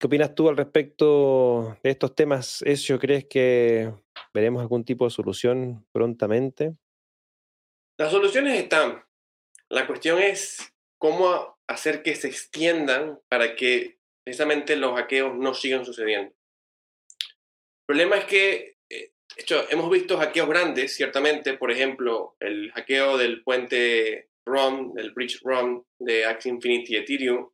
¿Qué 0.00 0.08
opinas 0.08 0.34
tú 0.34 0.48
al 0.48 0.56
respecto 0.56 1.76
de 1.84 1.90
estos 1.90 2.16
temas, 2.16 2.62
Ezio? 2.62 2.98
¿Crees 2.98 3.26
que 3.26 3.92
veremos 4.38 4.62
algún 4.62 4.84
tipo 4.84 5.04
de 5.04 5.10
solución 5.10 5.84
prontamente? 5.90 6.76
Las 7.98 8.12
soluciones 8.12 8.56
están. 8.56 9.02
La 9.68 9.86
cuestión 9.86 10.20
es 10.20 10.72
cómo 10.96 11.58
hacer 11.66 12.02
que 12.02 12.14
se 12.14 12.28
extiendan 12.28 13.18
para 13.28 13.56
que 13.56 13.98
precisamente 14.24 14.76
los 14.76 14.94
hackeos 14.94 15.34
no 15.34 15.54
sigan 15.54 15.84
sucediendo. 15.84 16.30
El 16.30 17.86
problema 17.86 18.16
es 18.16 18.24
que 18.26 18.76
eh, 18.88 19.12
hecho, 19.36 19.64
hemos 19.70 19.90
visto 19.90 20.18
hackeos 20.18 20.48
grandes, 20.48 20.94
ciertamente, 20.94 21.54
por 21.54 21.72
ejemplo, 21.72 22.36
el 22.38 22.70
hackeo 22.72 23.18
del 23.18 23.42
puente 23.42 24.30
ROM, 24.46 24.94
del 24.94 25.12
bridge 25.12 25.40
ROM 25.42 25.82
de 25.98 26.26
Axie 26.26 26.52
Infinity 26.52 26.96
Ethereum, 26.96 27.50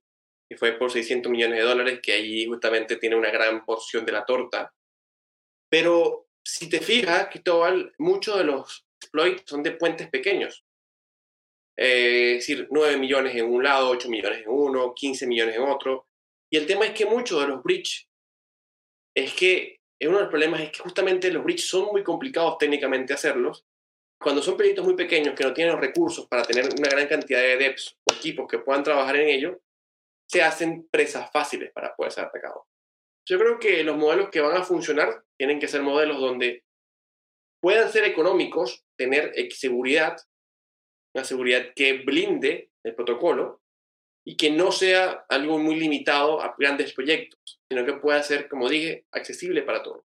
que 0.49 0.59
fue 0.59 0.72
por 0.72 0.91
600 0.91 1.32
millones 1.32 1.59
de 1.59 1.64
dólares, 1.64 2.01
que 2.03 2.12
allí 2.12 2.47
justamente 2.47 2.97
tiene 2.97 3.16
una 3.16 3.30
gran 3.30 3.64
porción 3.64 4.05
de 4.05 4.12
la 4.12 4.26
torta. 4.26 4.74
Pero 5.70 6.23
si 6.45 6.68
te 6.68 6.80
fijas, 6.80 7.28
Cristóbal, 7.28 7.92
muchos 7.99 8.38
de 8.38 8.45
los 8.45 8.86
exploits 9.01 9.42
son 9.47 9.62
de 9.62 9.72
puentes 9.72 10.09
pequeños. 10.09 10.64
Eh, 11.76 12.36
es 12.36 12.47
decir, 12.47 12.68
9 12.70 12.99
millones 12.99 13.34
en 13.34 13.47
un 13.47 13.62
lado, 13.62 13.90
8 13.90 14.09
millones 14.09 14.42
en 14.42 14.49
uno, 14.49 14.95
15 14.95 15.26
millones 15.26 15.57
en 15.57 15.62
otro. 15.62 16.09
Y 16.51 16.57
el 16.57 16.66
tema 16.66 16.86
es 16.86 16.92
que 16.92 17.07
muchos 17.07 17.40
de 17.40 17.49
los 17.49 17.62
bridge 17.62 18.09
es 19.16 19.32
que 19.34 19.80
uno 20.03 20.16
de 20.16 20.22
los 20.22 20.30
problemas 20.30 20.61
es 20.61 20.70
que 20.70 20.78
justamente 20.80 21.32
los 21.32 21.42
bridge 21.42 21.64
son 21.64 21.86
muy 21.86 22.05
complicados 22.05 22.59
técnicamente 22.59 23.14
hacerlos. 23.14 23.64
Cuando 24.20 24.42
son 24.42 24.57
proyectos 24.57 24.84
muy 24.84 24.95
pequeños 24.95 25.34
que 25.34 25.45
no 25.45 25.53
tienen 25.53 25.72
los 25.72 25.80
recursos 25.80 26.26
para 26.28 26.45
tener 26.45 26.66
una 26.66 26.88
gran 26.88 27.09
cantidad 27.09 27.40
de 27.40 27.57
devs 27.57 27.97
o 28.05 28.14
equipos 28.14 28.47
que 28.49 28.59
puedan 28.59 28.84
trabajar 28.84 29.16
en 29.16 29.28
ello, 29.28 29.61
se 30.26 30.42
hacen 30.42 30.88
presas 30.90 31.30
fáciles 31.30 31.72
para 31.72 31.95
poder 31.95 32.12
ser 32.12 32.24
atacados. 32.24 32.64
Yo 33.26 33.38
creo 33.38 33.58
que 33.58 33.82
los 33.84 33.96
modelos 33.96 34.28
que 34.30 34.40
van 34.40 34.56
a 34.56 34.64
funcionar 34.64 35.24
tienen 35.38 35.58
que 35.58 35.68
ser 35.68 35.82
modelos 35.82 36.20
donde 36.20 36.64
puedan 37.60 37.90
ser 37.90 38.04
económicos, 38.04 38.84
tener 38.96 39.32
seguridad, 39.52 40.16
una 41.14 41.24
seguridad 41.24 41.72
que 41.74 42.04
blinde 42.04 42.70
el 42.84 42.94
protocolo, 42.94 43.62
y 44.26 44.36
que 44.36 44.50
no 44.50 44.72
sea 44.72 45.24
algo 45.28 45.58
muy 45.58 45.76
limitado 45.76 46.40
a 46.40 46.54
grandes 46.58 46.92
proyectos, 46.92 47.60
sino 47.68 47.84
que 47.84 47.94
pueda 47.94 48.22
ser, 48.22 48.48
como 48.48 48.68
dije, 48.68 49.04
accesible 49.12 49.62
para 49.62 49.82
todos. 49.82 50.04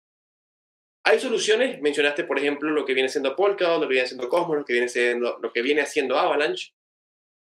Hay 1.05 1.19
soluciones, 1.19 1.81
mencionaste 1.81 2.25
por 2.25 2.39
ejemplo 2.39 2.71
lo 2.71 2.85
que 2.85 2.93
viene 2.93 3.09
siendo 3.09 3.35
Polkadot, 3.37 3.81
lo 3.81 3.89
que 3.89 3.95
viene 3.95 4.09
siendo 4.09 4.29
Cosmos, 4.29 4.59
lo 4.59 4.65
que 4.65 4.75
viene, 4.75 4.89
siendo, 4.89 5.39
lo 5.39 5.53
que 5.53 5.63
viene 5.63 5.81
haciendo 5.81 6.19
Avalanche, 6.19 6.73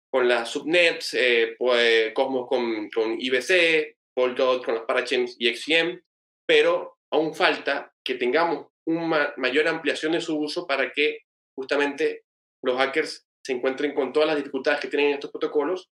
con 0.09 0.27
las 0.27 0.49
subnets, 0.49 1.13
eh, 1.13 1.55
pues, 1.57 2.13
Cosmos 2.13 2.47
con, 2.47 2.89
con 2.89 3.19
IBC, 3.19 3.97
Polkadot 4.15 4.65
con 4.65 4.75
las 4.75 4.85
parachains 4.85 5.35
y 5.39 5.53
XCM, 5.53 6.01
pero 6.47 6.97
aún 7.11 7.35
falta 7.35 7.93
que 8.03 8.15
tengamos 8.15 8.67
una 8.87 9.33
mayor 9.37 9.67
ampliación 9.67 10.13
de 10.13 10.21
su 10.21 10.37
uso 10.37 10.65
para 10.65 10.91
que 10.91 11.19
justamente 11.55 12.23
los 12.63 12.77
hackers 12.77 13.27
se 13.43 13.53
encuentren 13.53 13.93
con 13.93 14.13
todas 14.13 14.27
las 14.27 14.37
dificultades 14.37 14.79
que 14.79 14.87
tienen 14.87 15.13
estos 15.13 15.31
protocolos 15.31 15.89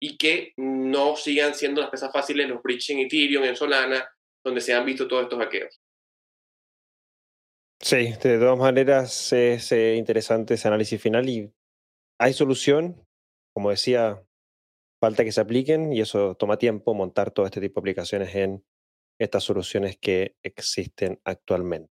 y 0.00 0.16
que 0.16 0.52
no 0.56 1.16
sigan 1.16 1.54
siendo 1.54 1.80
las 1.80 1.90
piezas 1.90 2.12
fáciles 2.12 2.48
los 2.48 2.62
bridges 2.62 2.90
en 2.90 3.00
Ethereum, 3.00 3.44
en 3.44 3.56
Solana, 3.56 4.08
donde 4.44 4.60
se 4.60 4.74
han 4.74 4.84
visto 4.84 5.08
todos 5.08 5.24
estos 5.24 5.38
hackeos. 5.38 5.80
Sí, 7.80 8.12
de 8.22 8.38
todas 8.38 8.58
maneras 8.58 9.32
es 9.32 9.70
eh, 9.72 9.96
interesante 9.96 10.54
ese 10.54 10.68
análisis 10.68 11.00
final 11.00 11.28
y 11.28 11.52
hay 12.18 12.32
solución, 12.32 13.04
como 13.54 13.70
decía, 13.70 14.25
falta 15.06 15.22
que 15.22 15.30
se 15.30 15.40
apliquen 15.40 15.92
y 15.92 16.00
eso 16.00 16.34
toma 16.34 16.56
tiempo 16.56 16.92
montar 16.92 17.30
todo 17.30 17.46
este 17.46 17.60
tipo 17.60 17.78
de 17.78 17.82
aplicaciones 17.82 18.34
en 18.34 18.64
estas 19.20 19.44
soluciones 19.44 19.96
que 19.98 20.34
existen 20.42 21.20
actualmente. 21.24 21.92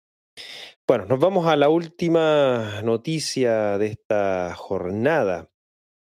Bueno, 0.87 1.07
nos 1.07 1.19
vamos 1.19 1.49
a 1.49 1.57
la 1.57 1.69
última 1.69 2.83
noticia 2.83 3.79
de 3.79 3.87
esta 3.89 4.55
jornada 4.55 5.51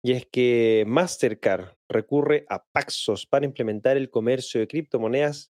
y 0.04 0.12
es 0.12 0.24
que 0.24 0.84
Mastercard 0.86 1.74
recurre 1.88 2.46
a 2.48 2.64
Paxos 2.64 3.26
para 3.26 3.44
implementar 3.44 3.96
el 3.96 4.08
comercio 4.08 4.60
de 4.60 4.68
criptomonedas 4.68 5.52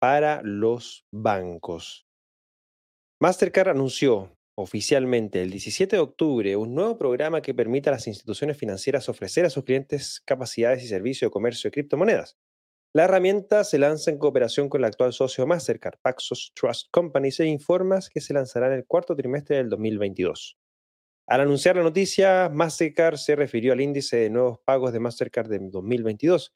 para 0.00 0.42
los 0.42 1.06
bancos. 1.12 2.04
Mastercard 3.20 3.68
anunció 3.68 4.36
oficialmente 4.60 5.42
el 5.42 5.50
17 5.50 5.96
de 5.96 6.02
octubre 6.02 6.56
un 6.56 6.74
nuevo 6.74 6.98
programa 6.98 7.42
que 7.42 7.54
permite 7.54 7.88
a 7.88 7.92
las 7.92 8.06
instituciones 8.06 8.56
financieras 8.56 9.08
ofrecer 9.08 9.44
a 9.44 9.50
sus 9.50 9.64
clientes 9.64 10.22
capacidades 10.24 10.82
y 10.82 10.88
servicios 10.88 11.28
de 11.28 11.32
comercio 11.32 11.68
de 11.68 11.72
criptomonedas. 11.72 12.36
La 12.92 13.04
herramienta 13.04 13.62
se 13.62 13.78
lanza 13.78 14.10
en 14.10 14.18
cooperación 14.18 14.68
con 14.68 14.80
el 14.80 14.86
actual 14.86 15.12
socio 15.12 15.46
Mastercard, 15.46 15.98
Paxos 16.02 16.52
Trust 16.54 16.88
Company, 16.90 17.30
e 17.38 17.44
informa 17.46 18.00
que 18.12 18.20
se 18.20 18.34
lanzará 18.34 18.66
en 18.66 18.72
el 18.72 18.84
cuarto 18.84 19.14
trimestre 19.14 19.56
del 19.56 19.68
2022. 19.68 20.58
Al 21.28 21.40
anunciar 21.42 21.76
la 21.76 21.84
noticia, 21.84 22.48
Mastercard 22.52 23.16
se 23.16 23.36
refirió 23.36 23.72
al 23.72 23.80
índice 23.80 24.16
de 24.16 24.30
nuevos 24.30 24.58
pagos 24.64 24.92
de 24.92 24.98
Mastercard 24.98 25.48
de 25.48 25.60
2022, 25.60 26.52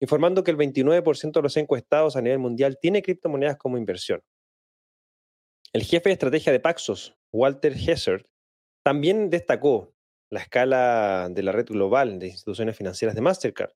informando 0.00 0.42
que 0.42 0.50
el 0.50 0.56
29% 0.56 1.32
de 1.32 1.42
los 1.42 1.56
encuestados 1.58 2.16
a 2.16 2.22
nivel 2.22 2.38
mundial 2.38 2.78
tiene 2.80 3.02
criptomonedas 3.02 3.58
como 3.58 3.76
inversión. 3.76 4.22
El 5.74 5.82
jefe 5.82 6.08
de 6.08 6.14
estrategia 6.14 6.52
de 6.52 6.60
Paxos, 6.60 7.18
Walter 7.36 7.72
Hessert, 7.72 8.26
también 8.84 9.30
destacó 9.30 9.92
la 10.30 10.40
escala 10.40 11.28
de 11.30 11.42
la 11.42 11.52
red 11.52 11.66
global 11.66 12.18
de 12.18 12.28
instituciones 12.28 12.76
financieras 12.76 13.14
de 13.14 13.20
Mastercard, 13.20 13.72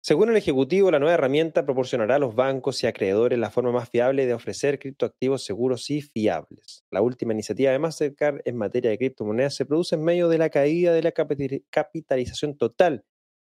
según 0.00 0.30
el 0.30 0.36
Ejecutivo, 0.36 0.90
la 0.90 1.00
nueva 1.00 1.14
herramienta 1.14 1.66
proporcionará 1.66 2.14
a 2.14 2.18
los 2.20 2.34
bancos 2.34 2.82
y 2.82 2.86
acreedores 2.86 3.38
la 3.38 3.50
forma 3.50 3.72
más 3.72 3.90
fiable 3.90 4.26
de 4.26 4.32
ofrecer 4.32 4.78
criptoactivos 4.78 5.44
seguros 5.44 5.90
y 5.90 6.02
fiables. 6.02 6.84
La 6.90 7.02
última 7.02 7.32
iniciativa 7.32 7.72
de 7.72 7.78
Mastercard 7.80 8.40
en 8.44 8.56
materia 8.56 8.90
de 8.90 8.96
criptomonedas 8.96 9.56
se 9.56 9.66
produce 9.66 9.96
en 9.96 10.04
medio 10.04 10.28
de 10.28 10.38
la 10.38 10.50
caída 10.50 10.92
de 10.92 11.02
la 11.02 11.12
capitalización 11.12 12.56
total 12.56 13.04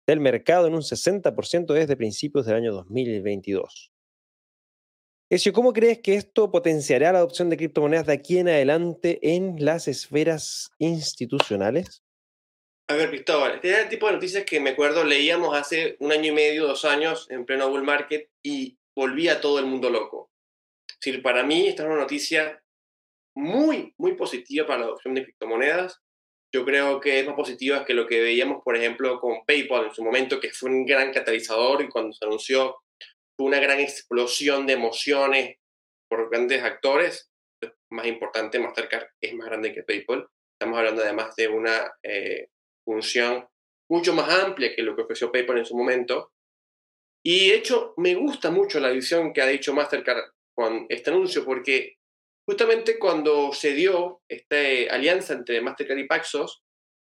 del 0.08 0.18
mercado 0.18 0.66
en 0.66 0.74
un 0.74 0.80
60% 0.80 1.72
desde 1.74 1.96
principios 1.96 2.46
del 2.46 2.56
año 2.56 2.72
2022. 2.72 3.92
Ezio, 5.32 5.52
¿cómo 5.52 5.72
crees 5.72 6.00
que 6.00 6.16
esto 6.16 6.50
potenciará 6.50 7.12
la 7.12 7.18
adopción 7.18 7.50
de 7.50 7.56
criptomonedas 7.56 8.06
de 8.06 8.14
aquí 8.14 8.38
en 8.38 8.48
adelante 8.48 9.20
en 9.22 9.64
las 9.64 9.86
esferas 9.86 10.72
institucionales? 10.80 12.02
A 12.88 12.94
ver, 12.94 13.10
Cristóbal, 13.10 13.54
este 13.54 13.70
es 13.70 13.78
el 13.78 13.88
tipo 13.88 14.08
de 14.08 14.14
noticias 14.14 14.44
que 14.44 14.58
me 14.58 14.70
acuerdo 14.70 15.04
leíamos 15.04 15.56
hace 15.56 15.96
un 16.00 16.10
año 16.10 16.32
y 16.32 16.34
medio, 16.34 16.66
dos 16.66 16.84
años, 16.84 17.30
en 17.30 17.46
pleno 17.46 17.70
bull 17.70 17.84
market, 17.84 18.28
y 18.42 18.76
volvía 18.96 19.40
todo 19.40 19.60
el 19.60 19.66
mundo 19.66 19.88
loco. 19.88 20.32
Es 20.88 20.96
decir, 21.00 21.22
para 21.22 21.44
mí 21.44 21.68
esta 21.68 21.84
es 21.84 21.88
una 21.90 22.00
noticia 22.00 22.60
muy, 23.36 23.94
muy 23.98 24.16
positiva 24.16 24.66
para 24.66 24.80
la 24.80 24.86
adopción 24.86 25.14
de 25.14 25.22
criptomonedas. 25.22 26.00
Yo 26.52 26.64
creo 26.64 27.00
que 27.00 27.20
es 27.20 27.26
más 27.28 27.36
positiva 27.36 27.84
que 27.84 27.94
lo 27.94 28.08
que 28.08 28.20
veíamos, 28.20 28.64
por 28.64 28.76
ejemplo, 28.76 29.20
con 29.20 29.44
PayPal 29.46 29.84
en 29.84 29.94
su 29.94 30.02
momento, 30.02 30.40
que 30.40 30.50
fue 30.50 30.70
un 30.70 30.84
gran 30.84 31.12
catalizador 31.12 31.82
y 31.82 31.88
cuando 31.88 32.12
se 32.12 32.24
anunció 32.24 32.82
fue 33.40 33.46
una 33.46 33.58
gran 33.58 33.80
explosión 33.80 34.66
de 34.66 34.74
emociones 34.74 35.56
por 36.10 36.28
grandes 36.28 36.62
actores. 36.62 37.30
Más 37.90 38.04
importante, 38.04 38.58
Mastercard 38.58 39.06
es 39.18 39.32
más 39.32 39.46
grande 39.46 39.72
que 39.72 39.82
PayPal. 39.82 40.28
Estamos 40.52 40.78
hablando 40.78 41.00
además 41.00 41.34
de 41.36 41.48
una 41.48 41.90
eh, 42.02 42.48
función 42.84 43.48
mucho 43.90 44.12
más 44.12 44.28
amplia 44.28 44.74
que 44.76 44.82
lo 44.82 44.94
que 44.94 45.04
ofreció 45.04 45.32
PayPal 45.32 45.56
en 45.56 45.64
su 45.64 45.74
momento. 45.74 46.32
Y 47.24 47.48
de 47.48 47.54
hecho, 47.54 47.94
me 47.96 48.14
gusta 48.14 48.50
mucho 48.50 48.78
la 48.78 48.90
visión 48.90 49.32
que 49.32 49.40
ha 49.40 49.46
dicho 49.46 49.72
Mastercard 49.72 50.32
con 50.54 50.84
este 50.90 51.08
anuncio, 51.08 51.42
porque 51.42 51.94
justamente 52.46 52.98
cuando 52.98 53.54
se 53.54 53.72
dio 53.72 54.20
esta 54.28 54.56
alianza 54.90 55.32
entre 55.32 55.62
Mastercard 55.62 55.96
y 55.96 56.06
Paxos, 56.06 56.62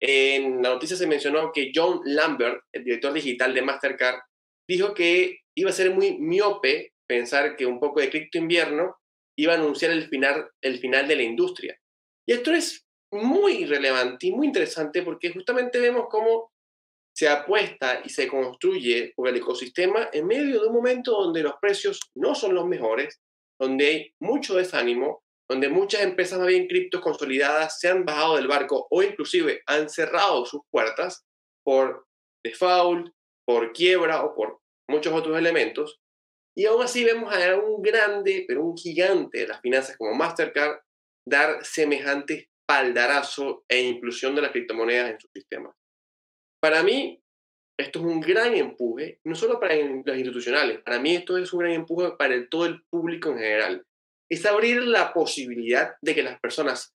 en 0.00 0.62
la 0.62 0.70
noticia 0.70 0.96
se 0.96 1.06
mencionó 1.06 1.52
que 1.52 1.70
John 1.74 2.00
Lambert, 2.06 2.62
el 2.72 2.82
director 2.82 3.12
digital 3.12 3.52
de 3.52 3.60
Mastercard, 3.60 4.20
dijo 4.68 4.94
que 4.94 5.40
iba 5.56 5.70
a 5.70 5.74
ser 5.74 5.94
muy 5.94 6.18
miope 6.18 6.92
pensar 7.06 7.56
que 7.56 7.66
un 7.66 7.80
poco 7.80 8.00
de 8.00 8.10
cripto 8.10 8.38
invierno 8.38 8.96
iba 9.36 9.52
a 9.52 9.56
anunciar 9.56 9.90
el 9.90 10.08
final, 10.08 10.48
el 10.62 10.78
final 10.78 11.08
de 11.08 11.16
la 11.16 11.22
industria. 11.22 11.78
Y 12.26 12.32
esto 12.32 12.52
es 12.52 12.86
muy 13.12 13.64
relevante 13.66 14.26
y 14.26 14.32
muy 14.32 14.46
interesante 14.46 15.02
porque 15.02 15.30
justamente 15.30 15.78
vemos 15.78 16.06
cómo 16.10 16.52
se 17.14 17.28
apuesta 17.28 18.00
y 18.04 18.08
se 18.08 18.26
construye 18.26 19.12
por 19.14 19.28
el 19.28 19.36
ecosistema 19.36 20.08
en 20.12 20.26
medio 20.26 20.60
de 20.60 20.66
un 20.66 20.74
momento 20.74 21.12
donde 21.12 21.42
los 21.42 21.54
precios 21.60 22.00
no 22.16 22.34
son 22.34 22.54
los 22.54 22.66
mejores, 22.66 23.20
donde 23.60 23.86
hay 23.86 24.14
mucho 24.20 24.56
desánimo, 24.56 25.22
donde 25.48 25.68
muchas 25.68 26.02
empresas 26.02 26.38
más 26.40 26.48
bien 26.48 26.66
criptos 26.66 27.00
consolidadas 27.00 27.78
se 27.78 27.88
han 27.88 28.04
bajado 28.04 28.36
del 28.36 28.48
barco 28.48 28.88
o 28.90 29.02
inclusive 29.02 29.62
han 29.66 29.88
cerrado 29.88 30.44
sus 30.44 30.62
puertas 30.70 31.24
por 31.64 32.06
default, 32.44 33.12
por 33.46 33.72
quiebra 33.72 34.24
o 34.24 34.34
por 34.34 34.60
muchos 34.88 35.12
otros 35.12 35.38
elementos. 35.38 36.00
Y 36.56 36.66
aún 36.66 36.82
así 36.82 37.04
vemos 37.04 37.34
a 37.34 37.56
un 37.56 37.82
grande, 37.82 38.44
pero 38.46 38.64
un 38.64 38.76
gigante 38.76 39.38
de 39.38 39.48
las 39.48 39.60
finanzas 39.60 39.96
como 39.96 40.14
Mastercard 40.14 40.80
dar 41.26 41.64
semejante 41.64 42.48
espaldarazo 42.60 43.64
e 43.68 43.82
inclusión 43.82 44.34
de 44.34 44.42
las 44.42 44.52
criptomonedas 44.52 45.10
en 45.10 45.20
su 45.20 45.28
sistema. 45.34 45.74
Para 46.62 46.82
mí, 46.82 47.22
esto 47.78 47.98
es 47.98 48.04
un 48.04 48.20
gran 48.20 48.54
empuje, 48.54 49.20
no 49.24 49.34
solo 49.34 49.58
para 49.58 49.74
los 49.74 50.16
institucionales, 50.16 50.80
para 50.82 51.00
mí 51.00 51.16
esto 51.16 51.36
es 51.36 51.52
un 51.52 51.60
gran 51.60 51.72
empuje 51.72 52.12
para 52.16 52.48
todo 52.48 52.66
el 52.66 52.82
público 52.84 53.30
en 53.30 53.38
general. 53.38 53.86
Es 54.30 54.46
abrir 54.46 54.82
la 54.82 55.12
posibilidad 55.12 55.96
de 56.00 56.14
que 56.14 56.22
las 56.22 56.40
personas 56.40 56.94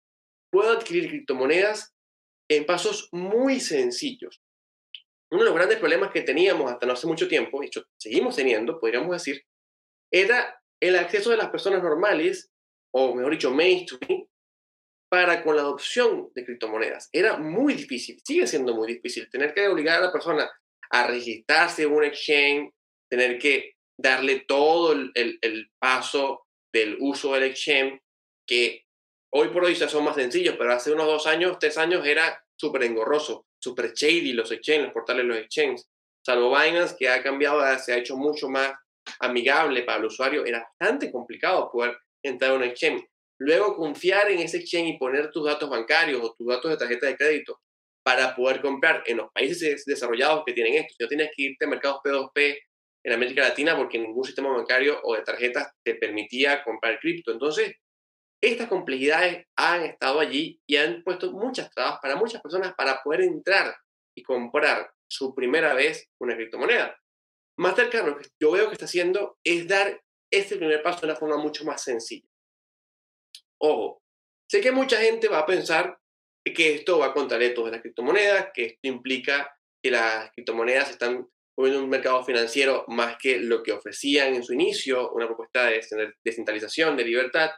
puedan 0.51 0.77
adquirir 0.77 1.09
criptomonedas 1.09 1.93
en 2.49 2.65
pasos 2.65 3.09
muy 3.11 3.59
sencillos. 3.59 4.41
Uno 5.31 5.43
de 5.43 5.49
los 5.49 5.55
grandes 5.55 5.77
problemas 5.77 6.11
que 6.11 6.21
teníamos 6.21 6.71
hasta 6.71 6.85
no 6.85 6.93
hace 6.93 7.07
mucho 7.07 7.27
tiempo, 7.27 7.63
y 7.63 7.69
seguimos 7.97 8.35
teniendo, 8.35 8.79
podríamos 8.79 9.11
decir, 9.11 9.43
era 10.11 10.59
el 10.81 10.95
acceso 10.95 11.29
de 11.29 11.37
las 11.37 11.49
personas 11.49 11.83
normales, 11.83 12.51
o 12.91 13.13
mejor 13.13 13.31
dicho, 13.33 13.51
mainstream, 13.51 14.25
para 15.09 15.43
con 15.43 15.55
la 15.55 15.63
adopción 15.63 16.29
de 16.35 16.45
criptomonedas. 16.45 17.09
Era 17.11 17.37
muy 17.37 17.73
difícil, 17.73 18.21
sigue 18.23 18.47
siendo 18.47 18.75
muy 18.75 18.87
difícil, 18.87 19.29
tener 19.29 19.53
que 19.53 19.67
obligar 19.67 19.97
a 19.97 20.05
la 20.05 20.11
persona 20.11 20.49
a 20.91 21.07
registrarse 21.07 21.83
en 21.83 21.91
un 21.91 22.03
exchange, 22.03 22.71
tener 23.09 23.37
que 23.39 23.73
darle 23.99 24.45
todo 24.47 24.93
el, 24.93 25.11
el, 25.13 25.71
paso 25.79 26.45
del 26.73 26.97
uso 26.99 27.33
del 27.33 27.43
exchange, 27.43 28.01
que 28.47 28.85
hoy 29.33 29.49
por 29.49 29.65
hoy 29.65 29.75
ya 29.75 29.89
son 29.89 30.03
más 30.03 30.15
sencillos, 30.15 30.55
pero 30.57 30.73
hace 30.73 30.91
unos 30.91 31.07
dos 31.07 31.27
años, 31.27 31.57
tres 31.59 31.77
años 31.77 32.05
era 32.05 32.43
súper 32.55 32.83
engorroso, 32.83 33.47
súper 33.59 33.93
shady 33.93 34.33
los 34.33 34.51
exchanges, 34.51 34.85
los 34.85 34.93
portales 34.93 35.23
de 35.23 35.27
los 35.27 35.37
exchanges. 35.37 35.89
Salvo 36.25 36.49
Binance, 36.49 36.95
que 36.97 37.09
ha 37.09 37.21
cambiado, 37.23 37.61
se 37.79 37.93
ha 37.93 37.97
hecho 37.97 38.15
mucho 38.17 38.49
más 38.49 38.73
amigable 39.19 39.83
para 39.83 39.99
el 39.99 40.05
usuario, 40.05 40.45
era 40.45 40.59
bastante 40.59 41.11
complicado 41.11 41.69
poder 41.71 41.97
entrar 42.23 42.51
a 42.51 42.55
un 42.55 42.63
exchange. 42.63 43.03
Luego 43.39 43.75
confiar 43.75 44.29
en 44.29 44.39
ese 44.39 44.57
exchange 44.57 44.95
y 44.95 44.97
poner 44.97 45.31
tus 45.31 45.45
datos 45.45 45.69
bancarios 45.69 46.21
o 46.21 46.35
tus 46.37 46.47
datos 46.47 46.71
de 46.71 46.77
tarjeta 46.77 47.07
de 47.07 47.15
crédito 47.15 47.59
para 48.03 48.35
poder 48.35 48.61
comprar 48.61 49.03
en 49.05 49.17
los 49.17 49.31
países 49.31 49.85
desarrollados 49.85 50.43
que 50.45 50.53
tienen 50.53 50.75
esto. 50.75 50.93
Si 50.97 51.03
no 51.03 51.07
tienes 51.07 51.29
que 51.35 51.43
irte 51.43 51.65
a 51.65 51.67
mercados 51.69 51.99
P2P 52.03 52.57
en 53.05 53.13
América 53.13 53.41
Latina 53.41 53.77
porque 53.77 53.97
ningún 53.97 54.25
sistema 54.25 54.49
bancario 54.51 54.99
o 55.03 55.15
de 55.15 55.21
tarjetas 55.21 55.71
te 55.83 55.95
permitía 55.95 56.63
comprar 56.63 56.99
cripto. 56.99 57.31
Entonces, 57.31 57.73
estas 58.41 58.67
complejidades 58.67 59.45
han 59.55 59.83
estado 59.83 60.19
allí 60.19 60.61
y 60.67 60.77
han 60.77 61.03
puesto 61.03 61.31
muchas 61.31 61.69
trabas 61.71 61.99
para 62.01 62.15
muchas 62.15 62.41
personas 62.41 62.73
para 62.75 63.01
poder 63.03 63.21
entrar 63.21 63.75
y 64.15 64.23
comprar 64.23 64.91
su 65.09 65.33
primera 65.33 65.73
vez 65.73 66.07
una 66.19 66.35
criptomoneda. 66.35 66.97
Mastercard 67.57 68.07
lo 68.07 68.17
que 68.17 68.27
yo 68.39 68.51
veo 68.51 68.67
que 68.67 68.73
está 68.73 68.85
haciendo 68.85 69.37
es 69.43 69.67
dar 69.67 70.01
este 70.31 70.55
primer 70.55 70.81
paso 70.81 71.01
de 71.01 71.07
una 71.07 71.15
forma 71.15 71.37
mucho 71.37 71.65
más 71.65 71.83
sencilla. 71.83 72.27
Ojo, 73.61 74.01
sé 74.49 74.61
que 74.61 74.71
mucha 74.71 74.97
gente 74.97 75.27
va 75.27 75.39
a 75.39 75.45
pensar 75.45 75.99
que 76.45 76.75
esto 76.75 76.99
va 76.99 77.13
contra 77.13 77.37
todas 77.53 77.71
de 77.71 77.77
las 77.77 77.81
criptomonedas, 77.81 78.49
que 78.53 78.65
esto 78.65 78.87
implica 78.87 79.55
que 79.83 79.91
las 79.91 80.31
criptomonedas 80.31 80.89
están 80.89 81.27
poniendo 81.55 81.83
un 81.83 81.89
mercado 81.89 82.23
financiero 82.23 82.85
más 82.87 83.17
que 83.17 83.39
lo 83.39 83.61
que 83.63 83.73
ofrecían 83.73 84.33
en 84.33 84.43
su 84.43 84.53
inicio, 84.53 85.11
una 85.11 85.27
propuesta 85.27 85.65
de 85.65 85.81
descentralización, 86.23 86.95
de 86.95 87.03
libertad. 87.03 87.51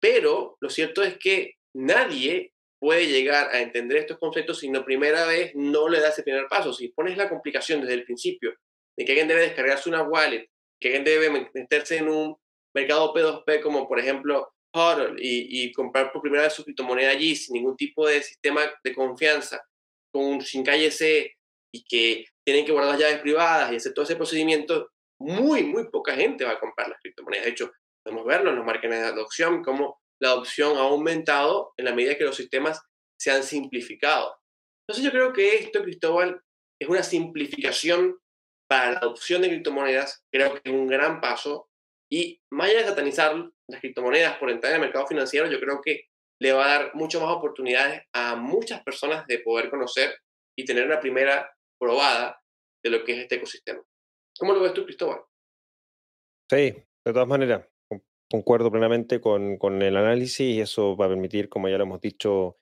Pero 0.00 0.56
lo 0.60 0.70
cierto 0.70 1.02
es 1.02 1.18
que 1.18 1.54
nadie 1.74 2.52
puede 2.78 3.06
llegar 3.06 3.54
a 3.54 3.60
entender 3.60 3.98
estos 3.98 4.18
conceptos 4.18 4.60
si 4.60 4.70
la 4.70 4.84
primera 4.84 5.26
vez 5.26 5.52
no 5.54 5.88
le 5.88 6.00
das 6.00 6.18
el 6.18 6.24
primer 6.24 6.46
paso. 6.48 6.72
Si 6.72 6.88
pones 6.88 7.16
la 7.16 7.28
complicación 7.28 7.80
desde 7.80 7.94
el 7.94 8.04
principio 8.04 8.54
de 8.96 9.04
que 9.04 9.12
alguien 9.12 9.28
debe 9.28 9.40
descargarse 9.42 9.88
una 9.88 10.02
wallet, 10.02 10.48
que 10.80 10.88
alguien 10.88 11.04
debe 11.04 11.48
meterse 11.54 11.96
en 11.96 12.08
un 12.08 12.36
mercado 12.74 13.14
P2P 13.14 13.62
como 13.62 13.88
por 13.88 13.98
ejemplo 13.98 14.52
y, 15.18 15.72
comprar 15.72 16.12
por 16.12 16.20
primera 16.20 16.44
vez 16.44 16.52
su 16.52 16.64
criptomoneda 16.64 17.10
allí 17.10 17.34
sin 17.34 17.54
ningún 17.54 17.76
tipo 17.76 18.06
de 18.06 18.22
sistema 18.22 18.62
de 18.84 18.94
confianza, 18.94 19.62
con, 20.12 20.40
sin 20.42 20.62
calle 20.62 20.90
C 20.90 21.32
y 21.72 21.84
que 21.84 22.26
tienen 22.44 22.64
que 22.64 22.72
guardar 22.72 22.92
las 22.92 23.00
llaves 23.00 23.20
privadas 23.20 23.72
y 23.72 23.76
hacer 23.76 23.94
todo 23.94 24.04
ese 24.04 24.16
procedimiento, 24.16 24.90
muy, 25.18 25.62
muy 25.62 25.88
poca 25.88 26.14
gente 26.14 26.44
va 26.44 26.52
a 26.52 26.60
comprar 26.60 26.88
las 26.88 27.00
criptomonedas. 27.00 27.46
De 27.46 27.50
hecho, 27.52 27.72
podemos 28.06 28.24
verlo 28.24 28.50
en 28.50 28.56
los 28.56 28.64
márgenes 28.64 29.00
de 29.00 29.06
adopción, 29.06 29.64
cómo 29.64 30.00
la 30.22 30.28
adopción 30.28 30.76
ha 30.76 30.82
aumentado 30.82 31.72
en 31.76 31.86
la 31.86 31.92
medida 31.92 32.16
que 32.16 32.22
los 32.22 32.36
sistemas 32.36 32.80
se 33.18 33.32
han 33.32 33.42
simplificado. 33.42 34.38
Entonces 34.86 35.04
yo 35.04 35.10
creo 35.10 35.32
que 35.32 35.56
esto, 35.56 35.82
Cristóbal, 35.82 36.40
es 36.80 36.88
una 36.88 37.02
simplificación 37.02 38.16
para 38.70 38.92
la 38.92 38.98
adopción 38.98 39.42
de 39.42 39.48
criptomonedas, 39.48 40.24
creo 40.32 40.54
que 40.54 40.60
es 40.62 40.72
un 40.72 40.86
gran 40.86 41.20
paso 41.20 41.68
y 42.08 42.40
más 42.52 42.68
allá 42.68 42.78
de 42.82 42.88
satanizar 42.88 43.50
las 43.68 43.80
criptomonedas 43.80 44.38
por 44.38 44.50
entrar 44.50 44.72
en 44.72 44.76
el 44.76 44.86
mercado 44.86 45.08
financiero, 45.08 45.50
yo 45.50 45.58
creo 45.58 45.80
que 45.82 46.04
le 46.40 46.52
va 46.52 46.64
a 46.64 46.78
dar 46.78 46.94
muchas 46.94 47.20
más 47.20 47.32
oportunidades 47.32 48.02
a 48.12 48.36
muchas 48.36 48.84
personas 48.84 49.26
de 49.26 49.40
poder 49.40 49.68
conocer 49.68 50.16
y 50.56 50.64
tener 50.64 50.86
una 50.86 51.00
primera 51.00 51.52
probada 51.80 52.40
de 52.84 52.90
lo 52.90 53.02
que 53.02 53.12
es 53.14 53.18
este 53.18 53.34
ecosistema. 53.34 53.82
¿Cómo 54.38 54.52
lo 54.52 54.60
ves 54.60 54.74
tú, 54.74 54.84
Cristóbal? 54.84 55.22
Sí, 56.48 56.56
de 56.56 57.12
todas 57.12 57.26
maneras, 57.26 57.66
concuerdo 58.30 58.70
plenamente 58.70 59.20
con, 59.20 59.56
con 59.58 59.82
el 59.82 59.96
análisis 59.96 60.40
y 60.40 60.60
eso 60.60 60.96
va 60.96 61.06
a 61.06 61.08
permitir, 61.08 61.48
como 61.48 61.68
ya 61.68 61.78
lo 61.78 61.84
hemos 61.84 62.00
dicho 62.00 62.58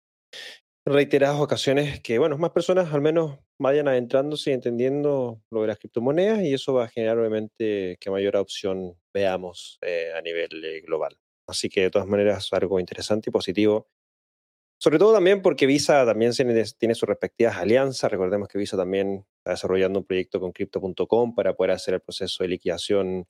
reiteradas 0.86 1.40
ocasiones 1.40 2.00
que, 2.00 2.18
bueno, 2.18 2.36
más 2.36 2.50
personas 2.50 2.92
al 2.92 3.00
menos 3.00 3.38
vayan 3.58 3.88
adentrándose 3.88 4.50
y 4.50 4.54
entendiendo 4.54 5.40
lo 5.50 5.62
de 5.62 5.68
las 5.68 5.78
criptomonedas 5.78 6.42
y 6.42 6.52
eso 6.52 6.74
va 6.74 6.84
a 6.84 6.88
generar 6.88 7.18
obviamente 7.18 7.96
que 8.00 8.10
mayor 8.10 8.36
opción 8.36 8.98
veamos 9.12 9.78
eh, 9.80 10.10
a 10.16 10.20
nivel 10.20 10.64
eh, 10.64 10.80
global. 10.82 11.16
Así 11.46 11.68
que 11.68 11.82
de 11.82 11.90
todas 11.90 12.08
maneras 12.08 12.48
algo 12.52 12.80
interesante 12.80 13.30
y 13.30 13.32
positivo. 13.32 13.88
Sobre 14.78 14.98
todo 14.98 15.14
también 15.14 15.40
porque 15.40 15.66
Visa 15.66 16.04
también 16.04 16.32
tiene 16.78 16.94
sus 16.94 17.08
respectivas 17.08 17.56
alianzas. 17.56 18.10
Recordemos 18.10 18.48
que 18.48 18.58
Visa 18.58 18.76
también 18.76 19.24
está 19.38 19.52
desarrollando 19.52 20.00
un 20.00 20.04
proyecto 20.04 20.40
con 20.40 20.52
Crypto.com 20.52 21.34
para 21.34 21.54
poder 21.54 21.70
hacer 21.72 21.94
el 21.94 22.00
proceso 22.00 22.42
de 22.42 22.48
liquidación 22.48 23.26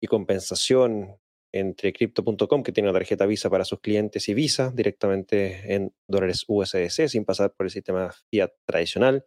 y 0.00 0.06
compensación 0.06 1.16
entre 1.52 1.92
Crypto.com, 1.92 2.62
que 2.62 2.72
tiene 2.72 2.88
una 2.88 2.98
tarjeta 2.98 3.26
Visa 3.26 3.50
para 3.50 3.64
sus 3.64 3.80
clientes, 3.80 4.28
y 4.28 4.34
Visa 4.34 4.72
directamente 4.74 5.74
en 5.74 5.94
dólares 6.08 6.44
USDC, 6.48 7.08
sin 7.08 7.24
pasar 7.24 7.52
por 7.52 7.66
el 7.66 7.70
sistema 7.70 8.10
fiat 8.30 8.52
tradicional, 8.66 9.24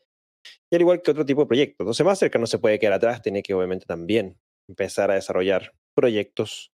y 0.72 0.76
al 0.76 0.82
igual 0.82 1.02
que 1.02 1.12
otro 1.12 1.26
tipo 1.26 1.42
de 1.42 1.48
proyectos. 1.48 1.86
Entonces, 1.86 2.06
Mastercard 2.06 2.42
no 2.42 2.48
se 2.48 2.60
puede 2.60 2.80
quedar 2.80 2.94
atrás, 2.94 3.22
tiene 3.22 3.44
que 3.44 3.54
obviamente 3.54 3.86
también 3.86 4.38
empezar 4.68 5.12
a 5.12 5.16
desarrollar 5.16 5.74
proyectos 5.96 6.72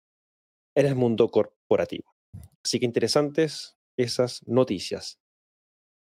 en 0.76 0.86
el 0.86 0.96
mundo 0.96 1.30
corporativo. 1.30 2.16
Así 2.64 2.80
que 2.80 2.86
interesantes 2.86 3.78
esas 3.98 4.46
noticias. 4.48 5.20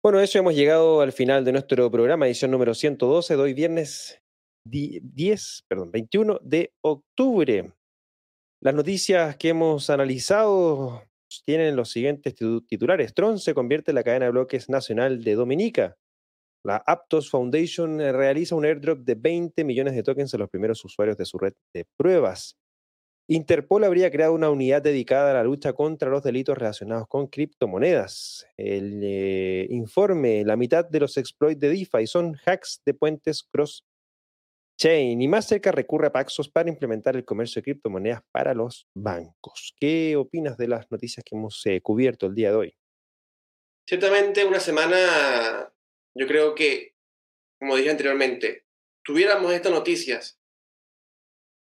Bueno, 0.03 0.19
eso 0.19 0.37
hemos 0.37 0.55
llegado 0.55 1.01
al 1.01 1.11
final 1.11 1.43
de 1.43 1.51
nuestro 1.51 1.89
programa, 1.89 2.27
edición 2.27 2.51
número 2.51 2.73
112, 2.73 3.35
de 3.35 3.41
hoy 3.41 3.53
viernes 3.53 4.21
10, 4.65 5.65
perdón, 5.67 5.91
21 5.91 6.39
de 6.43 6.73
octubre. 6.81 7.73
Las 8.61 8.73
noticias 8.73 9.37
que 9.37 9.49
hemos 9.49 9.89
analizado 9.89 11.03
tienen 11.45 11.75
los 11.75 11.91
siguientes 11.91 12.35
titulares. 12.67 13.13
Tron 13.13 13.39
se 13.39 13.53
convierte 13.53 13.91
en 13.91 13.95
la 13.95 14.03
cadena 14.03 14.25
de 14.25 14.31
bloques 14.31 14.69
nacional 14.69 15.23
de 15.23 15.35
Dominica. 15.35 15.97
La 16.63 16.77
Aptos 16.77 17.29
Foundation 17.29 17.99
realiza 17.99 18.55
un 18.55 18.65
airdrop 18.65 18.99
de 18.99 19.15
20 19.15 19.63
millones 19.63 19.93
de 19.93 20.03
tokens 20.03 20.33
a 20.33 20.37
los 20.37 20.49
primeros 20.49 20.83
usuarios 20.83 21.17
de 21.17 21.25
su 21.25 21.37
red 21.37 21.53
de 21.73 21.85
pruebas. 21.95 22.57
Interpol 23.27 23.83
habría 23.83 24.11
creado 24.11 24.33
una 24.33 24.51
unidad 24.51 24.81
dedicada 24.81 25.31
a 25.31 25.33
la 25.33 25.43
lucha 25.43 25.73
contra 25.73 26.09
los 26.09 26.23
delitos 26.23 26.57
relacionados 26.57 27.07
con 27.07 27.27
criptomonedas. 27.27 28.45
El 28.55 29.01
eh, 29.03 29.67
informe, 29.71 30.43
la 30.45 30.55
mitad 30.55 30.87
de 30.87 30.99
los 30.99 31.17
exploits 31.17 31.59
de 31.59 31.69
DeFi 31.69 32.05
son 32.07 32.35
hacks 32.45 32.81
de 32.85 32.93
puentes 32.93 33.43
cross 33.43 33.83
Chain 34.77 35.21
y 35.21 35.27
más 35.27 35.47
cerca 35.47 35.71
recurre 35.71 36.07
a 36.07 36.11
Paxos 36.11 36.49
para 36.49 36.69
implementar 36.69 37.15
el 37.15 37.23
comercio 37.23 37.59
de 37.59 37.63
criptomonedas 37.63 38.21
para 38.31 38.53
los 38.53 38.87
bancos. 38.93 39.73
¿Qué 39.79 40.15
opinas 40.15 40.57
de 40.57 40.67
las 40.67 40.91
noticias 40.91 41.23
que 41.23 41.35
hemos 41.35 41.65
eh, 41.65 41.81
cubierto 41.81 42.25
el 42.25 42.35
día 42.35 42.51
de 42.51 42.55
hoy? 42.57 42.77
Ciertamente 43.87 44.43
una 44.43 44.59
semana, 44.59 45.71
yo 46.15 46.27
creo 46.27 46.55
que, 46.55 46.95
como 47.59 47.75
dije 47.75 47.91
anteriormente, 47.91 48.65
tuviéramos 49.03 49.53
estas 49.53 49.71
noticias 49.71 50.39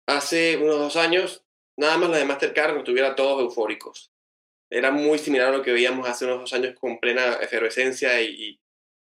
hace 0.09 0.57
unos 0.57 0.79
dos 0.79 0.97
años, 0.97 1.45
nada 1.79 1.99
más 1.99 2.11
la 2.11 2.19
de 2.19 2.25
Mastercard 2.25 2.75
nos 2.75 2.85
tuviera 2.85 3.15
todos 3.15 3.43
eufóricos. 3.43 4.13
Era 4.71 4.91
muy 4.91 5.19
similar 5.19 5.49
a 5.49 5.57
lo 5.59 5.63
que 5.63 5.73
veíamos 5.73 6.09
hace 6.09 6.25
unos 6.25 6.41
dos 6.41 6.53
años 6.53 6.75
con 6.81 6.99
plena 6.99 7.35
efervescencia 7.35 8.21
y, 8.23 8.61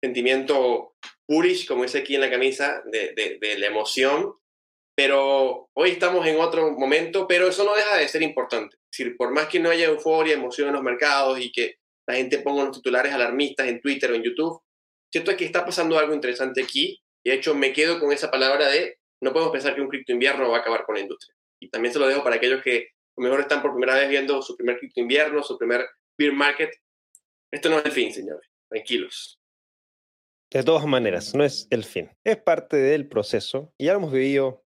sentimiento 0.03 0.97
purish, 1.33 1.67
como 1.67 1.85
dice 1.85 1.99
aquí 2.01 2.15
en 2.15 2.21
la 2.21 2.31
camisa, 2.31 2.83
de, 2.85 3.39
de, 3.41 3.59
la 3.59 3.67
emoción. 3.67 4.35
Pero 4.95 5.71
hoy 5.73 5.91
estamos 5.91 6.27
en 6.27 6.39
otro 6.39 6.73
momento, 6.73 7.27
pero 7.27 7.49
eso 7.49 7.65
no 7.65 7.75
deja 7.75 7.97
de 7.97 8.07
ser 8.07 8.21
importante. 8.21 8.77
Es 8.77 8.99
decir, 8.99 9.17
por 9.17 9.33
más 9.33 9.47
que 9.47 9.59
no 9.59 9.71
haya 9.71 9.87
euforia, 9.87 10.35
emoción 10.35 10.69
en 10.69 10.75
los 10.75 10.83
mercados 10.83 11.41
y 11.41 11.51
que 11.51 11.77
la 12.07 12.17
gente 12.17 12.41
ponga 12.41 12.65
los 12.65 12.77
titulares 12.77 13.15
alarmistas 13.15 13.67
en 13.69 13.81
Twitter 13.81 14.11
o 14.11 14.15
en 14.15 14.23
YouTube, 14.23 14.61
cierto 15.11 15.31
es 15.31 15.39
que 15.39 15.47
está 15.47 15.65
pasando 15.65 15.99
algo 15.99 16.13
interesante 16.13 16.63
aquí. 16.63 17.01
Y 17.25 17.31
de 17.31 17.37
hecho 17.37 17.55
me 17.55 17.73
quedo 17.73 17.99
con 17.99 18.13
esa 18.13 18.31
palabra 18.31 18.69
de 18.69 18.99
no 19.23 19.33
podemos 19.33 19.53
pensar 19.53 19.75
que 19.75 19.81
un 19.81 19.89
cripto 19.89 20.13
invierno 20.13 20.51
va 20.51 20.59
a 20.59 20.61
acabar 20.61 20.85
con 20.85 20.97
la 20.97 21.01
industria. 21.01 21.35
Y 21.59 21.71
también 21.71 21.95
se 21.95 21.99
lo 21.99 22.09
dejo 22.09 22.23
para 22.23 22.37
aquellos 22.37 22.63
que 22.63 22.79
a 22.79 23.21
lo 23.21 23.25
mejor 23.25 23.41
están 23.41 23.63
por 23.63 23.73
primera 23.73 23.95
vez 23.95 24.11
viendo 24.11 24.43
su 24.43 24.55
primer 24.55 24.79
cripto 24.79 25.01
invierno, 25.01 25.43
su 25.43 25.57
primer 25.57 25.89
beer 26.19 26.35
market. 26.35 26.71
Esto 27.51 27.71
no 27.71 27.79
es 27.79 27.87
el 27.87 27.93
fin, 27.93 28.13
señores. 28.13 28.47
Tranquilos. 28.69 29.42
De 30.53 30.63
todas 30.63 30.85
maneras, 30.85 31.35
no 31.35 31.45
es 31.45 31.67
el 31.71 31.83
fin. 31.83 32.11
Es 32.25 32.37
parte 32.37 32.77
del 32.77 33.09
proceso. 33.09 33.73
Y 33.79 33.87
ya 33.87 33.93
lo 33.93 34.01
hemos 34.01 34.13
vivido, 34.13 34.63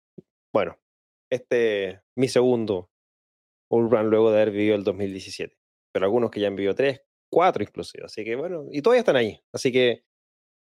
bueno, 0.53 0.79
este 1.31 2.01
mi 2.17 2.29
segundo 2.29 2.91
Run 3.71 4.09
luego 4.09 4.31
de 4.31 4.37
haber 4.41 4.51
vivido 4.53 4.77
el 4.77 4.85
2017. 4.85 5.55
Pero 5.93 6.07
algunos 6.07 6.31
que 6.31 6.41
ya 6.41 6.49
han 6.49 6.57
vivido 6.57 6.75
tres, 6.75 7.03
cuatro 7.31 7.63
inclusive. 7.63 8.05
Así 8.07 8.25
que 8.25 8.35
bueno, 8.35 8.67
y 8.71 8.81
todavía 8.81 9.01
están 9.01 9.17
ahí. 9.17 9.43
Así 9.53 9.71
que 9.73 10.05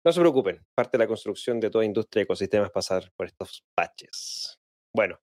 no 0.06 0.12
se 0.12 0.20
preocupen, 0.20 0.64
parte 0.76 0.98
de 0.98 1.04
la 1.04 1.08
construcción 1.08 1.60
de 1.60 1.72
toda 1.72 1.84
industria 1.84 2.22
de 2.22 2.24
ecosistemas 2.26 2.70
pasar 2.70 3.12
por 3.16 3.26
estos 3.26 3.66
patches. 3.76 4.60
Bueno, 4.94 5.20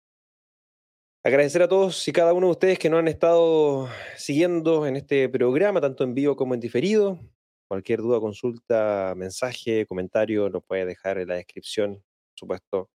agradecer 1.23 1.63
a 1.63 1.69
todos 1.69 2.09
y 2.09 2.13
cada 2.13 2.33
uno 2.33 2.49
de 2.49 2.53
ustedes 2.53 2.79
que 2.79 2.91
nos 2.91 2.99
han 2.99 3.09
estado 3.09 3.89
siguiendo 4.17 4.87
en 4.87 4.97
este 4.97 5.29
programa, 5.29 5.81
tanto 5.81 6.03
en 6.03 6.15
vivo 6.15 6.35
como 6.35 6.55
en 6.55 6.61
diferido. 6.61 7.21
Cualquier 7.69 8.01
duda, 8.01 8.21
consulta, 8.21 9.15
mensaje, 9.17 9.87
comentario, 9.87 10.49
lo 10.49 10.61
puede 10.61 10.87
dejar 10.87 11.19
en 11.19 11.29
la 11.29 11.35
descripción, 11.37 11.95
por 11.95 12.39
supuesto, 12.39 12.91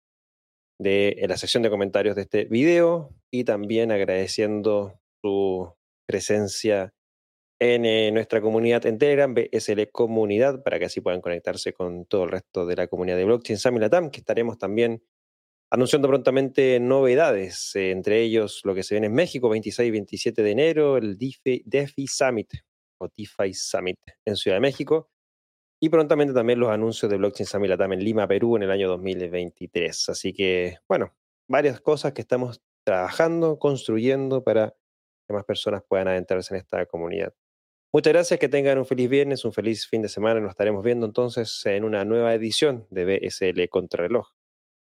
de 0.80 1.16
en 1.20 1.30
la 1.30 1.38
sección 1.38 1.64
de 1.64 1.70
comentarios 1.70 2.16
de 2.16 2.24
este 2.24 2.46
video 2.46 3.10
y 3.32 3.44
también 3.44 3.92
agradeciendo 3.92 5.00
su 5.22 5.74
presencia 6.06 6.94
en 7.60 7.86
eh, 7.86 8.12
nuestra 8.12 8.42
comunidad 8.42 8.86
en 8.86 8.98
Telegram, 8.98 9.34
BSL 9.34 9.90
Comunidad, 9.92 10.64
para 10.64 10.80
que 10.80 10.86
así 10.86 11.02
puedan 11.02 11.22
conectarse 11.22 11.74
con 11.74 12.06
todo 12.06 12.24
el 12.24 12.32
resto 12.32 12.66
de 12.66 12.76
la 12.78 12.88
comunidad 12.88 13.18
de 13.18 13.26
blockchain. 13.26 13.60
Sami 13.60 13.80
Latam, 13.80 14.10
que 14.10 14.20
estaremos 14.20 14.58
también 14.58 15.04
anunciando 15.70 16.08
prontamente 16.08 16.80
novedades, 16.80 17.76
eh, 17.76 17.92
entre 17.92 18.22
ellos 18.22 18.62
lo 18.64 18.74
que 18.74 18.84
se 18.84 18.96
viene 18.96 19.08
en 19.08 19.14
México, 19.14 19.50
26 19.50 19.88
y 19.88 19.92
27 19.92 20.42
de 20.42 20.52
enero, 20.52 20.98
el 20.98 21.18
DeFi 21.18 22.08
Summit 22.08 22.54
DeFi 23.08 23.54
Summit 23.54 23.98
en 24.26 24.36
Ciudad 24.36 24.58
de 24.58 24.62
México, 24.62 25.10
y 25.82 25.90
prontamente 25.90 26.34
también 26.34 26.60
los 26.60 26.70
anuncios 26.70 27.10
de 27.10 27.18
Blockchain 27.18 27.48
Summit 27.48 27.70
Latam 27.70 27.94
en 27.94 28.04
Lima, 28.04 28.28
Perú, 28.28 28.58
en 28.58 28.64
el 28.64 28.72
año 28.72 28.90
2023. 28.90 30.10
Así 30.10 30.34
que, 30.34 30.78
bueno, 30.90 31.16
varias 31.48 31.80
cosas 31.80 32.12
que 32.14 32.22
estamos 32.22 32.62
trabajando, 32.84 33.58
construyendo 33.60 34.44
para 34.44 34.76
que 35.28 35.34
más 35.34 35.46
personas 35.46 35.84
puedan 35.88 36.10
adentrarse 36.10 36.54
en 36.54 36.60
esta 36.60 36.86
comunidad. 36.86 37.34
Muchas 37.94 38.14
gracias, 38.14 38.40
que 38.40 38.50
tengan 38.50 38.78
un 38.78 38.86
feliz 38.86 39.10
viernes, 39.10 39.46
un 39.46 39.54
feliz 39.54 39.88
fin 39.88 40.02
de 40.02 40.10
semana. 40.10 40.40
Nos 40.42 40.52
estaremos 40.52 40.84
viendo 40.84 41.06
entonces 41.06 41.66
en 41.66 41.86
una 41.86 42.04
nueva 42.04 42.34
edición 42.34 42.86
de 42.90 43.06
BSL 43.06 43.70
Contrarreloj. 43.70 44.28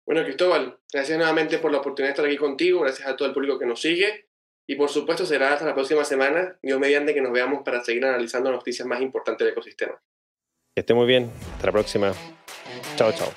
Bueno, 0.06 0.24
Cristóbal, 0.24 0.80
gracias 0.92 1.18
nuevamente 1.18 1.58
por 1.58 1.70
la 1.70 1.78
oportunidad 1.78 2.08
de 2.08 2.12
estar 2.12 2.26
aquí 2.26 2.36
contigo, 2.36 2.80
gracias 2.80 3.06
a 3.06 3.16
todo 3.16 3.28
el 3.28 3.34
público 3.34 3.58
que 3.58 3.66
nos 3.66 3.80
sigue 3.80 4.29
y 4.70 4.76
por 4.76 4.88
supuesto 4.88 5.26
será 5.26 5.52
hasta 5.52 5.64
la 5.64 5.74
próxima 5.74 6.04
semana, 6.04 6.56
Dios 6.62 6.78
mediante 6.78 7.12
que 7.12 7.20
nos 7.20 7.32
veamos 7.32 7.64
para 7.64 7.82
seguir 7.82 8.04
analizando 8.04 8.52
las 8.52 8.60
noticias 8.60 8.86
más 8.86 9.02
importantes 9.02 9.44
del 9.44 9.52
ecosistema. 9.52 10.00
Que 10.76 10.82
esté 10.82 10.94
muy 10.94 11.08
bien, 11.08 11.28
hasta 11.54 11.66
la 11.66 11.72
próxima. 11.72 12.12
Chao, 12.94 13.10
chao. 13.10 13.32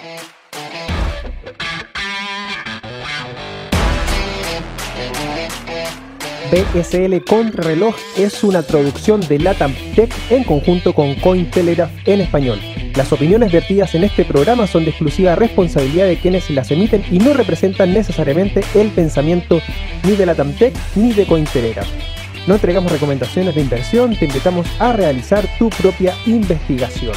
BSL 6.52 7.26
Contrarreloj 7.28 7.96
es 8.16 8.44
una 8.44 8.62
traducción 8.62 9.20
de 9.22 9.40
Latam 9.40 9.74
Tech 9.96 10.14
en 10.30 10.44
conjunto 10.44 10.94
con 10.94 11.16
Cointelegraph 11.16 11.90
en 12.06 12.22
español. 12.22 12.60
Las 12.96 13.12
opiniones 13.12 13.52
vertidas 13.52 13.96
en 13.96 14.04
este 14.04 14.24
programa 14.24 14.68
son 14.68 14.84
de 14.84 14.92
exclusiva 14.92 15.36
responsabilidad 15.36 16.06
de 16.06 16.18
quienes 16.18 16.50
las 16.52 16.70
emiten 16.70 17.04
y 17.10 17.18
no 17.18 17.34
representan 17.34 17.92
necesariamente 17.92 18.62
el 18.76 18.90
pensamiento 18.90 19.62
ni 20.04 20.16
de 20.16 20.28
Latam 20.28 20.54
Tech 20.54 20.76
ni 20.96 21.12
de 21.12 21.26
Cointelegraph. 21.26 21.88
No 22.46 22.56
entregamos 22.56 22.92
recomendaciones 22.92 23.56
de 23.56 23.62
inversión, 23.62 24.16
te 24.16 24.26
invitamos 24.26 24.68
a 24.80 24.94
realizar 24.94 25.48
tu 25.58 25.70
propia 25.70 26.14
investigación. 26.28 27.16